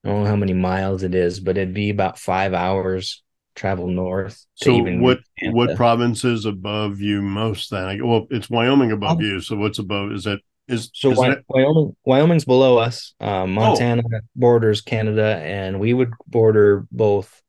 I 0.04 0.08
don't 0.08 0.24
know 0.24 0.26
how 0.26 0.36
many 0.36 0.52
miles 0.52 1.02
it 1.02 1.14
is, 1.14 1.40
but 1.40 1.56
it'd 1.56 1.74
be 1.74 1.90
about 1.90 2.18
five 2.18 2.54
hours 2.54 3.22
travel 3.54 3.86
north. 3.86 4.44
So 4.54 4.78
what 4.78 5.20
what 5.42 5.76
provinces 5.76 6.44
above 6.44 7.00
you 7.00 7.22
most 7.22 7.70
then? 7.70 8.06
Well, 8.06 8.26
it's 8.30 8.50
Wyoming 8.50 8.92
above 8.92 9.18
oh. 9.18 9.22
you. 9.22 9.40
So 9.40 9.56
what's 9.56 9.78
above? 9.78 10.12
Is 10.12 10.24
that 10.24 10.40
is 10.68 10.90
so 10.94 11.12
is 11.12 11.18
Wy- 11.18 11.36
Wyoming? 11.48 11.96
Wyoming's 12.04 12.44
below 12.44 12.78
us. 12.78 13.14
Um, 13.20 13.52
Montana 13.52 14.02
oh. 14.12 14.18
borders 14.34 14.80
Canada, 14.80 15.40
and 15.42 15.80
we 15.80 15.92
would 15.92 16.12
border 16.26 16.86
both 16.90 17.42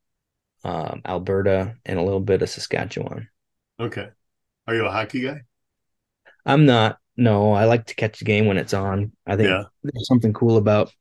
um, 0.64 1.02
Alberta 1.06 1.76
and 1.86 2.00
a 2.00 2.04
little 2.04 2.20
bit 2.20 2.42
of 2.42 2.50
Saskatchewan. 2.50 3.28
Okay, 3.80 4.10
are 4.68 4.76
you 4.76 4.86
a 4.86 4.92
hockey 4.92 5.22
guy? 5.22 5.42
I'm 6.46 6.66
not. 6.66 6.98
No, 7.16 7.54
I 7.54 7.66
like 7.66 7.86
to 7.88 7.96
catch 7.96 8.20
the 8.20 8.26
game 8.26 8.48
when 8.48 8.58
it's 8.58 8.74
on. 8.74 9.12
I 9.26 9.36
think 9.36 9.50
yeah. 9.50 9.64
there's 9.84 10.08
something 10.08 10.34
cool 10.34 10.58
about 10.58 10.92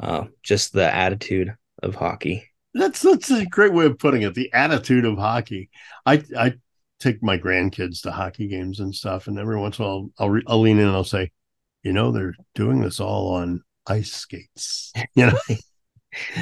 uh, 0.00 0.24
just 0.42 0.72
the 0.72 0.92
attitude 0.92 1.54
of 1.82 1.94
hockey. 1.94 2.48
That's 2.74 3.02
that's 3.02 3.30
a 3.30 3.46
great 3.46 3.72
way 3.72 3.86
of 3.86 3.98
putting 3.98 4.22
it. 4.22 4.34
The 4.34 4.52
attitude 4.52 5.04
of 5.04 5.18
hockey. 5.18 5.70
I 6.06 6.22
I 6.36 6.54
take 7.00 7.22
my 7.22 7.38
grandkids 7.38 8.02
to 8.02 8.12
hockey 8.12 8.48
games 8.48 8.80
and 8.80 8.94
stuff, 8.94 9.26
and 9.26 9.38
every 9.38 9.58
once 9.58 9.78
in 9.78 9.84
a 9.84 9.88
while 9.88 10.10
I'll, 10.18 10.40
I'll 10.46 10.60
lean 10.60 10.78
in 10.78 10.86
and 10.86 10.96
I'll 10.96 11.04
say, 11.04 11.32
you 11.82 11.92
know, 11.92 12.12
they're 12.12 12.34
doing 12.54 12.80
this 12.80 13.00
all 13.00 13.34
on 13.34 13.62
ice 13.86 14.12
skates. 14.12 14.92
You 15.14 15.26
know, 15.26 15.38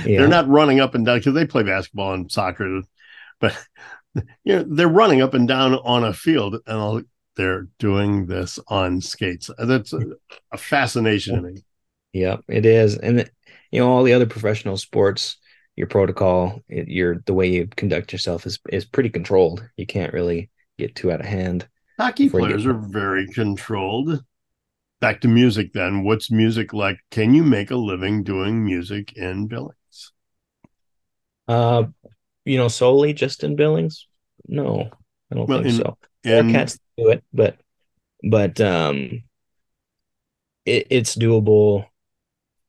yeah. 0.04 0.18
they're 0.18 0.28
not 0.28 0.48
running 0.48 0.80
up 0.80 0.94
and 0.94 1.04
down 1.06 1.18
because 1.18 1.34
they 1.34 1.46
play 1.46 1.62
basketball 1.62 2.14
and 2.14 2.30
soccer, 2.30 2.82
but 3.40 3.56
you 4.44 4.56
know 4.56 4.64
they're 4.68 4.88
running 4.88 5.22
up 5.22 5.34
and 5.34 5.48
down 5.48 5.74
on 5.74 6.04
a 6.04 6.12
field, 6.12 6.54
and 6.66 6.78
I'll, 6.78 7.02
they're 7.36 7.68
doing 7.78 8.26
this 8.26 8.58
on 8.68 9.00
skates. 9.00 9.50
That's 9.58 9.92
a, 9.92 10.00
a 10.52 10.58
fascination 10.58 11.36
to 11.36 11.42
me. 11.42 11.62
Yeah, 12.12 12.38
it 12.48 12.64
is, 12.64 12.96
and 12.96 13.30
you 13.70 13.80
know 13.80 13.88
all 13.88 14.02
the 14.02 14.14
other 14.14 14.26
professional 14.26 14.76
sports 14.76 15.36
your 15.76 15.86
protocol, 15.86 16.62
your 16.68 17.22
the 17.26 17.34
way 17.34 17.48
you 17.48 17.68
conduct 17.76 18.12
yourself 18.12 18.46
is 18.46 18.58
is 18.70 18.84
pretty 18.84 19.10
controlled. 19.10 19.68
You 19.76 19.86
can't 19.86 20.12
really 20.12 20.50
get 20.78 20.96
too 20.96 21.12
out 21.12 21.20
of 21.20 21.26
hand. 21.26 21.68
Hockey 21.98 22.28
players 22.28 22.66
are 22.66 22.74
very 22.74 23.26
controlled. 23.28 24.24
Back 25.00 25.20
to 25.20 25.28
music 25.28 25.72
then. 25.72 26.04
What's 26.04 26.30
music 26.30 26.72
like? 26.72 26.98
Can 27.10 27.34
you 27.34 27.42
make 27.42 27.70
a 27.70 27.76
living 27.76 28.22
doing 28.22 28.64
music 28.64 29.12
in 29.12 29.46
Billings? 29.46 30.12
Uh, 31.46 31.84
you 32.44 32.56
know, 32.56 32.68
solely 32.68 33.12
just 33.12 33.44
in 33.44 33.56
Billings? 33.56 34.06
No, 34.48 34.88
I 35.30 35.34
don't 35.34 35.48
well, 35.48 35.62
think 35.62 35.74
in, 35.74 35.76
so. 35.76 35.98
Cats 36.52 36.78
do 36.96 37.10
it, 37.10 37.22
but 37.32 37.58
but 38.22 38.60
um, 38.60 39.22
it, 40.64 40.86
it's 40.90 41.14
doable 41.14 41.86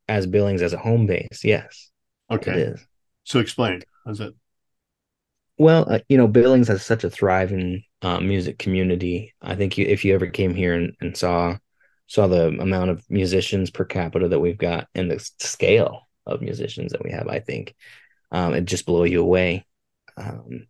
as 0.07 0.27
Billings 0.27 0.61
as 0.61 0.73
a 0.73 0.77
home 0.77 1.05
base. 1.05 1.43
Yes. 1.43 1.91
Okay. 2.29 2.73
So 3.23 3.39
explain. 3.39 3.83
How's 4.05 4.19
it? 4.19 4.33
Well, 5.57 5.85
uh, 5.89 5.99
you 6.07 6.17
know, 6.17 6.27
Billings 6.27 6.67
has 6.67 6.85
such 6.85 7.03
a 7.03 7.09
thriving 7.09 7.83
uh, 8.01 8.19
music 8.19 8.59
community. 8.59 9.33
I 9.41 9.55
think 9.55 9.77
you, 9.77 9.85
if 9.85 10.05
you 10.05 10.13
ever 10.13 10.27
came 10.27 10.53
here 10.53 10.75
and, 10.75 10.93
and 11.01 11.17
saw 11.17 11.57
saw 12.07 12.27
the 12.27 12.47
amount 12.47 12.89
of 12.89 13.03
musicians 13.09 13.69
per 13.69 13.85
capita 13.85 14.27
that 14.27 14.39
we've 14.39 14.57
got 14.57 14.87
and 14.95 15.11
the 15.11 15.19
scale 15.39 16.07
of 16.25 16.41
musicians 16.41 16.91
that 16.91 17.03
we 17.03 17.11
have, 17.11 17.27
I 17.27 17.39
think 17.39 17.75
um, 18.31 18.53
it 18.53 18.65
just 18.65 18.85
blow 18.85 19.03
you 19.03 19.21
away. 19.21 19.65
Um, 20.17 20.67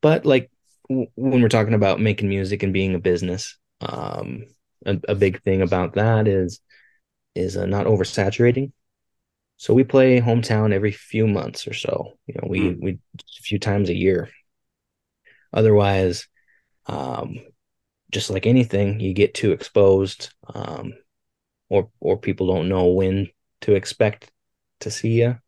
but 0.00 0.26
like 0.26 0.50
w- 0.88 1.08
when 1.14 1.42
we're 1.42 1.48
talking 1.48 1.74
about 1.74 2.00
making 2.00 2.28
music 2.28 2.62
and 2.62 2.72
being 2.72 2.94
a 2.94 3.00
business, 3.00 3.56
um, 3.80 4.44
a, 4.84 4.98
a, 5.08 5.14
big 5.14 5.42
thing 5.42 5.62
about 5.62 5.94
that 5.94 6.28
is 6.28 6.60
is 7.34 7.56
uh, 7.56 7.66
not 7.66 7.86
oversaturating 7.86 8.72
so 9.62 9.74
we 9.74 9.84
play 9.84 10.20
hometown 10.20 10.72
every 10.72 10.90
few 10.90 11.28
months 11.28 11.68
or 11.68 11.72
so. 11.72 12.14
You 12.26 12.34
know, 12.34 12.48
we 12.48 12.60
mm. 12.62 12.80
we 12.82 12.90
a 12.92 13.42
few 13.42 13.60
times 13.60 13.90
a 13.90 13.94
year. 13.94 14.28
Otherwise, 15.52 16.26
um, 16.86 17.38
just 18.12 18.30
like 18.30 18.46
anything, 18.46 19.00
you 19.00 19.14
get 19.14 19.34
too 19.34 19.52
exposed, 19.52 20.32
um, 20.54 20.92
or 21.68 21.90
or 22.00 22.18
people 22.18 22.46
don't 22.46 22.68
know 22.68 22.86
when 22.86 23.30
to 23.62 23.74
expect 23.74 24.30
to 24.80 24.90
see 24.90 25.22
you. 25.22 25.38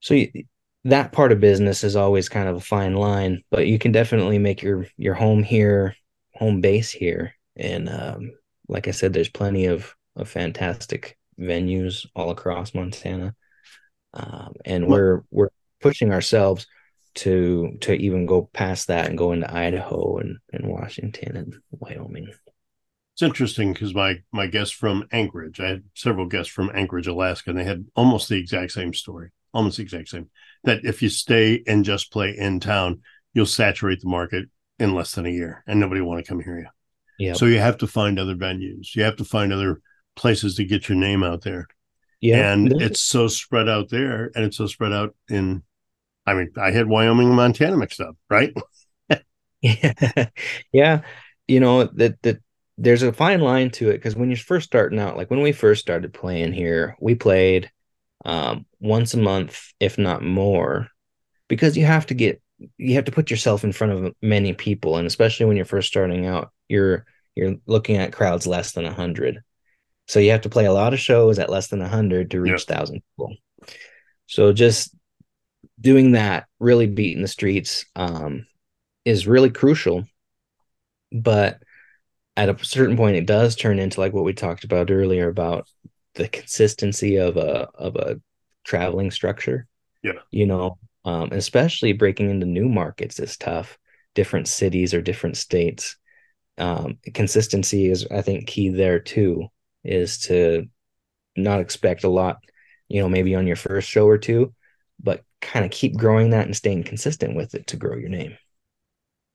So 0.00 0.14
you, 0.14 0.44
that 0.84 1.12
part 1.12 1.32
of 1.32 1.40
business 1.40 1.82
is 1.82 1.96
always 1.96 2.28
kind 2.28 2.48
of 2.48 2.56
a 2.56 2.60
fine 2.60 2.94
line, 2.94 3.42
but 3.50 3.66
you 3.66 3.78
can 3.78 3.90
definitely 3.90 4.38
make 4.38 4.62
your 4.62 4.86
your 4.98 5.14
home 5.14 5.42
here, 5.42 5.96
home 6.34 6.60
base 6.60 6.90
here, 6.90 7.34
and 7.56 7.88
um, 7.88 8.32
like 8.68 8.86
I 8.86 8.92
said, 8.92 9.12
there's 9.12 9.30
plenty 9.30 9.66
of 9.66 9.94
of 10.16 10.28
fantastic 10.28 11.18
venues 11.40 12.06
all 12.14 12.30
across 12.30 12.74
Montana, 12.74 13.34
um, 14.12 14.54
and 14.64 14.86
we're 14.86 15.22
we're 15.30 15.48
pushing 15.80 16.12
ourselves 16.12 16.66
to 17.14 17.76
to 17.80 17.94
even 17.94 18.26
go 18.26 18.48
past 18.52 18.88
that 18.88 19.06
and 19.06 19.18
go 19.18 19.32
into 19.32 19.52
Idaho 19.52 20.18
and, 20.18 20.38
and 20.52 20.66
Washington 20.66 21.36
and 21.36 21.54
Wyoming. 21.70 22.28
It's 23.14 23.22
interesting 23.22 23.72
because 23.72 23.94
my 23.94 24.16
my 24.32 24.46
guests 24.46 24.74
from 24.74 25.06
Anchorage, 25.12 25.60
I 25.60 25.68
had 25.68 25.84
several 25.94 26.26
guests 26.26 26.52
from 26.52 26.70
Anchorage, 26.74 27.06
Alaska, 27.06 27.50
and 27.50 27.58
they 27.58 27.64
had 27.64 27.86
almost 27.94 28.28
the 28.28 28.38
exact 28.38 28.72
same 28.72 28.92
story, 28.92 29.30
almost 29.52 29.76
the 29.76 29.84
exact 29.84 30.08
same. 30.08 30.30
That 30.64 30.84
if 30.84 31.02
you 31.02 31.08
stay 31.08 31.62
and 31.66 31.84
just 31.84 32.12
play 32.12 32.36
in 32.36 32.58
town, 32.58 33.02
you'll 33.32 33.46
saturate 33.46 34.00
the 34.00 34.08
market 34.08 34.48
in 34.78 34.94
less 34.94 35.12
than 35.12 35.26
a 35.26 35.30
year, 35.30 35.62
and 35.66 35.78
nobody 35.78 36.00
will 36.00 36.08
want 36.08 36.24
to 36.24 36.28
come 36.28 36.40
hear 36.40 36.58
you. 36.58 36.66
Yeah. 37.18 37.34
So 37.34 37.46
you 37.46 37.58
have 37.58 37.78
to 37.78 37.86
find 37.86 38.18
other 38.18 38.34
venues. 38.34 38.94
You 38.94 39.04
have 39.04 39.16
to 39.16 39.24
find 39.24 39.52
other 39.52 39.80
places 40.16 40.56
to 40.56 40.64
get 40.64 40.88
your 40.88 40.98
name 40.98 41.22
out 41.22 41.42
there. 41.42 41.68
Yeah. 42.20 42.52
And 42.52 42.80
it's 42.80 43.00
so 43.00 43.28
spread 43.28 43.68
out 43.68 43.90
there 43.90 44.30
and 44.34 44.44
it's 44.44 44.56
so 44.56 44.66
spread 44.66 44.92
out 44.92 45.14
in 45.28 45.62
I 46.26 46.34
mean, 46.34 46.50
I 46.56 46.70
had 46.70 46.86
Wyoming 46.86 47.28
and 47.28 47.36
Montana 47.36 47.76
mixed 47.76 48.00
up, 48.00 48.16
right? 48.30 48.52
yeah. 49.60 50.26
yeah. 50.72 51.00
You 51.46 51.60
know, 51.60 51.84
that 51.84 52.20
that 52.22 52.38
there's 52.78 53.02
a 53.02 53.12
fine 53.12 53.40
line 53.40 53.70
to 53.70 53.90
it 53.90 53.94
because 53.94 54.16
when 54.16 54.30
you're 54.30 54.36
first 54.36 54.66
starting 54.66 54.98
out, 54.98 55.16
like 55.16 55.30
when 55.30 55.42
we 55.42 55.52
first 55.52 55.80
started 55.80 56.12
playing 56.12 56.52
here, 56.52 56.96
we 57.00 57.14
played 57.14 57.70
um, 58.24 58.66
once 58.80 59.14
a 59.14 59.18
month, 59.18 59.72
if 59.78 59.98
not 59.98 60.22
more, 60.22 60.88
because 61.48 61.76
you 61.76 61.84
have 61.84 62.06
to 62.06 62.14
get 62.14 62.40
you 62.78 62.94
have 62.94 63.04
to 63.04 63.12
put 63.12 63.30
yourself 63.30 63.64
in 63.64 63.72
front 63.72 63.92
of 63.92 64.14
many 64.22 64.54
people, 64.54 64.96
and 64.96 65.06
especially 65.06 65.46
when 65.46 65.56
you're 65.56 65.66
first 65.66 65.88
starting 65.88 66.26
out, 66.26 66.50
you're 66.68 67.04
you're 67.34 67.56
looking 67.66 67.96
at 67.96 68.12
crowds 68.12 68.46
less 68.46 68.72
than 68.72 68.86
a 68.86 68.92
hundred. 68.92 69.42
So 70.06 70.20
you 70.20 70.30
have 70.32 70.42
to 70.42 70.48
play 70.48 70.66
a 70.66 70.72
lot 70.72 70.92
of 70.92 71.00
shows 71.00 71.38
at 71.38 71.50
less 71.50 71.68
than 71.68 71.80
100 71.80 72.30
to 72.32 72.40
reach 72.40 72.68
1,000 72.68 73.02
people. 73.16 73.36
So 74.26 74.52
just 74.52 74.94
doing 75.80 76.12
that, 76.12 76.46
really 76.58 76.86
beating 76.86 77.22
the 77.22 77.28
streets, 77.28 77.84
um, 77.96 78.46
is 79.04 79.26
really 79.26 79.50
crucial. 79.50 80.04
But 81.12 81.62
at 82.36 82.48
a 82.48 82.64
certain 82.64 82.96
point, 82.96 83.16
it 83.16 83.26
does 83.26 83.56
turn 83.56 83.78
into 83.78 84.00
like 84.00 84.12
what 84.12 84.24
we 84.24 84.32
talked 84.32 84.64
about 84.64 84.90
earlier 84.90 85.28
about 85.28 85.68
the 86.14 86.28
consistency 86.28 87.16
of 87.16 87.36
a 87.36 87.68
of 87.74 87.96
a 87.96 88.20
traveling 88.64 89.10
structure. 89.10 89.66
Yeah, 90.02 90.20
you 90.30 90.46
know, 90.46 90.78
um, 91.04 91.30
especially 91.32 91.92
breaking 91.92 92.30
into 92.30 92.46
new 92.46 92.68
markets 92.68 93.18
is 93.18 93.36
tough. 93.36 93.78
Different 94.14 94.48
cities 94.48 94.94
or 94.94 95.02
different 95.02 95.36
states. 95.36 95.96
Um, 96.56 96.98
consistency 97.14 97.90
is, 97.90 98.06
I 98.10 98.22
think, 98.22 98.46
key 98.46 98.68
there 98.68 99.00
too 99.00 99.48
is 99.82 100.18
to 100.18 100.68
not 101.36 101.60
expect 101.60 102.04
a 102.04 102.08
lot, 102.08 102.38
you 102.88 103.00
know, 103.00 103.08
maybe 103.08 103.34
on 103.34 103.46
your 103.46 103.56
first 103.56 103.88
show 103.88 104.06
or 104.06 104.18
two, 104.18 104.54
but 105.02 105.22
kind 105.44 105.64
of 105.64 105.70
keep 105.70 105.96
growing 105.96 106.30
that 106.30 106.46
and 106.46 106.56
staying 106.56 106.84
consistent 106.84 107.36
with 107.36 107.54
it 107.54 107.66
to 107.68 107.76
grow 107.76 107.96
your 107.96 108.08
name. 108.08 108.36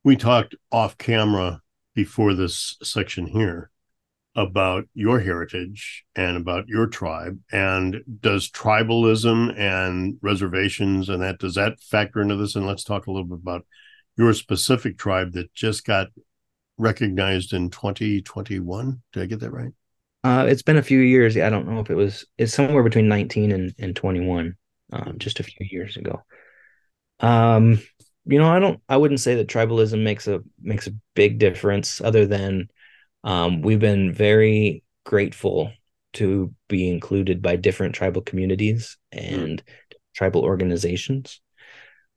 We 0.04 0.16
talked 0.16 0.56
off 0.72 0.98
camera 0.98 1.62
before 1.94 2.34
this 2.34 2.78
section 2.82 3.28
here 3.28 3.72
about 4.36 4.86
your 4.94 5.20
heritage 5.20 6.06
and 6.16 6.38
about 6.38 6.68
your 6.68 6.88
tribe 6.88 7.40
and 7.52 8.02
does 8.22 8.50
tribalism 8.50 9.58
and 9.58 10.18
reservations 10.22 11.10
and 11.10 11.22
that 11.22 11.40
does 11.40 11.56
that 11.56 11.80
factor 11.82 12.22
into 12.22 12.36
this? 12.36 12.56
And 12.56 12.66
let's 12.66 12.84
talk 12.84 13.08
a 13.08 13.12
little 13.12 13.28
bit 13.28 13.40
about 13.42 13.66
your 14.16 14.34
specific 14.34 14.98
tribe 14.98 15.34
that 15.34 15.54
just 15.54 15.86
got 15.86 16.08
recognized 16.78 17.52
in 17.52 17.70
2021 17.70 19.02
did 19.12 19.24
i 19.24 19.26
get 19.26 19.42
that 19.42 19.52
right? 19.52 19.74
Uh, 20.24 20.46
it's 20.48 20.62
been 20.62 20.78
a 20.78 20.84
few 20.84 21.00
years. 21.00 21.38
I 21.38 21.50
don't 21.50 21.68
know 21.68 21.80
if 21.80 21.90
it 21.90 21.96
was 21.96 22.26
it's 22.38 22.54
somewhere 22.54 22.84
between 22.84 23.08
19 23.08 23.52
and, 23.52 23.74
and 23.80 23.96
21 23.96 24.56
um, 24.92 25.16
just 25.18 25.40
a 25.40 25.44
few 25.44 25.68
years 25.70 25.98
ago 25.98 26.24
um 27.20 27.80
you 28.26 28.40
know 28.40 28.50
i 28.50 28.60
don't 28.60 28.82
i 28.88 28.98
wouldn't 28.98 29.20
say 29.20 29.36
that 29.36 29.48
tribalism 29.48 30.04
makes 30.04 30.28
a 30.28 30.42
makes 30.62 30.88
a 30.88 30.94
big 31.16 31.40
difference 31.40 32.02
other 32.02 32.26
than 32.26 32.70
um, 33.24 33.62
we've 33.62 33.80
been 33.80 34.14
very 34.14 34.84
grateful 35.06 35.72
to 36.14 36.54
be 36.68 36.90
included 36.90 37.42
by 37.42 37.56
different 37.56 37.96
tribal 37.96 38.22
communities 38.22 38.98
and 39.12 39.64
mm. 39.64 39.98
tribal 40.16 40.42
organizations. 40.42 41.42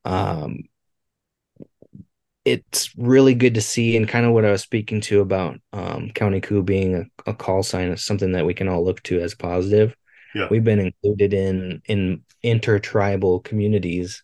Um, 0.05 0.65
it's 2.45 2.97
really 2.97 3.35
good 3.35 3.55
to 3.55 3.61
see, 3.61 3.97
and 3.97 4.09
kind 4.09 4.27
of 4.27 4.33
what 4.33 4.45
I 4.45 4.51
was 4.51 4.63
speaking 4.63 5.01
to 5.03 5.21
about 5.21 5.61
um, 5.73 6.11
Counting 6.13 6.41
Coup 6.41 6.63
being 6.63 6.97
a, 6.97 7.31
a 7.31 7.35
call 7.35 7.63
sign 7.63 7.89
is 7.89 8.05
something 8.05 8.33
that 8.33 8.47
we 8.47 8.55
can 8.55 8.69
all 8.69 8.85
look 8.85 9.03
to 9.05 9.21
as 9.21 9.35
positive. 9.35 9.95
Yeah. 10.35 10.49
We've 10.51 10.65
been 10.65 10.81
included 10.81 11.35
in 11.35 11.83
in 11.87 12.23
intertribal 12.43 13.41
communities 13.41 14.23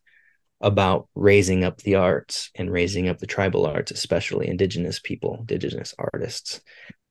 about 0.61 1.09
raising 1.15 1.65
up 1.65 1.79
the 1.79 1.95
arts 1.97 2.51
and 2.55 2.71
raising 2.71 3.09
up 3.09 3.19
the 3.19 3.27
tribal 3.27 3.67
arts, 3.67 3.93
especially 3.93 4.49
indigenous 4.49 4.99
people, 4.99 5.37
indigenous 5.41 5.95
artists. 5.99 6.61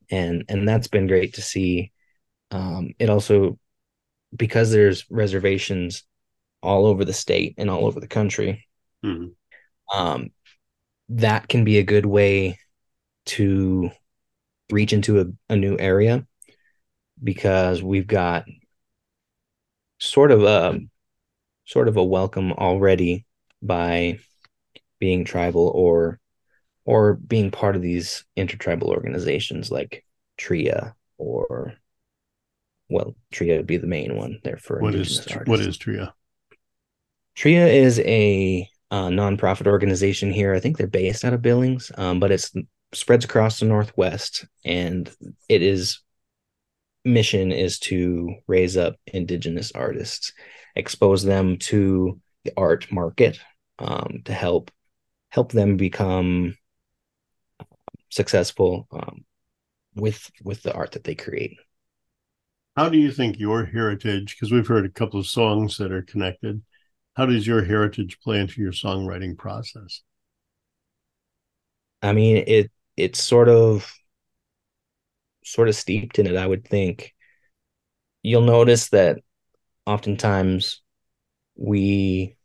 And 0.10 0.46
and 0.50 0.68
that's 0.68 0.88
been 0.88 1.08
great 1.08 1.36
to 1.36 1.42
see. 1.42 1.92
Um, 2.52 2.94
it 3.00 3.10
also 3.10 3.60
because 4.36 4.72
there's 4.72 5.06
reservations 5.10 6.04
all 6.62 6.86
over 6.86 7.06
the 7.06 7.14
state 7.14 7.56
and 7.58 7.70
all 7.70 7.86
over 7.86 8.00
the 8.00 8.08
country. 8.08 8.68
Mm-hmm. 9.04 9.98
Um, 9.98 10.32
that 11.10 11.48
can 11.48 11.64
be 11.64 11.78
a 11.78 11.84
good 11.84 12.06
way 12.06 12.60
to 13.28 13.92
reach 14.72 14.92
into 14.92 15.22
a, 15.22 15.26
a 15.54 15.56
new 15.56 15.78
area 15.80 16.26
because 17.24 17.82
we've 17.82 18.08
got 18.08 18.46
sort 20.00 20.32
of 20.32 20.44
a 20.44 20.80
sort 21.66 21.88
of 21.88 21.98
a 21.98 22.04
welcome 22.04 22.54
already 22.54 23.26
by 23.62 24.20
being 25.00 25.26
tribal 25.26 25.72
or 25.74 26.20
or 26.86 27.16
being 27.16 27.52
part 27.52 27.76
of 27.76 27.82
these 27.82 28.24
intertribal 28.36 28.90
organizations 28.90 29.70
like 29.70 30.06
TRIA 30.38 30.96
or 31.18 31.74
well, 32.90 33.16
TRIA 33.32 33.58
would 33.58 33.68
be 33.68 33.78
the 33.78 33.88
main 33.88 34.16
one 34.16 34.40
there 34.44 34.58
for 34.58 34.80
what 34.80 34.96
is 34.96 35.20
artists. 35.20 35.48
what 35.48 35.60
is 35.60 35.78
TRIA? 35.78 36.14
TRIA 37.36 37.68
is 37.68 38.00
a 38.00 38.68
uh, 38.90 39.08
nonprofit 39.08 39.68
organization 39.68 40.32
here. 40.32 40.54
I 40.54 40.60
think 40.60 40.78
they're 40.78 40.88
based 40.88 41.26
out 41.26 41.34
of 41.34 41.42
Billings, 41.42 41.92
um, 41.98 42.20
but 42.20 42.32
it's 42.32 42.54
spreads 42.94 43.26
across 43.26 43.60
the 43.60 43.66
Northwest, 43.66 44.46
and 44.64 45.12
it 45.50 45.62
is 45.62 46.00
mission 47.08 47.52
is 47.52 47.80
to 47.80 48.36
raise 48.48 48.78
up 48.78 48.96
Indigenous 49.08 49.72
artists, 49.72 50.34
expose 50.76 51.24
them 51.24 51.58
to 51.58 52.20
the 52.44 52.54
art 52.58 52.92
market 52.92 53.40
um, 53.80 54.22
to 54.26 54.34
help 54.34 54.72
help 55.30 55.52
them 55.52 55.78
become 55.78 56.58
successful 58.10 58.88
um, 58.92 59.26
with 59.96 60.30
with 60.44 60.62
the 60.64 60.74
art 60.74 60.92
that 60.92 61.04
they 61.04 61.16
create. 61.16 61.58
How 62.76 62.90
do 62.90 62.98
you 62.98 63.12
think 63.12 63.40
your 63.40 63.66
heritage? 63.66 64.36
Because 64.36 64.52
we've 64.52 64.68
heard 64.68 64.86
a 64.86 64.90
couple 64.90 65.20
of 65.20 65.26
songs 65.26 65.78
that 65.78 65.92
are 65.92 66.04
connected. 66.04 66.62
How 67.16 67.26
does 67.26 67.48
your 67.48 67.64
heritage 67.64 68.20
play 68.20 68.40
into 68.40 68.62
your 68.62 68.72
songwriting 68.72 69.36
process? 69.36 70.04
I 72.04 72.14
mean, 72.14 72.44
it 72.46 72.72
it's 72.96 73.22
sort 73.22 73.50
of 73.50 73.92
sort 75.52 75.70
of 75.70 75.76
steeped 75.76 76.20
in 76.20 76.28
it. 76.28 76.36
I 76.36 76.48
would 76.48 76.68
think. 76.68 77.14
You'll 78.24 78.42
notice 78.42 78.90
that 78.90 79.20
oftentimes 79.86 80.82
we 81.56 82.36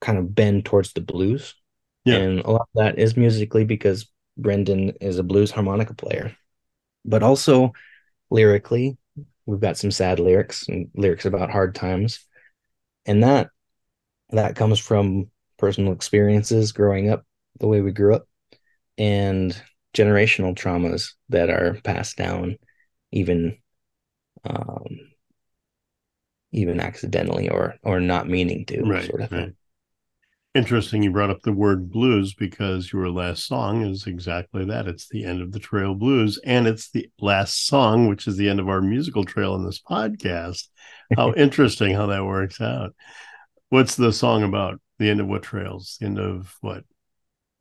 kind 0.00 0.18
of 0.18 0.34
bend 0.34 0.64
towards 0.66 0.92
the 0.92 1.00
blues. 1.00 1.54
Yeah. 2.04 2.16
And 2.16 2.40
a 2.40 2.50
lot 2.50 2.68
of 2.74 2.84
that 2.84 2.98
is 2.98 3.16
musically 3.16 3.64
because 3.64 4.06
Brendan 4.36 4.90
is 5.00 5.18
a 5.18 5.22
blues 5.22 5.50
harmonica 5.50 5.94
player. 5.94 6.36
But 7.04 7.22
also 7.22 7.72
lyrically, 8.30 8.98
we've 9.46 9.60
got 9.60 9.78
some 9.78 9.90
sad 9.90 10.20
lyrics 10.20 10.68
and 10.68 10.90
lyrics 10.94 11.24
about 11.24 11.50
hard 11.50 11.74
times. 11.74 12.26
And 13.06 13.22
that 13.22 13.48
that 14.30 14.56
comes 14.56 14.78
from 14.78 15.30
personal 15.58 15.92
experiences 15.92 16.72
growing 16.72 17.08
up 17.08 17.24
the 17.60 17.68
way 17.68 17.80
we 17.80 17.92
grew 17.92 18.14
up 18.14 18.26
and 18.98 19.60
generational 19.94 20.54
traumas 20.54 21.12
that 21.28 21.50
are 21.50 21.78
passed 21.84 22.16
down 22.16 22.56
even 23.12 23.56
um 24.44 24.84
even 26.54 26.80
accidentally 26.80 27.48
or 27.48 27.74
or 27.82 28.00
not 28.00 28.28
meaning 28.28 28.64
to 28.66 28.82
right, 28.82 29.06
sort 29.06 29.22
of 29.22 29.32
right. 29.32 29.40
thing. 29.40 29.56
Interesting 30.54 31.02
you 31.02 31.10
brought 31.10 31.30
up 31.30 31.42
the 31.42 31.52
word 31.52 31.90
blues 31.90 32.32
because 32.32 32.92
your 32.92 33.10
last 33.10 33.44
song 33.44 33.82
is 33.82 34.06
exactly 34.06 34.64
that. 34.66 34.86
It's 34.86 35.08
the 35.08 35.24
end 35.24 35.42
of 35.42 35.50
the 35.50 35.58
trail 35.58 35.96
blues, 35.96 36.38
and 36.44 36.68
it's 36.68 36.90
the 36.90 37.10
last 37.20 37.66
song, 37.66 38.06
which 38.06 38.28
is 38.28 38.36
the 38.36 38.48
end 38.48 38.60
of 38.60 38.68
our 38.68 38.80
musical 38.80 39.24
trail 39.24 39.56
in 39.56 39.64
this 39.64 39.80
podcast. 39.80 40.68
How 41.16 41.32
interesting 41.36 41.92
how 41.92 42.06
that 42.06 42.24
works 42.24 42.60
out. 42.60 42.94
What's 43.70 43.96
the 43.96 44.12
song 44.12 44.44
about? 44.44 44.80
The 45.00 45.10
end 45.10 45.20
of 45.20 45.26
what 45.26 45.42
trails? 45.42 45.96
The 45.98 46.06
end 46.06 46.20
of 46.20 46.54
what? 46.60 46.84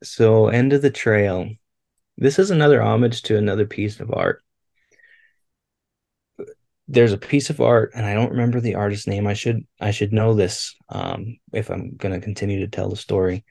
So, 0.04 0.50
end 0.50 0.72
of 0.72 0.84
the 0.84 0.92
trail. 0.92 1.50
This 2.18 2.40
is 2.40 2.52
another 2.52 2.82
homage 2.82 3.24
to 3.24 3.38
another 3.38 3.66
piece 3.66 4.00
of 4.00 4.14
art. 4.14 4.44
There's 6.88 7.14
a 7.14 7.18
piece 7.18 7.50
of 7.50 7.62
art 7.62 7.92
and 7.96 8.06
i 8.06 8.14
don't 8.14 8.32
remember 8.32 8.60
the 8.60 8.76
artist's 8.76 9.08
name. 9.08 9.26
I 9.26 9.34
should 9.34 9.66
i 9.80 9.92
should 9.92 10.14
know 10.14 10.34
this 10.34 10.76
um, 10.90 11.38
if 11.54 11.70
i'm 11.70 11.96
going 11.96 12.14
to 12.14 12.24
continue 12.24 12.60
to 12.60 12.68
tell 12.68 12.90
the 12.90 12.96
story. 12.96 13.46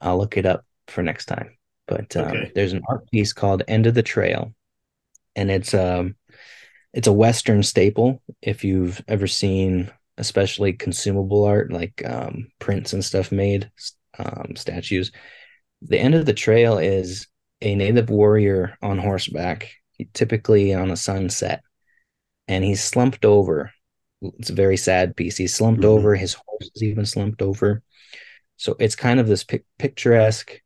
I'll 0.00 0.18
look 0.18 0.36
it 0.36 0.46
up 0.46 0.64
for 0.86 1.02
next 1.02 1.26
time. 1.26 1.56
But 1.86 2.16
um, 2.16 2.28
okay. 2.28 2.52
there's 2.54 2.72
an 2.72 2.82
art 2.88 3.10
piece 3.10 3.32
called 3.32 3.62
end 3.66 3.86
of 3.86 3.94
the 3.94 4.02
trail 4.02 4.54
and 5.34 5.50
it's 5.50 5.74
um 5.74 6.16
it's 6.92 7.08
a 7.08 7.12
western 7.12 7.62
staple. 7.62 8.22
If 8.42 8.64
you've 8.64 9.02
ever 9.08 9.26
seen 9.26 9.90
especially 10.18 10.74
consumable 10.74 11.44
art 11.44 11.72
like 11.72 12.02
um, 12.06 12.48
prints 12.58 12.92
and 12.92 13.04
stuff 13.04 13.32
made 13.32 13.70
um, 14.18 14.54
statues 14.54 15.12
the 15.82 15.98
end 15.98 16.14
of 16.14 16.26
the 16.26 16.34
trail 16.34 16.78
is 16.78 17.26
a 17.62 17.74
native 17.74 18.10
warrior 18.10 18.76
on 18.82 18.98
horseback 18.98 19.70
typically 20.14 20.72
on 20.72 20.90
a 20.90 20.96
sunset 20.96 21.62
and 22.48 22.64
he's 22.64 22.82
slumped 22.82 23.24
over. 23.24 23.72
It's 24.22 24.50
a 24.50 24.54
very 24.54 24.76
sad 24.76 25.16
piece. 25.16 25.36
He's 25.36 25.54
slumped 25.54 25.82
mm-hmm. 25.82 25.90
over. 25.90 26.14
His 26.16 26.34
horse 26.34 26.70
is 26.74 26.82
even 26.82 27.06
slumped 27.06 27.42
over. 27.42 27.82
So 28.56 28.76
it's 28.78 28.96
kind 28.96 29.20
of 29.20 29.28
this 29.28 29.44
pic- 29.44 29.64
picturesque 29.78 30.60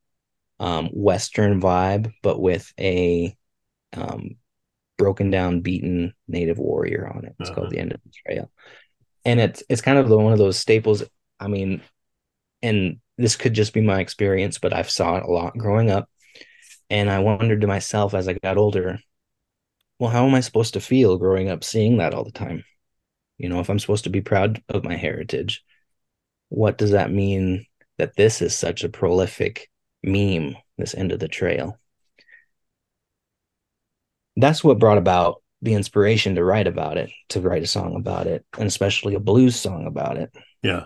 um, 0.58 0.88
Western 0.88 1.60
vibe, 1.60 2.12
but 2.22 2.40
with 2.40 2.72
a 2.80 3.36
um, 3.92 4.36
broken 4.96 5.30
down, 5.30 5.60
beaten 5.60 6.14
native 6.26 6.58
warrior 6.58 7.06
on 7.14 7.24
it. 7.24 7.34
It's 7.38 7.50
uh-huh. 7.50 7.60
called 7.60 7.70
the 7.70 7.78
End 7.78 7.92
of 7.92 8.00
the 8.02 8.10
Trail, 8.10 8.50
and 9.24 9.38
it's 9.40 9.62
it's 9.68 9.82
kind 9.82 9.98
of 9.98 10.08
the, 10.08 10.18
one 10.18 10.32
of 10.32 10.38
those 10.38 10.58
staples. 10.58 11.04
I 11.38 11.48
mean, 11.48 11.82
and 12.62 12.98
this 13.18 13.36
could 13.36 13.54
just 13.54 13.72
be 13.72 13.80
my 13.80 14.00
experience, 14.00 14.58
but 14.58 14.72
I've 14.72 14.90
saw 14.90 15.16
it 15.16 15.24
a 15.24 15.30
lot 15.30 15.56
growing 15.56 15.90
up, 15.90 16.08
and 16.90 17.10
I 17.10 17.20
wondered 17.20 17.60
to 17.62 17.66
myself 17.66 18.14
as 18.14 18.28
I 18.28 18.34
got 18.34 18.56
older, 18.58 18.98
well, 19.98 20.10
how 20.10 20.26
am 20.26 20.34
I 20.34 20.40
supposed 20.40 20.74
to 20.74 20.80
feel 20.80 21.18
growing 21.18 21.48
up 21.48 21.64
seeing 21.64 21.98
that 21.98 22.14
all 22.14 22.24
the 22.24 22.32
time? 22.32 22.64
You 23.38 23.48
know, 23.48 23.60
if 23.60 23.68
I'm 23.68 23.78
supposed 23.78 24.04
to 24.04 24.10
be 24.10 24.20
proud 24.20 24.62
of 24.68 24.84
my 24.84 24.96
heritage, 24.96 25.64
what 26.48 26.78
does 26.78 26.92
that 26.92 27.10
mean 27.10 27.66
that 27.98 28.16
this 28.16 28.42
is 28.42 28.54
such 28.54 28.84
a 28.84 28.88
prolific 28.88 29.70
meme, 30.02 30.56
this 30.78 30.94
end 30.94 31.12
of 31.12 31.20
the 31.20 31.28
trail? 31.28 31.78
That's 34.36 34.64
what 34.64 34.78
brought 34.78 34.98
about 34.98 35.42
the 35.62 35.74
inspiration 35.74 36.34
to 36.34 36.44
write 36.44 36.66
about 36.66 36.98
it, 36.98 37.10
to 37.30 37.40
write 37.40 37.62
a 37.62 37.66
song 37.66 37.96
about 37.96 38.26
it, 38.26 38.44
and 38.58 38.66
especially 38.66 39.14
a 39.14 39.20
blues 39.20 39.56
song 39.56 39.86
about 39.86 40.16
it. 40.16 40.34
Yeah. 40.62 40.84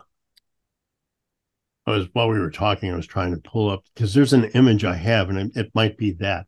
I 1.89 1.97
was 1.99 2.09
while 2.13 2.29
we 2.29 2.39
were 2.39 2.51
talking, 2.51 2.93
I 2.93 2.97
was 2.97 3.07
trying 3.07 3.35
to 3.35 3.41
pull 3.41 3.71
up 3.71 3.85
because 3.95 4.15
there's 4.15 4.33
an 4.33 4.45
image 4.55 4.85
I 4.85 4.95
have, 4.95 5.31
and 5.31 5.39
it, 5.39 5.57
it 5.57 5.75
might 5.75 5.97
be 5.97 6.13
that. 6.21 6.47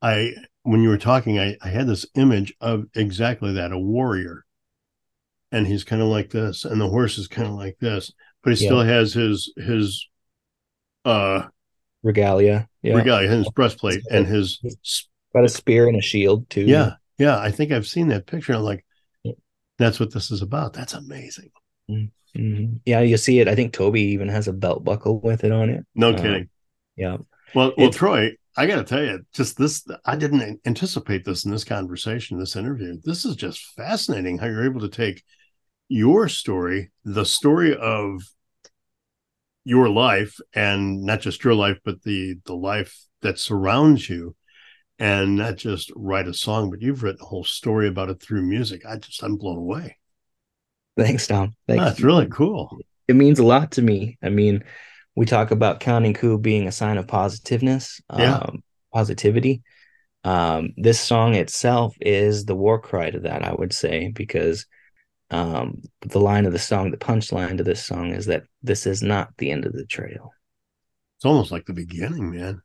I 0.00 0.32
when 0.62 0.82
you 0.82 0.88
were 0.88 0.98
talking, 0.98 1.38
I, 1.38 1.56
I 1.62 1.68
had 1.68 1.86
this 1.86 2.06
image 2.14 2.54
of 2.60 2.84
exactly 2.94 3.54
that 3.54 3.72
a 3.72 3.78
warrior. 3.78 4.44
And 5.50 5.66
he's 5.66 5.82
kind 5.82 6.02
of 6.02 6.08
like 6.08 6.28
this, 6.28 6.66
and 6.66 6.78
the 6.78 6.88
horse 6.88 7.16
is 7.16 7.26
kind 7.26 7.48
of 7.48 7.54
like 7.54 7.78
this, 7.80 8.12
but 8.42 8.54
he 8.54 8.62
yeah. 8.62 8.68
still 8.68 8.82
has 8.82 9.14
his 9.14 9.50
his 9.56 10.06
uh 11.06 11.44
regalia, 12.02 12.68
yeah. 12.82 12.94
regalia, 12.94 13.30
his 13.30 13.48
breastplate, 13.50 14.02
and 14.10 14.26
his 14.26 14.60
Got 15.34 15.44
a 15.44 15.48
spear 15.48 15.88
and 15.88 15.96
a 15.96 16.02
shield 16.02 16.48
too. 16.50 16.64
Yeah, 16.64 16.92
yeah. 17.18 17.38
I 17.38 17.50
think 17.50 17.72
I've 17.72 17.86
seen 17.86 18.08
that 18.08 18.26
picture. 18.26 18.54
I'm 18.54 18.62
like, 18.62 18.84
that's 19.78 20.00
what 20.00 20.12
this 20.12 20.30
is 20.30 20.42
about. 20.42 20.72
That's 20.72 20.94
amazing. 20.94 21.50
Mhm. 22.36 22.80
Yeah, 22.84 23.00
you 23.00 23.16
see 23.16 23.40
it. 23.40 23.48
I 23.48 23.54
think 23.54 23.72
Toby 23.72 24.02
even 24.02 24.28
has 24.28 24.48
a 24.48 24.52
belt 24.52 24.84
buckle 24.84 25.20
with 25.20 25.44
it 25.44 25.52
on 25.52 25.70
it. 25.70 25.84
No 25.94 26.10
Uh, 26.10 26.16
kidding. 26.16 26.48
Yeah. 26.96 27.18
Well, 27.54 27.72
well, 27.76 27.88
It's- 27.88 27.96
Troy, 27.96 28.36
I 28.56 28.66
got 28.66 28.76
to 28.76 28.84
tell 28.84 29.04
you, 29.04 29.24
just 29.32 29.56
this, 29.56 29.86
I 30.04 30.16
didn't 30.16 30.60
anticipate 30.66 31.24
this 31.24 31.44
in 31.44 31.50
this 31.50 31.64
conversation, 31.64 32.38
this 32.38 32.56
interview. 32.56 32.98
This 33.02 33.24
is 33.24 33.36
just 33.36 33.64
fascinating 33.76 34.38
how 34.38 34.46
you're 34.46 34.64
able 34.64 34.80
to 34.80 34.88
take 34.88 35.22
your 35.88 36.28
story, 36.28 36.90
the 37.04 37.24
story 37.24 37.74
of 37.76 38.22
your 39.64 39.88
life, 39.88 40.38
and 40.54 41.02
not 41.02 41.20
just 41.20 41.44
your 41.44 41.54
life, 41.54 41.78
but 41.84 42.02
the 42.02 42.36
the 42.46 42.54
life 42.54 42.96
that 43.22 43.38
surrounds 43.38 44.08
you, 44.08 44.34
and 44.98 45.36
not 45.36 45.56
just 45.56 45.92
write 45.94 46.26
a 46.28 46.34
song, 46.34 46.70
but 46.70 46.82
you've 46.82 47.02
written 47.02 47.20
a 47.22 47.26
whole 47.26 47.44
story 47.44 47.86
about 47.88 48.10
it 48.10 48.20
through 48.20 48.42
music. 48.42 48.84
I 48.86 48.96
just, 48.96 49.22
I'm 49.22 49.36
blown 49.36 49.56
away. 49.58 49.96
Thanks, 50.98 51.26
Tom. 51.26 51.54
Thanks. 51.66 51.84
That's 51.84 52.00
really 52.00 52.26
cool. 52.26 52.76
it 53.06 53.16
means 53.16 53.38
a 53.38 53.44
lot 53.44 53.72
to 53.72 53.82
me. 53.82 54.18
I 54.22 54.28
mean, 54.28 54.64
we 55.16 55.24
talk 55.26 55.50
about 55.50 55.80
counting 55.80 56.12
coup 56.12 56.38
being 56.38 56.68
a 56.68 56.72
sign 56.72 56.98
of 56.98 57.06
positiveness, 57.06 58.00
Yeah. 58.16 58.34
um, 58.38 58.62
positivity. 58.92 59.62
Um, 60.24 60.74
this 60.76 61.00
song 61.00 61.34
itself 61.34 61.94
is 62.00 62.44
the 62.44 62.54
war 62.56 62.80
cry 62.80 63.10
to 63.10 63.20
that, 63.20 63.44
I 63.44 63.54
would 63.54 63.72
say, 63.72 64.08
because 64.14 64.66
um, 65.30 65.82
the 66.00 66.20
line 66.20 66.44
of 66.46 66.52
the 66.52 66.58
song, 66.58 66.90
the 66.90 66.96
punchline 66.96 67.58
to 67.58 67.64
this 67.64 67.84
song 67.84 68.10
is 68.12 68.26
that 68.26 68.42
this 68.62 68.86
is 68.86 69.02
not 69.02 69.30
the 69.38 69.50
end 69.50 69.64
of 69.64 69.72
the 69.72 69.86
trail. 69.86 70.32
It's 71.16 71.24
almost 71.24 71.50
like 71.52 71.66
the 71.66 71.72
beginning, 71.72 72.30
man, 72.30 72.60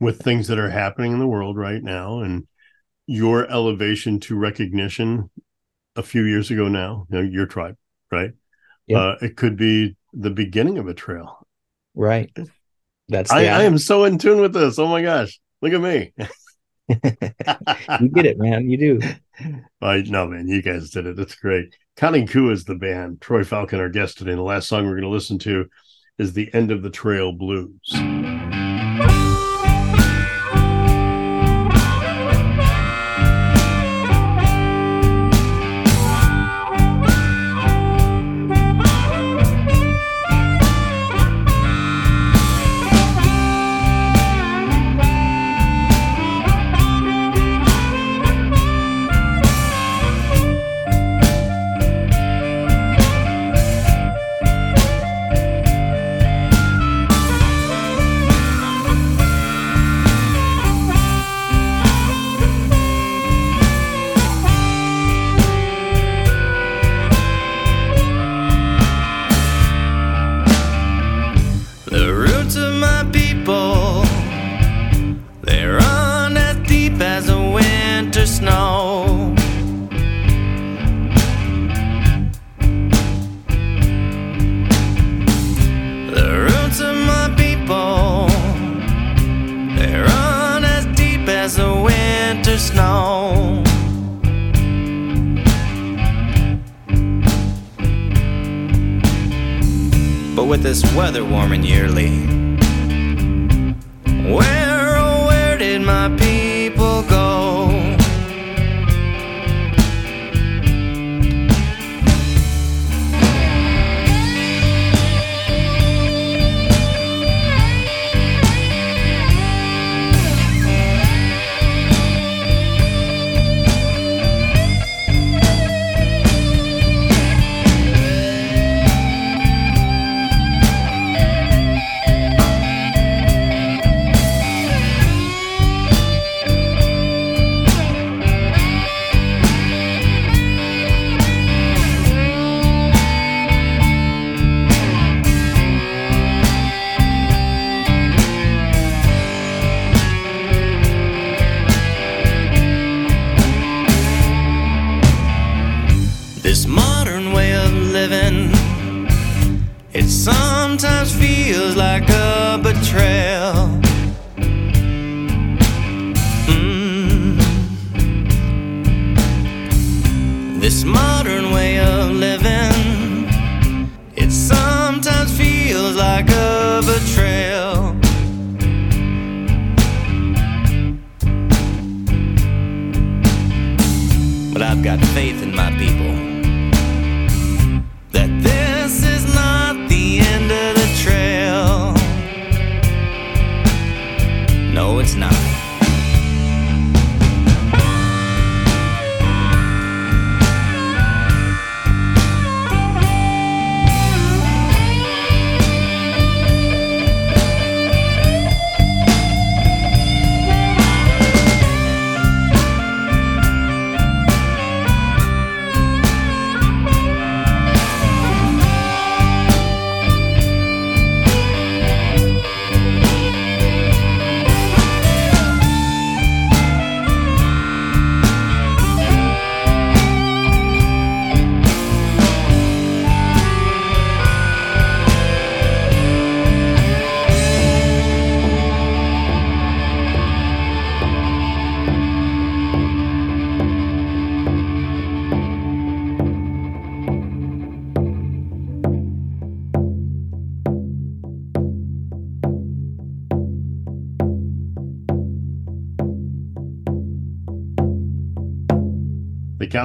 with 0.00 0.20
things 0.22 0.48
that 0.48 0.58
are 0.58 0.70
happening 0.70 1.12
in 1.12 1.18
the 1.18 1.26
world 1.26 1.56
right 1.56 1.82
now 1.82 2.20
and 2.20 2.46
your 3.06 3.50
elevation 3.50 4.20
to 4.20 4.36
recognition 4.36 5.30
a 5.96 6.02
few 6.02 6.24
years 6.24 6.50
ago 6.50 6.68
now, 6.68 7.06
you 7.10 7.16
know, 7.16 7.22
your 7.22 7.46
tribe, 7.46 7.76
right? 8.10 8.32
Yeah. 8.86 8.98
Uh, 8.98 9.16
it 9.22 9.36
could 9.36 9.56
be 9.56 9.96
the 10.12 10.30
beginning 10.30 10.78
of 10.78 10.88
a 10.88 10.94
trail. 10.94 11.46
Right. 11.94 12.30
That's 13.08 13.30
I, 13.30 13.46
I 13.46 13.62
am 13.62 13.78
so 13.78 14.04
in 14.04 14.18
tune 14.18 14.40
with 14.40 14.52
this. 14.52 14.78
Oh 14.78 14.88
my 14.88 15.02
gosh. 15.02 15.40
Look 15.62 15.72
at 15.72 15.80
me. 15.80 16.12
you 16.88 18.08
get 18.08 18.26
it, 18.26 18.38
man. 18.38 18.68
You 18.68 18.78
do. 18.78 19.00
I 19.80 20.02
no 20.02 20.26
man, 20.26 20.48
you 20.48 20.62
guys 20.62 20.90
did 20.90 21.06
it. 21.06 21.16
That's 21.16 21.34
great. 21.34 21.74
Counting 21.96 22.26
Coup 22.26 22.50
is 22.50 22.64
the 22.64 22.74
band. 22.74 23.20
Troy 23.20 23.44
Falcon, 23.44 23.80
our 23.80 23.88
guest 23.88 24.18
today. 24.18 24.32
And 24.32 24.38
the 24.38 24.44
last 24.44 24.68
song 24.68 24.84
we're 24.84 24.92
going 24.92 25.02
to 25.02 25.08
listen 25.08 25.38
to 25.40 25.66
is 26.18 26.32
The 26.32 26.52
End 26.54 26.70
of 26.70 26.82
the 26.82 26.90
Trail 26.90 27.32
Blues. 27.32 28.35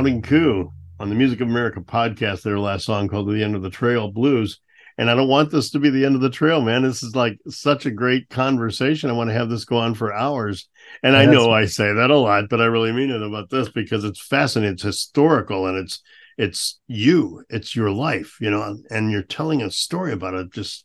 Counting 0.01 0.23
Coup 0.23 0.73
on 0.99 1.09
the 1.09 1.15
Music 1.15 1.41
of 1.41 1.47
America 1.47 1.79
podcast, 1.79 2.41
their 2.41 2.57
last 2.57 2.85
song 2.85 3.07
called 3.07 3.29
The 3.29 3.43
End 3.43 3.55
of 3.55 3.61
the 3.61 3.69
Trail 3.69 4.09
Blues. 4.11 4.59
And 4.97 5.11
I 5.11 5.13
don't 5.13 5.27
want 5.27 5.51
this 5.51 5.69
to 5.69 5.79
be 5.79 5.91
the 5.91 6.05
end 6.05 6.15
of 6.15 6.21
the 6.21 6.29
trail, 6.31 6.59
man. 6.59 6.81
This 6.81 7.03
is 7.03 7.15
like 7.15 7.37
such 7.47 7.85
a 7.85 7.91
great 7.91 8.27
conversation. 8.27 9.11
I 9.11 9.13
want 9.13 9.29
to 9.29 9.35
have 9.35 9.47
this 9.47 9.63
go 9.63 9.77
on 9.77 9.93
for 9.93 10.11
hours. 10.11 10.67
And 11.03 11.15
I 11.15 11.27
know 11.27 11.51
I 11.51 11.65
say 11.65 11.93
that 11.93 12.09
a 12.09 12.17
lot, 12.17 12.45
but 12.49 12.59
I 12.59 12.65
really 12.65 12.91
mean 12.91 13.11
it 13.11 13.21
about 13.21 13.51
this 13.51 13.69
because 13.69 14.03
it's 14.03 14.19
fascinating. 14.19 14.73
It's 14.73 14.81
historical 14.81 15.67
and 15.67 15.77
it's 15.77 16.01
it's 16.35 16.79
you, 16.87 17.43
it's 17.49 17.75
your 17.75 17.91
life, 17.91 18.37
you 18.41 18.49
know, 18.49 18.79
and 18.89 19.11
you're 19.11 19.21
telling 19.21 19.61
a 19.61 19.69
story 19.69 20.13
about 20.13 20.33
it. 20.33 20.51
Just 20.51 20.83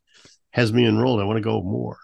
has 0.50 0.74
me 0.74 0.84
enrolled. 0.84 1.22
I 1.22 1.24
want 1.24 1.38
to 1.38 1.40
go 1.40 1.62
more. 1.62 1.96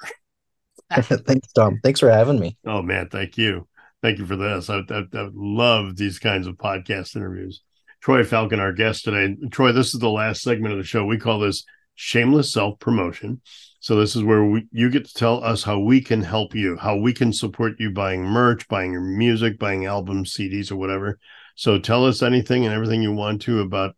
Thanks, 0.91 1.53
Tom. 1.53 1.79
Thanks 1.85 2.01
for 2.01 2.11
having 2.11 2.41
me. 2.41 2.57
Oh 2.65 2.81
man, 2.81 3.11
thank 3.11 3.37
you. 3.37 3.69
Thank 4.03 4.19
you 4.19 4.27
for 4.27 4.37
this. 4.37 4.69
I, 4.69 4.79
I, 4.91 5.05
I 5.15 5.29
love 5.33 5.97
these 5.97 6.19
kinds 6.19 6.47
of 6.47 6.57
podcast 6.57 7.15
interviews. 7.15 7.63
Troy 8.01 8.25
Falcon, 8.25 8.59
our 8.59 8.73
guest 8.73 9.05
today. 9.05 9.37
Troy, 9.51 9.71
this 9.71 9.95
is 9.95 10.01
the 10.01 10.11
last 10.11 10.43
segment 10.43 10.73
of 10.73 10.79
the 10.79 10.85
show. 10.85 11.05
We 11.05 11.19
call 11.19 11.39
this 11.39 11.65
shameless 11.95 12.53
self 12.53 12.81
promotion. 12.81 13.41
So 13.79 13.97
this 13.97 14.17
is 14.17 14.23
where 14.23 14.45
we, 14.45 14.67
you 14.73 14.91
get 14.91 15.07
to 15.07 15.15
tell 15.15 15.43
us 15.43 15.63
how 15.63 15.79
we 15.79 16.01
can 16.01 16.23
help 16.23 16.55
you, 16.55 16.77
how 16.77 16.97
we 16.97 17.13
can 17.13 17.33
support 17.33 17.75
you 17.79 17.91
buying 17.91 18.25
merch, 18.25 18.67
buying 18.69 18.93
your 18.93 19.03
music, 19.03 19.59
buying 19.59 19.87
albums, 19.87 20.35
CDs, 20.35 20.71
or 20.71 20.77
whatever. 20.77 21.19
So 21.55 21.79
tell 21.79 22.05
us 22.05 22.23
anything 22.23 22.65
and 22.65 22.75
everything 22.75 23.03
you 23.03 23.13
want 23.13 23.43
to 23.43 23.61
about 23.61 23.95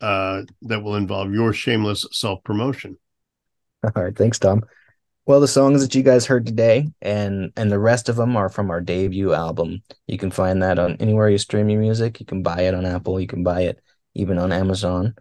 uh, 0.00 0.42
that 0.62 0.82
will 0.82 0.96
involve 0.96 1.32
your 1.32 1.52
shameless 1.52 2.06
self 2.10 2.42
promotion. 2.44 2.96
All 3.84 4.02
right, 4.02 4.16
thanks, 4.16 4.38
Tom. 4.38 4.62
Well, 5.26 5.40
the 5.40 5.48
songs 5.48 5.80
that 5.80 5.94
you 5.94 6.02
guys 6.02 6.26
heard 6.26 6.44
today 6.46 6.90
and 7.00 7.50
and 7.56 7.72
the 7.72 7.78
rest 7.78 8.08
of 8.10 8.16
them 8.16 8.36
are 8.36 8.50
from 8.50 8.70
our 8.70 8.80
debut 8.80 9.32
album. 9.32 9.82
You 10.06 10.18
can 10.18 10.30
find 10.30 10.62
that 10.62 10.78
on 10.78 10.96
anywhere 11.00 11.30
you 11.30 11.38
stream 11.38 11.70
your 11.70 11.80
music. 11.80 12.20
You 12.20 12.26
can 12.26 12.42
buy 12.42 12.62
it 12.62 12.74
on 12.74 12.84
Apple. 12.84 13.18
You 13.18 13.26
can 13.26 13.42
buy 13.42 13.62
it 13.62 13.80
even 14.14 14.38
on 14.38 14.52
Amazon. 14.52 15.14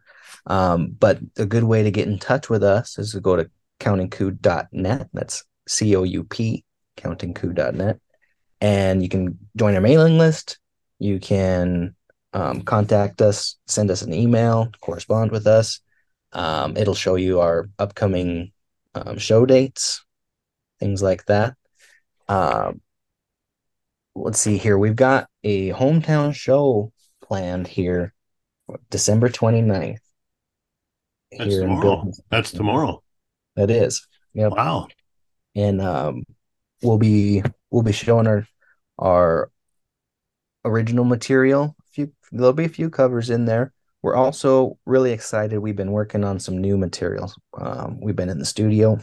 Um, 0.46 0.92
but 1.00 1.20
a 1.38 1.46
good 1.46 1.64
way 1.64 1.84
to 1.84 1.92
get 1.92 2.08
in 2.08 2.20
touch 2.20 2.50
with 2.50 2.64
us 2.64 3.00
is 3.00 3.14
to 3.14 3.22
go 3.22 3.38
to 3.38 3.50
countingcoup.net. 3.80 5.10
That's 5.14 5.44
C 5.68 5.96
O 5.96 6.04
U 6.04 6.24
P, 6.26 6.66
countingcoup.net. 6.98 8.00
And 8.60 9.04
you 9.04 9.10
can 9.10 9.40
join 9.56 9.76
our 9.76 9.82
mailing 9.82 10.18
list. 10.18 10.60
You 11.00 11.20
can 11.20 11.96
um, 12.34 12.62
contact 12.62 13.22
us, 13.22 13.58
send 13.68 13.90
us 13.92 14.02
an 14.02 14.14
email, 14.14 14.70
correspond 14.82 15.32
with 15.32 15.48
us. 15.48 15.80
Um, 16.34 16.76
it'll 16.78 16.96
show 16.96 17.16
you 17.16 17.42
our 17.42 17.70
upcoming 17.78 18.53
um, 18.96 19.18
show 19.18 19.46
dates, 19.46 20.06
things 20.80 21.02
like 21.02 21.26
that. 21.26 21.56
Um, 22.28 22.82
let's 24.16 24.40
see 24.40 24.58
here. 24.58 24.78
We've 24.78 24.96
got 24.96 25.28
a 25.44 25.70
hometown 25.70 26.34
show 26.34 26.92
planned 27.22 27.68
here 27.68 28.14
December 28.90 29.30
29th. 29.30 29.98
That's 31.38 31.56
tomorrow. 31.58 32.12
That's 32.30 32.52
tomorrow. 32.52 33.04
That 33.56 33.72
is. 33.72 34.08
Yep. 34.34 34.52
Wow. 34.52 34.88
And 35.56 35.82
um, 35.82 36.24
we'll 36.82 36.98
be 36.98 37.44
we'll 37.70 37.84
be 37.84 37.92
showing 37.92 38.28
our 38.28 38.48
our 38.98 39.52
original 40.66 41.06
material. 41.06 41.76
A 41.80 41.92
few 41.92 42.14
there'll 42.32 42.54
be 42.54 42.66
a 42.66 42.70
few 42.70 42.90
covers 42.90 43.30
in 43.30 43.46
there. 43.46 43.74
We're 44.04 44.16
also 44.16 44.78
really 44.86 45.14
excited. 45.14 45.60
We've 45.60 45.78
been 45.78 45.94
working 45.94 46.26
on 46.26 46.38
some 46.38 46.58
new 46.58 46.78
materials. 46.78 47.40
Um, 47.58 48.02
we've 48.02 48.18
been 48.18 48.30
in 48.30 48.38
the 48.38 48.46
studio, 48.46 49.00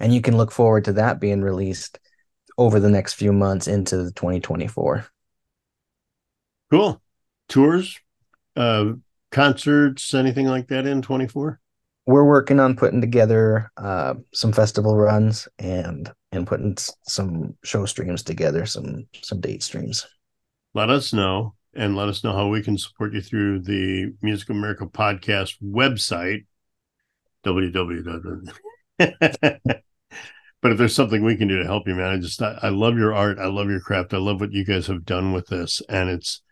and 0.00 0.12
you 0.12 0.20
can 0.20 0.36
look 0.36 0.50
forward 0.50 0.84
to 0.86 0.94
that 0.94 1.20
being 1.20 1.40
released 1.40 2.00
over 2.58 2.80
the 2.80 2.90
next 2.90 3.14
few 3.14 3.32
months 3.32 3.68
into 3.68 4.10
2024. 4.16 5.06
Cool. 6.68 7.00
Tours, 7.48 8.00
uh, 8.56 8.94
concerts, 9.30 10.14
anything 10.14 10.46
like 10.46 10.66
that 10.66 10.84
in 10.84 11.00
24? 11.00 11.60
We're 12.06 12.24
working 12.24 12.58
on 12.58 12.74
putting 12.74 13.00
together 13.00 13.70
uh, 13.76 14.14
some 14.34 14.52
festival 14.52 14.96
runs 14.96 15.48
and 15.58 16.12
and 16.32 16.46
putting 16.46 16.76
some 17.06 17.56
show 17.64 17.86
streams 17.86 18.24
together, 18.24 18.66
some 18.66 19.06
some 19.22 19.40
date 19.40 19.62
streams. 19.62 20.06
Let 20.74 20.90
us 20.90 21.12
know 21.12 21.54
and 21.76 21.96
let 21.96 22.08
us 22.08 22.24
know 22.24 22.32
how 22.32 22.48
we 22.48 22.62
can 22.62 22.78
support 22.78 23.12
you 23.12 23.20
through 23.20 23.60
the 23.60 24.12
Music 24.22 24.50
America 24.50 24.86
podcast 24.86 25.54
website, 25.62 26.46
www. 27.44 28.52
but 28.98 30.72
if 30.72 30.78
there's 30.78 30.94
something 30.94 31.22
we 31.22 31.36
can 31.36 31.48
do 31.48 31.58
to 31.58 31.66
help 31.66 31.86
you, 31.86 31.94
man, 31.94 32.12
I 32.12 32.16
just 32.18 32.40
I, 32.42 32.58
I 32.62 32.68
love 32.70 32.96
your 32.96 33.14
art, 33.14 33.38
I 33.38 33.46
love 33.46 33.68
your 33.68 33.80
craft, 33.80 34.14
I 34.14 34.18
love 34.18 34.40
what 34.40 34.52
you 34.52 34.64
guys 34.64 34.86
have 34.86 35.04
done 35.04 35.32
with 35.32 35.46
this, 35.48 35.82
and 35.88 36.08
it's 36.08 36.42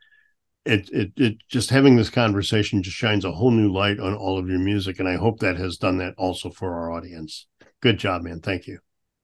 it, 0.65 0.89
it 0.91 1.13
it 1.17 1.37
just 1.49 1.71
having 1.71 1.97
this 1.97 2.11
conversation 2.11 2.83
just 2.83 2.97
shines 2.97 3.25
a 3.25 3.33
whole 3.33 3.51
new 3.51 3.73
light 3.73 4.01
on 4.01 4.15
all 4.15 4.39
of 4.39 4.49
your 4.49 4.59
music. 4.59 4.99
And 4.99 5.09
i 5.09 5.17
hope 5.17 5.41
that 5.41 5.57
has 5.57 5.77
done 5.77 5.99
that 5.99 6.15
also 6.17 6.51
for 6.51 6.75
our 6.75 6.93
audience. 6.93 7.47
Good 7.81 7.99
job 7.99 8.23
man. 8.23 8.41
Thank 8.41 8.67
you. 8.67 8.79